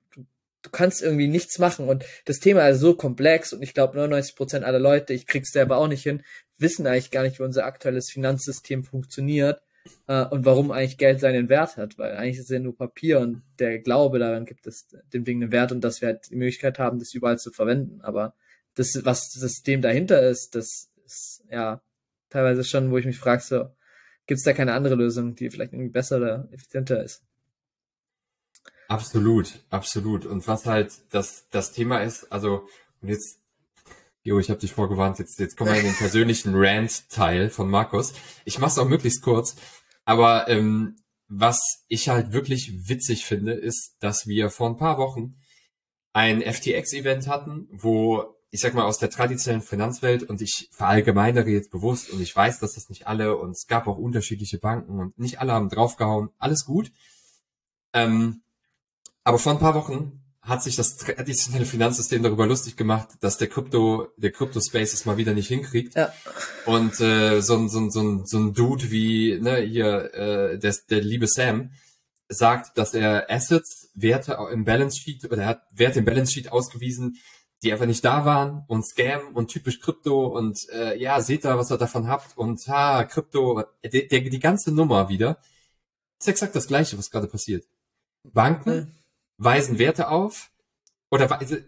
du, 0.66 0.70
kannst 0.70 1.02
irgendwie 1.02 1.28
nichts 1.28 1.58
machen 1.58 1.88
und 1.88 2.04
das 2.24 2.38
Thema 2.38 2.68
ist 2.68 2.80
so 2.80 2.94
komplex 2.94 3.52
und 3.52 3.62
ich 3.62 3.74
glaube 3.74 3.96
99 3.96 4.36
Prozent 4.36 4.64
aller 4.64 4.78
Leute, 4.78 5.12
ich 5.12 5.26
krieg's 5.26 5.52
selber 5.52 5.78
auch 5.78 5.88
nicht 5.88 6.02
hin, 6.02 6.22
wissen 6.58 6.86
eigentlich 6.86 7.10
gar 7.10 7.22
nicht, 7.22 7.38
wie 7.38 7.44
unser 7.44 7.64
aktuelles 7.64 8.10
Finanzsystem 8.10 8.84
funktioniert 8.84 9.60
äh, 10.06 10.24
und 10.24 10.44
warum 10.44 10.70
eigentlich 10.70 10.98
Geld 10.98 11.20
seinen 11.20 11.48
Wert 11.48 11.76
hat, 11.76 11.98
weil 11.98 12.16
eigentlich 12.16 12.38
ist 12.38 12.44
es 12.44 12.50
ja 12.50 12.58
nur 12.58 12.76
Papier 12.76 13.20
und 13.20 13.42
der 13.58 13.78
Glaube 13.78 14.18
daran 14.18 14.46
gibt 14.46 14.66
es 14.66 14.86
dem 15.12 15.24
Ding 15.24 15.42
einen 15.42 15.52
Wert 15.52 15.72
und 15.72 15.82
dass 15.82 16.00
wir 16.00 16.08
halt 16.08 16.30
die 16.30 16.36
Möglichkeit 16.36 16.78
haben, 16.78 16.98
das 16.98 17.14
überall 17.14 17.38
zu 17.38 17.50
verwenden. 17.50 18.00
Aber 18.02 18.34
das, 18.74 19.00
was 19.04 19.30
das 19.30 19.40
System 19.40 19.82
dahinter 19.82 20.22
ist, 20.28 20.54
das 20.54 20.90
ist 21.04 21.44
ja 21.50 21.80
teilweise 22.30 22.64
schon, 22.64 22.90
wo 22.90 22.98
ich 22.98 23.06
mich 23.06 23.18
frage, 23.18 23.42
so, 23.42 23.70
gibt 24.26 24.38
es 24.38 24.44
da 24.44 24.52
keine 24.52 24.72
andere 24.72 24.96
Lösung, 24.96 25.34
die 25.34 25.50
vielleicht 25.50 25.72
irgendwie 25.72 25.90
besser 25.90 26.16
oder 26.18 26.48
effizienter 26.52 27.02
ist? 27.02 27.22
Absolut, 28.88 29.60
absolut. 29.70 30.26
Und 30.26 30.46
was 30.46 30.66
halt 30.66 30.92
das, 31.10 31.46
das 31.50 31.72
Thema 31.72 31.98
ist, 32.00 32.30
also, 32.32 32.66
und 33.00 33.08
jetzt 33.08 33.38
Jo, 34.26 34.40
ich 34.40 34.50
habe 34.50 34.58
dich 34.58 34.72
vorgewarnt. 34.72 35.20
Jetzt, 35.20 35.38
jetzt 35.38 35.56
kommen 35.56 35.70
wir 35.70 35.78
in 35.78 35.86
den 35.86 35.94
persönlichen 35.94 36.52
Rant-Teil 36.56 37.48
von 37.48 37.70
Markus. 37.70 38.12
Ich 38.44 38.58
mach's 38.58 38.76
auch 38.76 38.88
möglichst 38.88 39.22
kurz. 39.22 39.54
Aber 40.04 40.48
ähm, 40.48 40.96
was 41.28 41.84
ich 41.86 42.08
halt 42.08 42.32
wirklich 42.32 42.88
witzig 42.88 43.24
finde, 43.24 43.52
ist, 43.52 43.94
dass 44.00 44.26
wir 44.26 44.50
vor 44.50 44.68
ein 44.68 44.76
paar 44.76 44.98
Wochen 44.98 45.36
ein 46.12 46.42
FTX-Event 46.42 47.28
hatten, 47.28 47.68
wo 47.70 48.36
ich 48.50 48.60
sag 48.60 48.74
mal 48.74 48.86
aus 48.86 48.98
der 48.98 49.10
traditionellen 49.10 49.62
Finanzwelt 49.62 50.24
und 50.24 50.42
ich 50.42 50.70
verallgemeinere 50.72 51.50
jetzt 51.50 51.70
bewusst 51.70 52.10
und 52.10 52.20
ich 52.20 52.34
weiß, 52.34 52.58
dass 52.58 52.74
das 52.74 52.88
nicht 52.88 53.06
alle 53.06 53.36
und 53.36 53.52
es 53.52 53.68
gab 53.68 53.86
auch 53.86 53.96
unterschiedliche 53.96 54.58
Banken 54.58 54.98
und 54.98 55.16
nicht 55.20 55.40
alle 55.40 55.52
haben 55.52 55.68
draufgehauen, 55.68 56.30
alles 56.38 56.64
gut. 56.64 56.90
Ähm, 57.92 58.42
aber 59.26 59.40
vor 59.40 59.52
ein 59.52 59.58
paar 59.58 59.74
Wochen 59.74 60.22
hat 60.40 60.62
sich 60.62 60.76
das 60.76 60.96
traditionelle 60.96 61.66
Finanzsystem 61.66 62.22
darüber 62.22 62.46
lustig 62.46 62.76
gemacht, 62.76 63.08
dass 63.18 63.38
der 63.38 63.48
Krypto, 63.48 64.06
der 64.16 64.30
Krypto-Space 64.30 64.92
es 64.92 65.04
mal 65.04 65.16
wieder 65.16 65.34
nicht 65.34 65.48
hinkriegt. 65.48 65.96
Ja. 65.96 66.12
Und 66.64 67.00
äh, 67.00 67.40
so, 67.40 67.56
ein 67.56 67.68
so, 67.68 67.80
ein 67.80 67.90
so, 67.90 68.02
ein 68.02 68.24
so 68.24 68.38
ein 68.38 68.54
Dude 68.54 68.92
wie 68.92 69.36
ne, 69.40 69.56
hier 69.62 70.14
äh, 70.14 70.58
der, 70.60 70.76
der 70.88 71.00
liebe 71.00 71.26
Sam 71.26 71.72
sagt, 72.28 72.78
dass 72.78 72.94
er 72.94 73.28
Assets, 73.28 73.90
Werte 73.94 74.38
im 74.52 74.64
Balance 74.64 75.00
Sheet 75.00 75.24
oder 75.24 75.42
er 75.42 75.48
hat 75.48 75.62
Werte 75.72 75.98
im 75.98 76.04
Balance 76.04 76.32
Sheet 76.32 76.52
ausgewiesen, 76.52 77.16
die 77.64 77.72
einfach 77.72 77.86
nicht 77.86 78.04
da 78.04 78.24
waren 78.24 78.62
und 78.68 78.86
Scam 78.86 79.34
und 79.34 79.48
typisch 79.48 79.80
Krypto 79.80 80.28
und 80.28 80.68
äh, 80.68 80.96
ja, 81.00 81.20
seht 81.20 81.44
da, 81.44 81.58
was 81.58 81.72
ihr 81.72 81.78
davon 81.78 82.06
habt 82.06 82.38
und 82.38 82.68
ha, 82.68 83.02
Krypto, 83.02 83.64
der, 83.82 84.02
der, 84.02 84.20
die 84.20 84.38
ganze 84.38 84.70
Nummer 84.70 85.08
wieder. 85.08 85.38
ist 86.20 86.28
exakt 86.28 86.54
das 86.54 86.68
Gleiche, 86.68 86.96
was 86.96 87.10
gerade 87.10 87.26
passiert. 87.26 87.64
Banken. 88.22 88.92
Weisen 89.38 89.78
Werte 89.78 90.08
auf 90.08 90.50
oder 91.10 91.30
weise, 91.30 91.64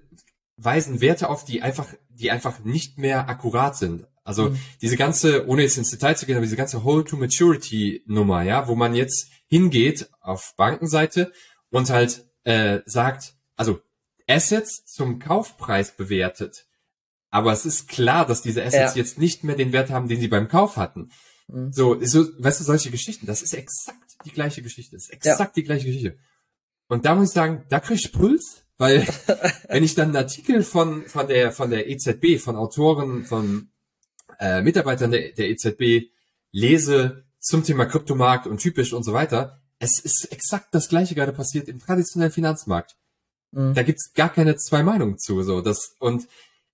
weisen 0.57 1.01
Werte 1.01 1.29
auf, 1.29 1.45
die 1.45 1.63
einfach, 1.63 1.87
die 2.09 2.31
einfach 2.31 2.61
nicht 2.61 2.99
mehr 2.99 3.29
akkurat 3.29 3.77
sind. 3.77 4.07
Also 4.25 4.51
mhm. 4.51 4.59
diese 4.83 4.97
ganze, 4.97 5.47
ohne 5.47 5.63
jetzt 5.63 5.79
ins 5.79 5.91
Detail 5.91 6.15
zu 6.15 6.27
gehen, 6.27 6.37
aber 6.37 6.45
diese 6.45 6.57
ganze 6.57 6.85
Hold-to-Maturity-Nummer, 6.85 8.43
ja, 8.43 8.69
wo 8.69 8.75
man 8.75 8.95
jetzt 8.95 9.31
hingeht 9.47 10.11
auf 10.21 10.55
Bankenseite 10.57 11.33
und 11.71 11.89
halt 11.89 12.27
äh, 12.45 12.81
sagt, 12.85 13.35
also 13.57 13.81
Assets 14.29 14.85
zum 14.85 15.19
Kaufpreis 15.19 15.97
bewertet. 15.97 16.67
Aber 17.31 17.53
es 17.53 17.65
ist 17.65 17.89
klar, 17.89 18.27
dass 18.27 18.43
diese 18.43 18.63
Assets 18.63 18.95
ja. 18.95 19.01
jetzt 19.01 19.19
nicht 19.19 19.45
mehr 19.45 19.57
den 19.57 19.73
Wert 19.73 19.91
haben, 19.91 20.09
den 20.09 20.21
sie 20.21 20.29
beim 20.29 20.49
Kauf 20.49 20.77
hatten. 20.77 21.11
Mhm. 21.47 21.73
So, 21.73 21.99
so, 22.05 22.27
weißt 22.39 22.61
du, 22.61 22.65
solche 22.65 22.91
Geschichten, 22.91 23.27
das 23.27 23.43
ist 23.43 23.55
exakt 23.55 24.17
die 24.25 24.31
gleiche 24.31 24.63
Geschichte. 24.63 24.97
Das 24.97 25.05
ist 25.05 25.13
exakt 25.13 25.57
ja. 25.57 25.63
die 25.63 25.65
gleiche 25.65 25.87
Geschichte. 25.87 26.19
Und 26.89 27.05
da 27.05 27.15
muss 27.15 27.29
ich 27.29 27.35
sagen, 27.35 27.65
da 27.69 27.81
krieg 27.81 27.99
ich 27.99 28.13
Puls, 28.13 28.65
weil 28.79 29.07
wenn 29.69 29.85
ich 29.85 29.95
dann 29.95 30.09
einen 30.09 30.17
Artikel 30.17 30.63
von, 30.63 31.07
von 31.07 31.29
der, 31.29 31.53
von 31.53 31.71
der 31.71 31.89
EZB, 31.89 32.41
von 32.41 32.57
Autoren, 32.57 33.25
von 33.25 33.71
äh, 34.39 34.63
Mitarbeitern 34.63 35.11
der, 35.11 35.33
der 35.33 35.51
EZB 35.51 36.11
lese 36.51 37.25
zum 37.41 37.63
Thema 37.63 37.87
Kryptomarkt 37.87 38.47
und 38.47 38.59
typisch 38.59 38.93
und 38.93 39.05
so 39.05 39.13
weiter, 39.13 39.61
es 39.79 40.01
ist 40.01 40.33
exakt 40.33 40.69
das 40.75 40.89
gleiche 40.89 41.15
gerade 41.15 41.33
passiert 41.33 41.69
im 41.69 41.79
traditionellen 41.79 42.33
Finanzmarkt. 42.33 42.97
Mhm. 43.53 43.75
Da 43.75 43.83
gibt's 43.83 44.13
gar 44.15 44.29
keine 44.29 44.57
zwei 44.57 44.83
Meinungen 44.83 45.19
zu. 45.19 45.43
So 45.43 45.61
das 45.61 45.95
und 45.99 46.27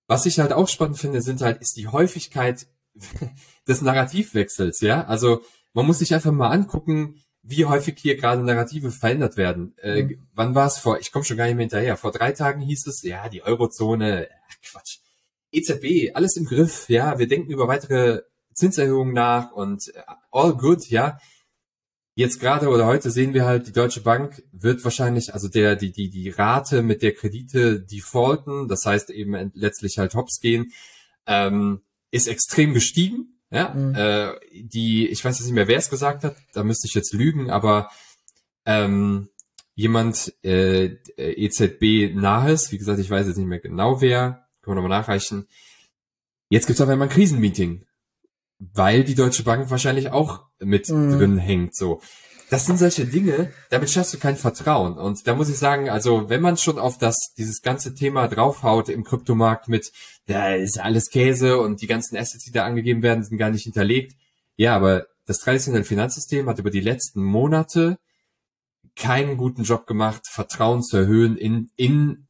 was 0.07 0.25
ich 0.25 0.39
halt 0.39 0.53
auch 0.53 0.67
spannend 0.67 0.97
finde, 0.97 1.21
sind 1.21 1.41
halt 1.41 1.61
ist 1.61 1.77
die 1.77 1.87
Häufigkeit 1.87 2.67
des 3.67 3.81
Narrativwechsels. 3.81 4.81
Ja, 4.81 5.05
also 5.05 5.41
man 5.73 5.85
muss 5.85 5.99
sich 5.99 6.13
einfach 6.13 6.31
mal 6.31 6.49
angucken, 6.49 7.21
wie 7.47 7.65
häufig 7.65 7.97
hier 7.99 8.17
gerade 8.17 8.43
Narrative 8.43 8.91
verändert 8.91 9.37
werden. 9.37 9.75
Äh, 9.77 10.03
mhm. 10.03 10.27
Wann 10.33 10.55
war 10.55 10.67
es 10.67 10.77
vor? 10.77 10.99
Ich 10.99 11.11
komme 11.11 11.25
schon 11.25 11.37
gar 11.37 11.45
nicht 11.45 11.55
mehr 11.55 11.63
hinterher. 11.63 11.97
Vor 11.97 12.11
drei 12.11 12.31
Tagen 12.31 12.61
hieß 12.61 12.87
es, 12.87 13.01
ja, 13.03 13.29
die 13.29 13.43
Eurozone, 13.43 14.27
ach 14.49 14.55
Quatsch. 14.63 14.99
EZB, 15.51 16.15
alles 16.15 16.35
im 16.35 16.45
Griff, 16.45 16.89
ja, 16.89 17.17
wir 17.17 17.27
denken 17.27 17.51
über 17.51 17.67
weitere 17.67 18.23
Zinserhöhungen 18.53 19.13
nach 19.13 19.51
und 19.51 19.87
äh, 19.95 20.01
all 20.31 20.55
good, 20.55 20.89
ja 20.89 21.17
jetzt 22.15 22.39
gerade 22.39 22.69
oder 22.69 22.85
heute 22.85 23.11
sehen 23.11 23.33
wir 23.33 23.45
halt, 23.45 23.67
die 23.67 23.73
Deutsche 23.73 24.01
Bank 24.01 24.41
wird 24.51 24.83
wahrscheinlich, 24.83 25.33
also 25.33 25.47
der, 25.49 25.75
die, 25.75 25.91
die, 25.91 26.09
die 26.09 26.29
Rate 26.29 26.81
mit 26.81 27.01
der 27.01 27.13
Kredite 27.13 27.81
defaulten, 27.81 28.67
das 28.67 28.85
heißt 28.85 29.09
eben 29.09 29.51
letztlich 29.53 29.99
halt 29.99 30.15
hops 30.15 30.39
gehen, 30.39 30.71
ähm, 31.27 31.81
ist 32.11 32.27
extrem 32.27 32.73
gestiegen. 32.73 33.34
Ja, 33.51 33.73
mhm. 33.73 33.95
äh, 33.95 34.33
die, 34.51 35.07
ich 35.07 35.23
weiß 35.23 35.37
jetzt 35.37 35.45
nicht 35.45 35.55
mehr, 35.55 35.67
wer 35.67 35.77
es 35.77 35.89
gesagt 35.89 36.23
hat, 36.23 36.35
da 36.53 36.63
müsste 36.63 36.87
ich 36.87 36.93
jetzt 36.93 37.13
lügen, 37.13 37.49
aber 37.49 37.89
ähm, 38.65 39.29
jemand 39.75 40.33
äh, 40.43 40.97
EZB 41.17 42.15
nahes, 42.15 42.71
wie 42.71 42.77
gesagt, 42.77 42.99
ich 42.99 43.09
weiß 43.09 43.27
jetzt 43.27 43.37
nicht 43.37 43.47
mehr 43.47 43.59
genau 43.59 44.01
wer, 44.01 44.47
können 44.61 44.77
wir 44.77 44.81
nochmal 44.81 44.99
nachreichen. 44.99 45.47
Jetzt 46.49 46.67
gibt's 46.67 46.81
auf 46.81 46.89
einmal 46.89 47.07
ein 47.07 47.13
Krisenmeeting 47.13 47.85
weil 48.59 49.03
die 49.03 49.15
Deutsche 49.15 49.43
Bank 49.43 49.69
wahrscheinlich 49.69 50.11
auch 50.11 50.45
mit 50.59 50.89
mhm. 50.89 51.11
drin 51.11 51.37
hängt. 51.37 51.75
So, 51.75 52.01
das 52.55 52.67
sind 52.67 52.77
solche 52.77 53.05
Dinge, 53.05 53.51
damit 53.69 53.89
schaffst 53.89 54.13
du 54.13 54.17
kein 54.17 54.37
Vertrauen. 54.37 54.97
Und 54.97 55.27
da 55.27 55.35
muss 55.35 55.49
ich 55.49 55.57
sagen, 55.57 55.89
also 55.89 56.29
wenn 56.29 56.39
man 56.39 56.55
schon 56.55 56.79
auf 56.79 56.97
das 56.97 57.33
dieses 57.37 57.61
ganze 57.61 57.93
Thema 57.93 58.29
draufhaut 58.29 58.87
im 58.87 59.03
Kryptomarkt 59.03 59.67
mit, 59.67 59.91
da 60.27 60.55
ist 60.55 60.79
alles 60.79 61.09
Käse 61.09 61.59
und 61.59 61.81
die 61.81 61.87
ganzen 61.87 62.15
Assets, 62.15 62.45
die 62.45 62.53
da 62.53 62.63
angegeben 62.63 63.03
werden, 63.03 63.25
sind 63.25 63.37
gar 63.39 63.49
nicht 63.49 63.63
hinterlegt. 63.63 64.15
Ja, 64.55 64.73
aber 64.73 65.05
das 65.25 65.39
traditionelle 65.39 65.83
Finanzsystem 65.83 66.47
hat 66.47 66.57
über 66.57 66.69
die 66.69 66.79
letzten 66.79 67.21
Monate 67.21 67.99
keinen 68.95 69.35
guten 69.35 69.63
Job 69.63 69.85
gemacht, 69.85 70.21
Vertrauen 70.29 70.81
zu 70.81 70.95
erhöhen 70.95 71.35
in 71.35 71.71
in 71.75 72.25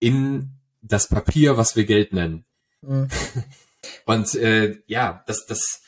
in 0.00 0.50
das 0.82 1.08
Papier, 1.08 1.56
was 1.56 1.76
wir 1.76 1.86
Geld 1.86 2.12
nennen. 2.12 2.44
Mhm. 2.82 3.08
Und 4.04 4.34
äh, 4.34 4.82
ja, 4.86 5.24
das, 5.26 5.46
das, 5.46 5.80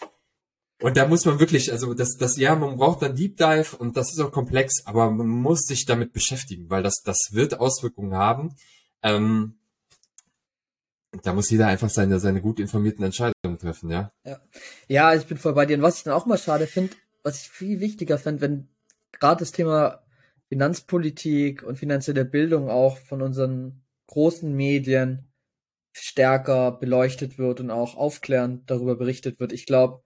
und 0.85 0.99
da 0.99 1.09
muss 1.09 1.25
man 1.25 1.41
wirklich, 1.41 1.73
also 1.73 1.95
das, 1.95 2.19
das, 2.19 2.37
ja, 2.37 2.55
man 2.55 2.77
braucht 2.77 3.01
dann 3.01 3.17
Deep 3.17 3.39
Dive 3.39 3.75
und 3.79 3.97
das 3.97 4.13
ist 4.13 4.21
auch 4.21 4.31
komplex, 4.31 4.85
aber 4.85 5.11
man 5.11 5.27
muss 5.29 5.63
sich 5.63 5.87
damit 5.87 6.13
beschäftigen, 6.13 6.69
weil 6.69 6.83
das, 6.83 6.97
das 7.03 7.31
wird 7.31 7.59
Auswirkungen 7.59 8.13
haben. 8.13 8.55
Ähm, 9.03 9.55
da 11.23 11.33
muss 11.33 11.49
jeder 11.49 11.69
einfach 11.69 11.89
seine, 11.89 12.21
seine 12.21 12.43
gut 12.43 12.61
informierten 12.61 13.03
Entscheidungen 13.03 13.59
treffen, 13.59 13.89
ja. 13.89 14.11
Ja, 14.25 14.41
ja 14.87 15.15
ich 15.15 15.25
bin 15.25 15.39
voll 15.39 15.55
bei 15.55 15.65
dir. 15.65 15.79
Und 15.79 15.83
was 15.83 15.97
ich 15.97 16.03
dann 16.03 16.13
auch 16.13 16.27
mal 16.27 16.37
schade 16.37 16.67
finde, 16.67 16.95
was 17.23 17.41
ich 17.41 17.49
viel 17.49 17.81
wichtiger 17.81 18.19
fände, 18.19 18.43
wenn 18.43 18.69
gerade 19.11 19.39
das 19.39 19.53
Thema 19.53 20.05
Finanzpolitik 20.51 21.63
und 21.63 21.79
finanzielle 21.79 22.27
Bildung 22.27 22.69
auch 22.69 22.99
von 22.99 23.23
unseren 23.23 23.83
großen 24.09 24.55
Medien 24.55 25.33
stärker 25.95 26.73
beleuchtet 26.73 27.39
wird 27.39 27.61
und 27.61 27.71
auch 27.71 27.97
aufklärend 27.97 28.71
darüber 28.71 28.97
berichtet 28.97 29.41
wird. 29.41 29.55
Ich 29.55 29.65
glaube, 29.65 30.04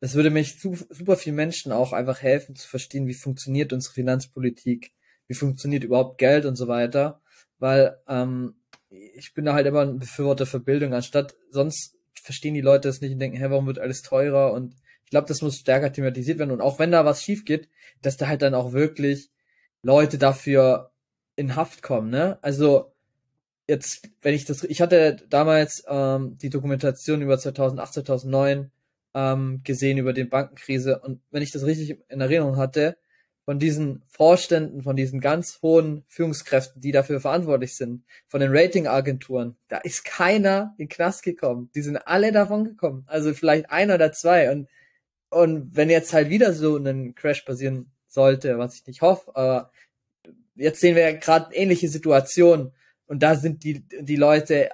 das 0.00 0.14
würde 0.14 0.30
mich 0.30 0.60
super 0.60 1.16
vielen 1.16 1.36
Menschen 1.36 1.72
auch 1.72 1.92
einfach 1.92 2.22
helfen 2.22 2.54
zu 2.54 2.68
verstehen, 2.68 3.06
wie 3.06 3.14
funktioniert 3.14 3.72
unsere 3.72 3.94
Finanzpolitik, 3.94 4.92
wie 5.26 5.34
funktioniert 5.34 5.84
überhaupt 5.84 6.18
Geld 6.18 6.44
und 6.44 6.56
so 6.56 6.68
weiter, 6.68 7.20
weil 7.58 7.98
ähm, 8.08 8.54
ich 8.90 9.34
bin 9.34 9.44
da 9.44 9.54
halt 9.54 9.66
immer 9.66 9.82
ein 9.82 9.98
Befürworter 9.98 10.46
für 10.46 10.60
Bildung, 10.60 10.94
anstatt 10.94 11.34
sonst 11.50 11.96
verstehen 12.14 12.54
die 12.54 12.60
Leute 12.60 12.88
es 12.88 13.00
nicht 13.00 13.12
und 13.12 13.18
denken, 13.18 13.36
hä, 13.36 13.46
warum 13.48 13.66
wird 13.66 13.78
alles 13.78 14.02
teurer? 14.02 14.52
Und 14.52 14.74
ich 15.04 15.10
glaube, 15.10 15.28
das 15.28 15.42
muss 15.42 15.56
stärker 15.56 15.92
thematisiert 15.92 16.38
werden. 16.38 16.50
Und 16.50 16.60
auch 16.60 16.78
wenn 16.78 16.90
da 16.90 17.04
was 17.04 17.22
schief 17.22 17.44
geht, 17.44 17.68
dass 18.02 18.16
da 18.16 18.28
halt 18.28 18.42
dann 18.42 18.54
auch 18.54 18.72
wirklich 18.72 19.30
Leute 19.82 20.18
dafür 20.18 20.90
in 21.36 21.56
Haft 21.56 21.82
kommen, 21.82 22.10
ne? 22.10 22.38
Also 22.42 22.92
jetzt, 23.66 24.08
wenn 24.22 24.34
ich 24.34 24.44
das, 24.44 24.64
ich 24.64 24.80
hatte 24.80 25.16
damals 25.28 25.84
ähm, 25.88 26.36
die 26.38 26.50
Dokumentation 26.50 27.22
über 27.22 27.38
2008, 27.38 27.94
2009 27.94 28.70
ähm, 29.14 29.60
gesehen 29.64 29.98
über 29.98 30.12
die 30.12 30.24
Bankenkrise 30.24 31.00
und 31.00 31.20
wenn 31.30 31.42
ich 31.42 31.52
das 31.52 31.64
richtig 31.64 31.98
in 32.08 32.20
Erinnerung 32.20 32.56
hatte, 32.56 32.96
von 33.44 33.58
diesen 33.58 34.02
Vorständen, 34.08 34.82
von 34.82 34.94
diesen 34.94 35.20
ganz 35.20 35.60
hohen 35.62 36.04
Führungskräften, 36.06 36.82
die 36.82 36.92
dafür 36.92 37.18
verantwortlich 37.18 37.76
sind, 37.76 38.04
von 38.26 38.40
den 38.40 38.54
Ratingagenturen, 38.54 39.56
da 39.68 39.78
ist 39.78 40.04
keiner 40.04 40.74
in 40.76 40.90
Knast 40.90 41.22
gekommen. 41.22 41.70
Die 41.74 41.80
sind 41.80 41.96
alle 41.96 42.30
davon 42.30 42.64
gekommen. 42.64 43.04
Also 43.06 43.32
vielleicht 43.32 43.70
ein 43.70 43.90
oder 43.90 44.12
zwei. 44.12 44.52
Und, 44.52 44.68
und 45.30 45.74
wenn 45.74 45.88
jetzt 45.88 46.12
halt 46.12 46.28
wieder 46.28 46.52
so 46.52 46.76
ein 46.76 47.14
Crash 47.14 47.40
passieren 47.40 47.90
sollte, 48.06 48.58
was 48.58 48.74
ich 48.74 48.86
nicht 48.86 49.00
hoffe, 49.00 49.34
aber 49.34 49.72
jetzt 50.54 50.80
sehen 50.80 50.94
wir 50.94 51.10
ja 51.10 51.16
gerade 51.16 51.54
ähnliche 51.54 51.88
Situationen, 51.88 52.72
und 53.06 53.22
da 53.22 53.34
sind 53.34 53.64
die, 53.64 53.82
die 53.88 54.16
Leute, 54.16 54.68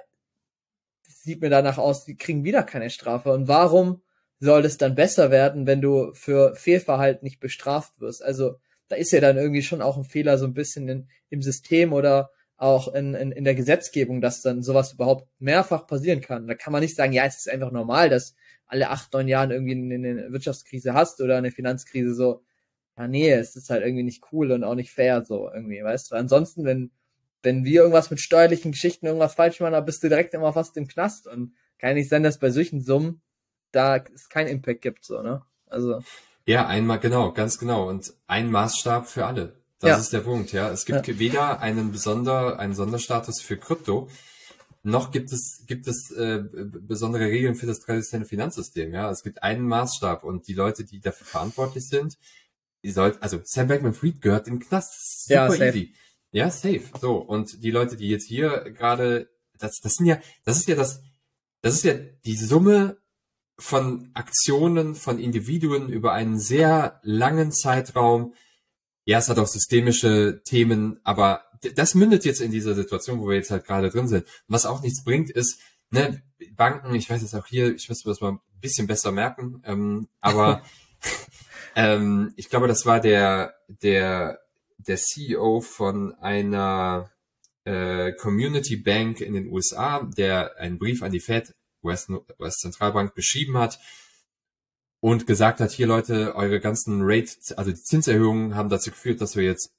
sieht 1.07 1.41
mir 1.41 1.49
danach 1.49 1.77
aus, 1.77 2.03
die 2.03 2.17
kriegen 2.17 2.43
wieder 2.43 2.63
keine 2.63 2.89
Strafe. 2.89 3.31
Und 3.31 3.47
warum 3.47 4.01
soll 4.45 4.65
es 4.65 4.77
dann 4.77 4.95
besser 4.95 5.31
werden, 5.31 5.67
wenn 5.67 5.81
du 5.81 6.13
für 6.13 6.55
Fehlverhalten 6.55 7.25
nicht 7.25 7.39
bestraft 7.39 7.99
wirst? 7.99 8.23
Also 8.23 8.55
da 8.87 8.95
ist 8.95 9.11
ja 9.11 9.19
dann 9.19 9.37
irgendwie 9.37 9.61
schon 9.61 9.81
auch 9.81 9.97
ein 9.97 10.05
Fehler 10.05 10.37
so 10.37 10.45
ein 10.45 10.53
bisschen 10.53 10.87
in, 10.87 11.09
im 11.29 11.41
System 11.41 11.91
oder 11.91 12.31
auch 12.57 12.93
in, 12.93 13.13
in, 13.15 13.31
in 13.33 13.43
der 13.43 13.55
Gesetzgebung, 13.55 14.21
dass 14.21 14.41
dann 14.41 14.63
sowas 14.63 14.93
überhaupt 14.93 15.27
mehrfach 15.39 15.87
passieren 15.87 16.21
kann. 16.21 16.47
Da 16.47 16.55
kann 16.55 16.71
man 16.71 16.81
nicht 16.81 16.95
sagen, 16.95 17.11
ja, 17.11 17.25
es 17.25 17.37
ist 17.37 17.49
einfach 17.49 17.71
normal, 17.71 18.09
dass 18.09 18.35
alle 18.65 18.89
acht, 18.89 19.11
neun 19.11 19.27
Jahren 19.27 19.51
irgendwie 19.51 19.73
eine 19.73 20.31
Wirtschaftskrise 20.31 20.93
hast 20.93 21.19
oder 21.21 21.37
eine 21.37 21.51
Finanzkrise 21.51 22.15
so. 22.15 22.43
Ja, 22.97 23.09
nee, 23.09 23.29
es 23.31 23.57
ist 23.57 23.69
halt 23.69 23.83
irgendwie 23.83 24.03
nicht 24.03 24.23
cool 24.31 24.53
und 24.53 24.63
auch 24.63 24.75
nicht 24.75 24.91
fair 24.91 25.25
so 25.25 25.51
irgendwie, 25.53 25.83
weißt 25.83 26.11
du. 26.11 26.15
Ansonsten, 26.15 26.63
wenn 26.63 26.91
wenn 27.45 27.63
wir 27.63 27.81
irgendwas 27.81 28.09
mit 28.09 28.19
steuerlichen 28.19 28.71
Geschichten 28.71 29.05
irgendwas 29.05 29.35
falsch 29.35 29.59
machen, 29.59 29.73
dann 29.73 29.85
bist 29.85 30.03
du 30.03 30.09
direkt 30.09 30.33
immer 30.33 30.51
fast 30.51 30.75
im 30.77 30.87
Knast 30.87 31.27
und 31.27 31.53
kann 31.77 31.93
nicht 31.93 32.09
sein, 32.09 32.23
dass 32.23 32.39
bei 32.39 32.49
solchen 32.49 32.81
Summen 32.81 33.21
da 33.75 33.97
es 33.97 34.29
keinen 34.29 34.47
Impact 34.47 34.81
gibt, 34.81 35.03
so, 35.05 35.21
ne? 35.21 35.41
Also. 35.67 36.01
Ja, 36.45 36.67
einmal, 36.67 36.99
genau, 36.99 37.31
ganz 37.33 37.57
genau. 37.57 37.89
Und 37.89 38.13
ein 38.27 38.51
Maßstab 38.51 39.07
für 39.07 39.25
alle. 39.25 39.59
Das 39.79 39.89
Ja. 39.89 39.97
ist 39.97 40.13
der 40.13 40.21
Punkt, 40.21 40.51
ja. 40.53 40.69
Es 40.71 40.85
gibt 40.85 41.07
Ja. 41.07 41.19
weder 41.19 41.59
einen 41.59 41.91
besonder, 41.91 42.59
einen 42.59 42.73
Sonderstatus 42.75 43.41
für 43.41 43.57
Krypto, 43.57 44.09
noch 44.83 45.11
gibt 45.11 45.31
es, 45.33 45.63
gibt 45.65 45.87
es 45.87 46.11
äh, 46.11 46.43
besondere 46.43 47.25
Regeln 47.25 47.55
für 47.55 47.65
das 47.65 47.79
traditionelle 47.79 48.27
Finanzsystem, 48.29 48.93
ja. 48.93 49.09
Es 49.09 49.23
gibt 49.23 49.41
einen 49.43 49.67
Maßstab 49.67 50.23
und 50.23 50.47
die 50.47 50.53
Leute, 50.53 50.85
die 50.85 50.99
dafür 50.99 51.25
verantwortlich 51.25 51.87
sind, 51.87 52.17
die 52.83 52.91
sollten, 52.91 53.21
also 53.23 53.39
Sam 53.43 53.67
Bankman-Fried 53.67 54.21
gehört 54.21 54.47
in 54.47 54.55
den 54.55 54.59
Knast. 54.67 55.27
Ja, 55.29 55.47
Super 55.47 55.57
safe. 55.57 55.77
easy. 55.77 55.93
Ja, 56.31 56.51
safe. 56.51 56.83
So. 57.01 57.15
Und 57.17 57.63
die 57.63 57.71
Leute, 57.71 57.95
die 57.97 58.09
jetzt 58.09 58.27
hier 58.27 58.71
gerade, 58.77 59.27
das, 59.57 59.79
das 59.81 59.93
sind 59.95 60.05
ja, 60.05 60.19
das 60.43 60.57
ist 60.57 60.67
ja 60.67 60.75
das, 60.75 61.01
das 61.61 61.73
ist 61.73 61.83
ja 61.85 61.95
die 61.95 62.35
Summe 62.37 62.97
von 63.57 64.11
Aktionen 64.13 64.95
von 64.95 65.19
Individuen 65.19 65.89
über 65.89 66.13
einen 66.13 66.39
sehr 66.39 66.99
langen 67.03 67.51
Zeitraum. 67.51 68.33
Ja, 69.05 69.19
es 69.19 69.29
hat 69.29 69.37
auch 69.37 69.47
systemische 69.47 70.41
Themen, 70.43 70.99
aber 71.03 71.43
das 71.75 71.95
mündet 71.95 72.25
jetzt 72.25 72.41
in 72.41 72.51
dieser 72.51 72.75
Situation, 72.75 73.19
wo 73.19 73.27
wir 73.27 73.35
jetzt 73.35 73.51
halt 73.51 73.65
gerade 73.65 73.89
drin 73.89 74.07
sind. 74.07 74.25
Was 74.47 74.65
auch 74.65 74.81
nichts 74.81 75.03
bringt, 75.03 75.29
ist, 75.29 75.59
ne, 75.89 76.21
Banken, 76.55 76.93
ich 76.95 77.09
weiß 77.09 77.21
jetzt 77.21 77.35
auch 77.35 77.47
hier, 77.47 77.73
ich 77.73 77.87
mir 77.89 77.95
das 78.03 78.21
mal 78.21 78.33
ein 78.33 78.39
bisschen 78.61 78.87
besser 78.87 79.11
merken, 79.11 79.61
ähm, 79.65 80.07
aber 80.21 80.63
ähm, 81.75 82.33
ich 82.35 82.49
glaube, 82.49 82.67
das 82.67 82.85
war 82.85 82.99
der, 82.99 83.55
der, 83.67 84.39
der 84.77 84.97
CEO 84.97 85.61
von 85.61 86.13
einer 86.15 87.09
äh, 87.63 88.11
Community 88.13 88.75
Bank 88.75 89.21
in 89.21 89.33
den 89.33 89.47
USA, 89.47 90.03
der 90.17 90.57
einen 90.57 90.77
Brief 90.77 91.01
an 91.01 91.11
die 91.11 91.19
Fed, 91.19 91.55
US, 91.85 92.07
US 92.39 92.57
Zentralbank, 92.57 93.15
geschrieben 93.15 93.57
hat 93.57 93.79
und 94.99 95.27
gesagt 95.27 95.59
hat, 95.59 95.71
hier 95.71 95.87
Leute, 95.87 96.35
eure 96.35 96.59
ganzen 96.59 97.01
Rate, 97.03 97.57
also 97.57 97.71
die 97.71 97.81
Zinserhöhungen 97.81 98.55
haben 98.55 98.69
dazu 98.69 98.89
geführt, 98.89 99.21
dass 99.21 99.35
wir 99.35 99.43
jetzt 99.43 99.71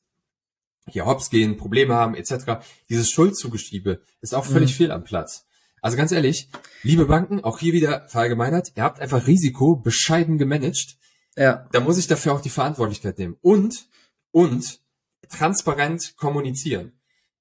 hier 0.88 1.04
hops 1.04 1.30
gehen, 1.30 1.56
Probleme 1.56 1.94
haben, 1.94 2.14
etc. 2.14 2.64
Dieses 2.88 3.10
Schuldzugeschiebe 3.10 4.00
ist 4.20 4.34
auch 4.34 4.44
völlig 4.44 4.70
Mhm. 4.70 4.76
fehl 4.76 4.92
am 4.92 5.04
Platz. 5.04 5.44
Also 5.82 5.96
ganz 5.96 6.12
ehrlich, 6.12 6.48
liebe 6.82 7.06
Banken, 7.06 7.42
auch 7.44 7.58
hier 7.58 7.72
wieder 7.72 8.08
verallgemeinert, 8.08 8.72
ihr 8.76 8.82
habt 8.82 9.00
einfach 9.00 9.26
Risiko 9.26 9.76
bescheiden 9.76 10.38
gemanagt 10.38 10.96
Ja, 11.36 11.68
da 11.72 11.80
muss 11.80 11.98
ich 11.98 12.06
dafür 12.06 12.32
auch 12.32 12.40
die 12.40 12.48
Verantwortlichkeit 12.48 13.18
nehmen. 13.18 13.36
Und, 13.42 13.88
und 14.30 14.80
transparent 15.28 16.16
kommunizieren. 16.16 16.95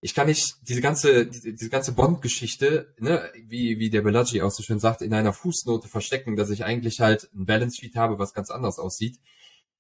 Ich 0.06 0.14
kann 0.14 0.28
nicht 0.28 0.58
diese 0.68 0.82
ganze, 0.82 1.26
diese, 1.26 1.70
ganze 1.70 1.92
Bond-Geschichte, 1.94 2.94
ne, 3.00 3.28
wie, 3.48 3.80
wie 3.80 3.90
der 3.90 4.04
Bellagio 4.04 4.46
auch 4.46 4.52
so 4.52 4.62
schön 4.62 4.78
sagt, 4.78 5.02
in 5.02 5.16
einer 5.16 5.34
Fußnote 5.34 5.88
verstecken, 5.88 6.36
dass 6.36 6.52
ich 6.52 6.64
eigentlich 6.64 7.00
halt 7.00 7.28
ein 7.34 7.48
Balance 7.48 7.78
Sheet 7.78 7.96
habe, 7.96 8.20
was 8.20 8.36
ganz 8.36 8.52
anders 8.52 8.78
aussieht. 8.78 9.18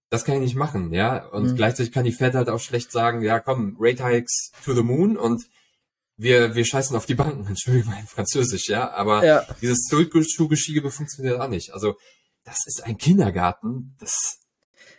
Das 0.10 0.26
kann 0.26 0.34
ich 0.38 0.42
nicht 0.42 0.56
machen, 0.56 0.92
ja. 0.92 1.28
Und 1.28 1.52
Mhm. 1.52 1.56
gleichzeitig 1.56 1.92
kann 1.92 2.06
die 2.06 2.12
Fed 2.12 2.34
halt 2.34 2.50
auch 2.50 2.60
schlecht 2.60 2.92
sagen, 2.92 3.22
ja 3.22 3.40
komm, 3.40 3.78
Rate 3.80 4.04
Hikes 4.04 4.52
to 4.64 4.74
the 4.74 4.82
moon 4.82 5.16
und 5.16 5.44
wir, 6.18 6.56
wir 6.56 6.66
scheißen 6.66 6.96
auf 6.96 7.06
die 7.06 7.14
Banken. 7.14 7.46
Entschuldigung 7.48 7.92
mein 7.94 8.08
Französisch, 8.08 8.68
ja. 8.68 8.90
Aber 8.94 9.24
ja. 9.24 9.46
dieses 9.62 9.88
Schuldgeschiebe 9.88 10.90
funktioniert 10.90 11.40
auch 11.40 11.50
nicht. 11.50 11.72
Also, 11.72 11.98
das 12.44 12.66
ist 12.66 12.84
ein 12.84 12.98
Kindergarten. 12.98 13.96
Das, 14.00 14.40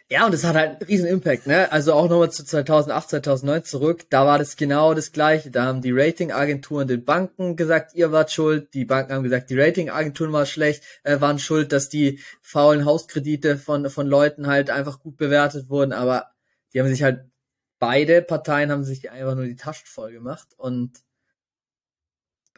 Ja, 0.08 0.24
und 0.24 0.32
es 0.32 0.44
hat 0.44 0.54
halt 0.54 0.70
einen 0.76 0.82
riesen 0.82 1.08
Impact, 1.08 1.48
ne? 1.48 1.72
Also 1.72 1.92
auch 1.92 2.08
nochmal 2.08 2.30
zu 2.30 2.44
2008, 2.44 3.10
2009 3.10 3.64
zurück, 3.64 4.06
da 4.08 4.24
war 4.24 4.38
das 4.38 4.56
genau 4.56 4.94
das 4.94 5.10
Gleiche. 5.10 5.50
Da 5.50 5.64
haben 5.64 5.82
die 5.82 5.90
Ratingagenturen 5.90 6.86
den 6.86 7.04
Banken 7.04 7.56
gesagt, 7.56 7.92
ihr 7.94 8.12
wart 8.12 8.30
schuld. 8.30 8.72
Die 8.72 8.84
Banken 8.84 9.12
haben 9.12 9.24
gesagt, 9.24 9.50
die 9.50 9.58
Ratingagenturen 9.58 10.32
waren 10.32 10.46
schlecht, 10.46 10.84
äh, 11.02 11.20
waren 11.20 11.40
schuld, 11.40 11.72
dass 11.72 11.88
die 11.88 12.20
faulen 12.40 12.84
Hauskredite 12.84 13.58
von, 13.58 13.90
von 13.90 14.06
Leuten 14.06 14.46
halt 14.46 14.70
einfach 14.70 15.00
gut 15.00 15.16
bewertet 15.16 15.68
wurden. 15.70 15.92
Aber 15.92 16.30
die 16.72 16.78
haben 16.80 16.88
sich 16.88 17.02
halt, 17.02 17.24
beide 17.80 18.22
Parteien 18.22 18.70
haben 18.70 18.84
sich 18.84 19.10
einfach 19.10 19.34
nur 19.34 19.46
die 19.46 19.56
Taschen 19.56 19.86
voll 19.86 20.12
gemacht. 20.12 20.46
Und 20.56 21.00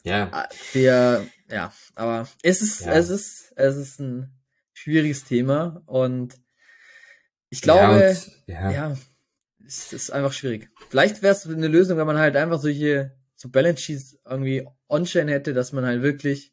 ja, 0.03 0.45
äh, 0.45 0.75
wir, 0.75 1.27
ja, 1.51 1.73
aber 1.95 2.29
es 2.43 2.61
ist, 2.61 2.83
Ja. 2.83 2.93
es 2.93 3.09
ist, 3.09 3.53
es 3.57 3.77
ist 3.77 4.01
ein 4.01 4.39
schwieriges 4.75 5.25
Thema 5.25 5.83
und 5.87 6.35
ich 7.51 7.63
glaube, 7.63 7.81
ja, 8.01 8.09
und, 8.09 8.33
ja. 8.47 8.71
ja, 8.71 8.97
es 9.67 9.93
ist 9.93 10.11
einfach 10.11 10.33
schwierig. 10.33 10.71
Vielleicht 10.89 11.23
wäre 11.23 11.35
es 11.35 11.47
eine 11.47 11.69
Lösung, 11.69 11.99
wenn 11.99 12.07
man 12.07 12.19
halt 12.19 12.37
einfach 12.37 12.61
solche 12.61 13.17
so 13.37 13.49
Balance 13.49 13.83
Sheets 13.83 14.19
irgendwie 14.25 14.67
on-chain 14.89 15.29
hätte, 15.29 15.55
dass 15.55 15.73
man 15.73 15.87
halt 15.87 16.03
wirklich 16.03 16.53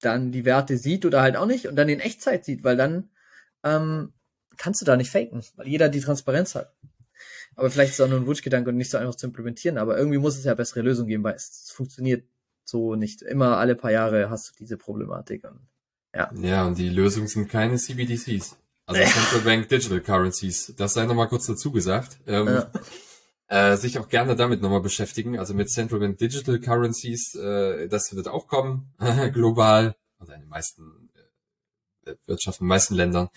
dann 0.00 0.32
die 0.32 0.44
Werte 0.44 0.78
sieht 0.78 1.04
oder 1.04 1.22
halt 1.22 1.36
auch 1.36 1.46
nicht 1.46 1.66
und 1.66 1.76
dann 1.76 1.88
in 1.88 2.00
Echtzeit 2.00 2.44
sieht, 2.44 2.64
weil 2.64 2.76
dann 2.76 3.10
ähm, 3.62 4.12
kannst 4.56 4.80
du 4.80 4.84
da 4.84 4.96
nicht 4.96 5.10
faken, 5.10 5.42
weil 5.56 5.68
jeder 5.68 5.88
die 5.88 6.00
Transparenz 6.00 6.54
hat. 6.54 6.74
Aber 7.54 7.70
vielleicht 7.70 7.90
ist 7.90 8.00
es 8.00 8.04
auch 8.04 8.08
nur 8.08 8.18
ein 8.18 8.26
Wunschgedanke 8.26 8.70
und 8.70 8.76
nicht 8.76 8.90
so 8.90 8.98
einfach 8.98 9.14
zu 9.14 9.26
implementieren, 9.26 9.78
aber 9.78 9.96
irgendwie 9.96 10.18
muss 10.18 10.38
es 10.38 10.44
ja 10.44 10.54
bessere 10.54 10.80
Lösungen 10.80 11.08
geben, 11.08 11.22
weil 11.22 11.34
es, 11.34 11.64
es 11.64 11.70
funktioniert 11.70 12.24
so 12.64 12.94
nicht. 12.94 13.22
Immer 13.22 13.58
alle 13.58 13.74
paar 13.74 13.92
Jahre 13.92 14.30
hast 14.30 14.50
du 14.50 14.52
diese 14.58 14.76
Problematik. 14.76 15.44
Und, 15.44 15.68
ja, 16.14 16.66
und 16.66 16.78
die 16.78 16.88
Lösung 16.88 17.26
sind 17.26 17.48
keine 17.48 17.76
CBDCs. 17.76 18.56
Also 18.94 19.12
Central 19.12 19.40
Bank 19.42 19.68
Digital 19.68 20.00
Currencies. 20.00 20.74
Das 20.76 20.94
sei 20.94 21.04
nochmal 21.06 21.28
kurz 21.28 21.46
dazu 21.46 21.72
gesagt. 21.72 22.18
Ähm, 22.26 22.46
Ja. 22.48 22.70
äh, 23.48 23.76
sich 23.76 23.98
auch 23.98 24.08
gerne 24.08 24.34
damit 24.36 24.62
nochmal 24.62 24.80
beschäftigen. 24.80 25.38
Also 25.38 25.54
mit 25.54 25.70
Central 25.70 26.00
Bank 26.00 26.18
Digital 26.18 26.58
Currencies, 26.60 27.34
äh, 27.34 27.88
das 27.88 28.14
wird 28.14 28.28
auch 28.28 28.46
kommen, 28.48 28.94
global, 29.32 29.94
also 30.18 30.32
in 30.32 30.40
den 30.40 30.48
meisten 30.48 31.10
äh, 32.06 32.14
Wirtschaften, 32.26 32.64
in 32.64 32.66
den 32.66 32.68
meisten 32.68 32.94
Ländern. 32.94 33.28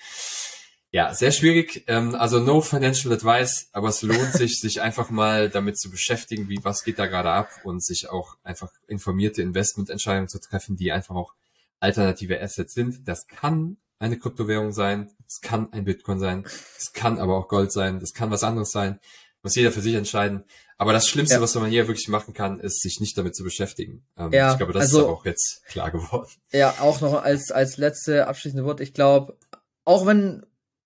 Ja, 0.92 1.14
sehr 1.14 1.32
schwierig. 1.32 1.84
Ähm, 1.88 2.16
also 2.16 2.40
no 2.40 2.62
financial 2.62 3.12
advice, 3.14 3.68
aber 3.74 3.90
es 3.90 4.02
lohnt 4.02 4.32
sich, 4.32 4.60
sich 4.62 4.82
einfach 4.82 5.10
mal 5.10 5.50
damit 5.50 5.78
zu 5.78 5.90
beschäftigen, 5.90 6.48
wie 6.48 6.60
was 6.64 6.86
geht 6.86 7.00
da 7.00 7.08
gerade 7.08 7.32
ab 7.32 7.50
und 7.66 7.84
sich 7.84 8.10
auch 8.10 8.38
einfach 8.44 8.72
informierte 8.88 9.42
Investmententscheidungen 9.42 10.30
zu 10.30 10.40
treffen, 10.40 10.78
die 10.78 10.94
einfach 10.94 11.16
auch 11.16 11.34
alternative 11.82 12.42
Assets 12.42 12.74
sind. 12.74 13.06
Das 13.10 13.28
kann 13.28 13.76
eine 14.00 14.18
Kryptowährung 14.18 14.72
sein, 14.74 15.10
es 15.28 15.40
kann 15.42 15.72
ein 15.74 15.86
Bitcoin 15.86 16.20
sein, 16.20 16.46
es 16.78 16.92
kann 16.94 17.20
aber 17.20 17.38
auch 17.38 17.48
Gold 17.48 17.72
sein, 17.72 18.00
das 18.00 18.14
kann 18.14 18.32
was 18.32 18.44
anderes 18.44 18.72
sein. 18.72 19.00
Muss 19.42 19.56
jeder 19.56 19.72
für 19.72 19.82
sich 19.82 19.94
entscheiden. 19.94 20.44
Aber 20.78 20.92
das 20.92 21.08
Schlimmste, 21.08 21.36
Ja. 21.36 21.42
was 21.42 21.54
man 21.56 21.70
hier 21.70 21.88
wirklich 21.88 22.08
machen 22.08 22.34
kann, 22.34 22.60
ist, 22.60 22.82
sich 22.82 23.00
nicht 23.00 23.16
damit 23.18 23.36
zu 23.36 23.44
beschäftigen. 23.44 24.06
Ähm, 24.18 24.32
Ja, 24.34 24.52
ich 24.52 24.58
glaube, 24.58 24.74
das 24.74 24.84
also- 24.84 25.00
ist 25.02 25.06
auch 25.06 25.26
jetzt 25.26 25.62
klar 25.68 25.92
geworden. 25.92 26.30
Ja, 26.52 26.72
auch 26.80 27.00
noch 27.00 27.24
als, 27.24 27.52
als 27.52 27.78
letzte 27.78 28.28
abschließende 28.28 28.66
Wort. 28.66 28.82
Ich 28.82 28.94
glaube, 28.94 29.38
auch 29.84 30.06
wenn 30.08 30.46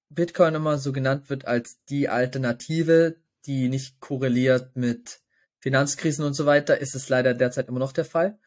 Bitcoin 0.10 0.56
immer 0.56 0.78
so 0.78 0.92
genannt 0.92 1.30
wird 1.30 1.46
als 1.46 1.78
die 1.90 2.10
Alternative, 2.10 3.16
die 3.46 3.70
nicht 3.70 4.00
korreliert 4.02 4.76
mit 4.76 5.22
Finanzkrisen 5.60 6.26
und 6.26 6.34
so 6.34 6.46
weiter, 6.46 6.80
ist 6.80 6.96
es 6.96 7.10
leider 7.10 7.34
derzeit 7.34 7.68
immer 7.70 7.80
noch 7.80 7.94
der 7.94 8.06
Fall. 8.06 8.38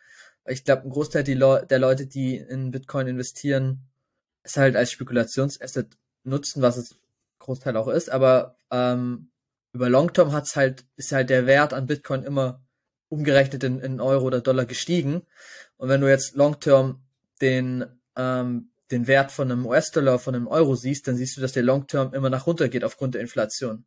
Ich 0.46 0.64
glaube, 0.64 0.82
ein 0.82 0.90
Großteil 0.90 1.24
der 1.24 1.78
Leute, 1.78 2.06
die 2.06 2.36
in 2.36 2.70
Bitcoin 2.70 3.06
investieren, 3.06 3.88
es 4.42 4.56
halt 4.56 4.76
als 4.76 4.90
Spekulationsasset 4.92 5.96
nutzen, 6.24 6.62
was 6.62 6.76
es 6.76 6.96
Großteil 7.38 7.76
auch 7.76 7.88
ist, 7.88 8.10
aber 8.10 8.56
ähm, 8.70 9.30
über 9.72 9.88
Longterm 9.88 10.32
hat's 10.32 10.54
halt, 10.54 10.84
ist 10.96 11.12
halt 11.12 11.30
der 11.30 11.46
Wert 11.46 11.72
an 11.72 11.86
Bitcoin 11.86 12.22
immer 12.22 12.62
umgerechnet 13.08 13.64
in, 13.64 13.80
in 13.80 14.00
Euro 14.00 14.26
oder 14.26 14.40
Dollar 14.40 14.64
gestiegen. 14.64 15.22
Und 15.76 15.88
wenn 15.88 16.00
du 16.00 16.08
jetzt 16.08 16.34
Longterm 16.34 17.02
den, 17.40 17.84
ähm, 18.16 18.70
den 18.90 19.06
Wert 19.06 19.32
von 19.32 19.50
einem 19.50 19.66
US-Dollar, 19.66 20.18
von 20.18 20.34
einem 20.34 20.46
Euro 20.46 20.74
siehst, 20.74 21.08
dann 21.08 21.16
siehst 21.16 21.36
du, 21.36 21.40
dass 21.40 21.52
der 21.52 21.62
Longterm 21.62 22.14
immer 22.14 22.30
nach 22.30 22.46
runter 22.46 22.68
geht 22.68 22.84
aufgrund 22.84 23.14
der 23.14 23.22
Inflation. 23.22 23.84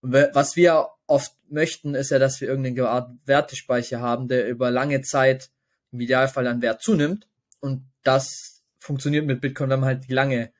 Und 0.00 0.12
was 0.12 0.56
wir 0.56 0.88
oft 1.06 1.32
möchten, 1.48 1.94
ist 1.94 2.10
ja, 2.10 2.18
dass 2.18 2.40
wir 2.40 2.48
irgendeine 2.48 2.88
Art 2.88 3.10
Wertespeicher 3.24 4.00
haben, 4.00 4.28
der 4.28 4.48
über 4.48 4.70
lange 4.70 5.00
Zeit 5.02 5.50
im 5.90 6.00
Idealfall 6.00 6.46
an 6.46 6.62
Wert 6.62 6.82
zunimmt. 6.82 7.28
Und 7.60 7.88
das 8.02 8.55
funktioniert 8.86 9.26
mit 9.26 9.40
Bitcoin, 9.40 9.68
wenn 9.68 9.80
man 9.80 9.88
halt 9.88 10.08
die 10.08 10.12
lange 10.12 10.52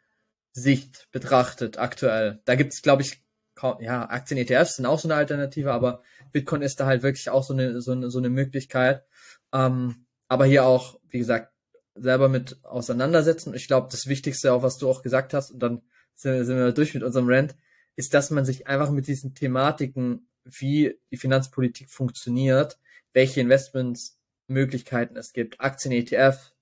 Sicht 0.53 1.09
betrachtet, 1.13 1.79
aktuell. 1.79 2.41
Da 2.45 2.55
gibt's, 2.55 2.83
glaube 2.83 3.03
ich, 3.03 3.23
kaum, 3.55 3.81
ja, 3.81 4.09
Aktien-ETFs 4.09 4.77
sind 4.77 4.87
auch 4.87 4.99
so 4.99 5.09
eine 5.09 5.15
Alternative, 5.15 5.73
aber 5.73 6.03
Bitcoin 6.33 6.63
ist 6.63 6.81
da 6.81 6.87
halt 6.87 7.03
wirklich 7.03 7.31
auch 7.31 7.45
so 7.45 7.55
eine, 7.55 7.81
so 7.81 7.93
eine, 7.93 8.11
so 8.11 8.19
eine 8.19 8.29
Möglichkeit. 8.29 9.05
Ähm, 9.53 10.07
aber 10.29 10.45
hier 10.45 10.65
auch, 10.65 10.99
wie 11.09 11.19
gesagt, 11.19 11.53
selber 11.95 12.29
mit 12.29 12.63
auseinandersetzen. 12.65 13.55
Ich 13.55 13.69
glaube, 13.69 13.89
das 13.91 14.07
Wichtigste, 14.07 14.53
auch 14.53 14.63
was 14.63 14.77
du 14.77 14.89
auch 14.91 15.03
gesagt 15.03 15.33
hast, 15.33 15.51
und 15.53 15.61
dann 15.61 15.83
sind, 16.15 16.45
sind 16.45 16.57
wir 16.57 16.73
durch 16.73 16.95
mit 16.95 17.03
unserem 17.03 17.29
Rant, 17.29 17.57
ist, 17.95 18.13
dass 18.13 18.31
man 18.31 18.45
sich 18.45 18.67
einfach 18.67 18.91
mit 18.91 19.07
diesen 19.07 19.35
Thematiken, 19.35 20.29
wie 20.45 20.99
die 21.11 21.17
Finanzpolitik 21.17 21.91
funktioniert, 21.91 22.79
welche 23.13 23.41
Investmentsmöglichkeiten 23.41 25.17
es 25.17 25.33
gibt, 25.33 25.61
Aktien, 25.61 25.93
ETF, 25.93 26.53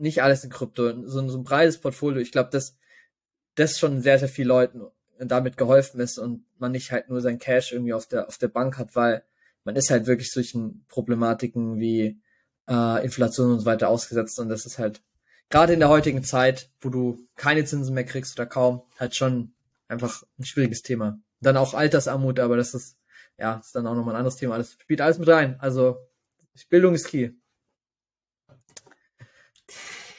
nicht 0.00 0.22
alles 0.22 0.44
in 0.44 0.50
Krypto, 0.50 1.06
so, 1.06 1.28
so 1.28 1.38
ein 1.38 1.44
breites 1.44 1.78
Portfolio. 1.78 2.20
Ich 2.20 2.32
glaube, 2.32 2.50
dass 2.50 2.76
das 3.54 3.78
schon 3.78 4.00
sehr, 4.00 4.18
sehr 4.18 4.28
vielen 4.28 4.48
Leuten 4.48 4.82
damit 5.18 5.56
geholfen 5.56 6.00
ist 6.00 6.18
und 6.18 6.44
man 6.58 6.72
nicht 6.72 6.92
halt 6.92 7.08
nur 7.08 7.20
sein 7.20 7.38
Cash 7.38 7.72
irgendwie 7.72 7.92
auf 7.92 8.06
der, 8.06 8.28
auf 8.28 8.38
der 8.38 8.48
Bank 8.48 8.78
hat, 8.78 8.94
weil 8.94 9.24
man 9.64 9.76
ist 9.76 9.90
halt 9.90 10.06
wirklich 10.06 10.30
solchen 10.30 10.84
Problematiken 10.88 11.80
wie 11.80 12.20
äh, 12.68 13.04
Inflation 13.04 13.52
und 13.52 13.60
so 13.60 13.66
weiter 13.66 13.88
ausgesetzt 13.88 14.38
und 14.38 14.48
das 14.48 14.64
ist 14.64 14.78
halt 14.78 15.02
gerade 15.50 15.72
in 15.72 15.80
der 15.80 15.88
heutigen 15.88 16.22
Zeit, 16.22 16.70
wo 16.80 16.88
du 16.88 17.26
keine 17.36 17.64
Zinsen 17.64 17.94
mehr 17.94 18.04
kriegst 18.04 18.38
oder 18.38 18.46
kaum, 18.46 18.82
halt 18.98 19.16
schon 19.16 19.54
einfach 19.88 20.22
ein 20.38 20.44
schwieriges 20.44 20.82
Thema. 20.82 21.18
Dann 21.40 21.56
auch 21.56 21.74
Altersarmut, 21.74 22.40
aber 22.40 22.56
das 22.56 22.74
ist, 22.74 22.96
ja, 23.38 23.56
ist 23.56 23.74
dann 23.74 23.86
auch 23.86 23.94
nochmal 23.94 24.14
ein 24.14 24.18
anderes 24.18 24.36
Thema. 24.36 24.54
Alles 24.54 24.76
spielt 24.78 25.00
alles 25.00 25.18
mit 25.18 25.28
rein. 25.28 25.56
Also, 25.60 25.98
Bildung 26.68 26.94
ist 26.94 27.06
key. 27.06 27.30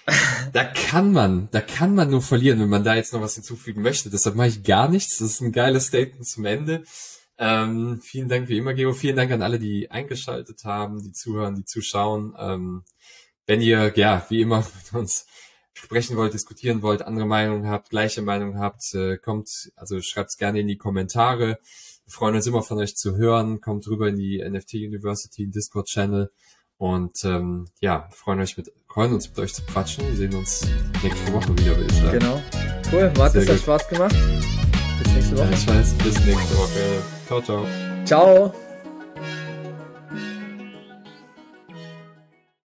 Da 0.53 0.63
kann 0.63 1.11
man, 1.11 1.47
da 1.51 1.61
kann 1.61 1.93
man 1.93 2.09
nur 2.09 2.21
verlieren, 2.21 2.59
wenn 2.59 2.69
man 2.69 2.83
da 2.83 2.95
jetzt 2.95 3.13
noch 3.13 3.21
was 3.21 3.35
hinzufügen 3.35 3.81
möchte. 3.81 4.09
Deshalb 4.09 4.35
mache 4.35 4.47
ich 4.47 4.63
gar 4.63 4.89
nichts. 4.89 5.19
Das 5.19 5.29
ist 5.29 5.41
ein 5.41 5.51
geiles 5.51 5.87
Statement 5.87 6.25
zum 6.25 6.45
Ende. 6.45 6.83
Ähm, 7.37 8.01
vielen 8.01 8.29
Dank 8.29 8.49
wie 8.49 8.57
immer, 8.57 8.73
Geo. 8.73 8.93
Vielen 8.93 9.15
Dank 9.15 9.31
an 9.31 9.41
alle, 9.41 9.59
die 9.59 9.91
eingeschaltet 9.91 10.65
haben, 10.65 11.03
die 11.03 11.11
zuhören, 11.11 11.55
die 11.55 11.65
zuschauen. 11.65 12.35
Ähm, 12.37 12.83
wenn 13.45 13.61
ihr, 13.61 13.93
ja, 13.95 14.25
wie 14.29 14.41
immer 14.41 14.57
mit 14.83 14.93
uns 14.93 15.25
sprechen 15.73 16.17
wollt, 16.17 16.33
diskutieren 16.33 16.81
wollt, 16.81 17.01
andere 17.01 17.25
Meinungen 17.25 17.67
habt, 17.67 17.89
gleiche 17.89 18.21
Meinungen 18.21 18.59
habt, 18.59 18.93
äh, 18.93 19.17
kommt, 19.17 19.71
also 19.75 20.01
schreibt's 20.01 20.37
gerne 20.37 20.59
in 20.59 20.67
die 20.67 20.77
Kommentare. 20.77 21.59
Wir 22.05 22.11
freuen 22.11 22.35
uns 22.35 22.47
immer 22.47 22.63
von 22.63 22.79
euch 22.79 22.95
zu 22.95 23.15
hören. 23.15 23.61
Kommt 23.61 23.87
rüber 23.87 24.09
in 24.09 24.17
die 24.17 24.43
NFT 24.43 24.73
University 24.73 25.47
Discord 25.47 25.87
Channel. 25.87 26.31
Und 26.79 27.25
ähm, 27.25 27.65
ja, 27.81 28.07
freuen, 28.09 28.39
euch 28.39 28.55
mit, 28.57 28.71
freuen 28.87 29.13
uns 29.13 29.27
mit 29.27 29.37
euch 29.37 29.53
zu 29.53 29.61
quatschen. 29.63 30.07
Wir 30.07 30.15
sehen 30.15 30.33
uns 30.33 30.65
nächste 31.03 31.33
Woche 31.33 31.49
wieder, 31.59 31.75
würde 31.75 31.91
ich 31.91 31.99
sagen. 31.99 32.19
Genau. 32.19 32.41
Cool, 32.91 33.11
Warte, 33.15 33.39
es 33.39 33.49
hat 33.49 33.59
Spaß 33.59 33.89
gemacht. 33.89 34.15
Bis 35.03 35.13
nächste 35.13 35.37
Woche. 35.37 35.45
Ja, 35.45 35.51
ich 35.51 35.67
weiß, 35.67 35.93
bis 35.95 36.25
nächste 36.25 36.57
Woche. 36.57 37.03
Ciao, 37.27 37.41
ciao. 37.41 37.65
Ciao. 38.05 38.53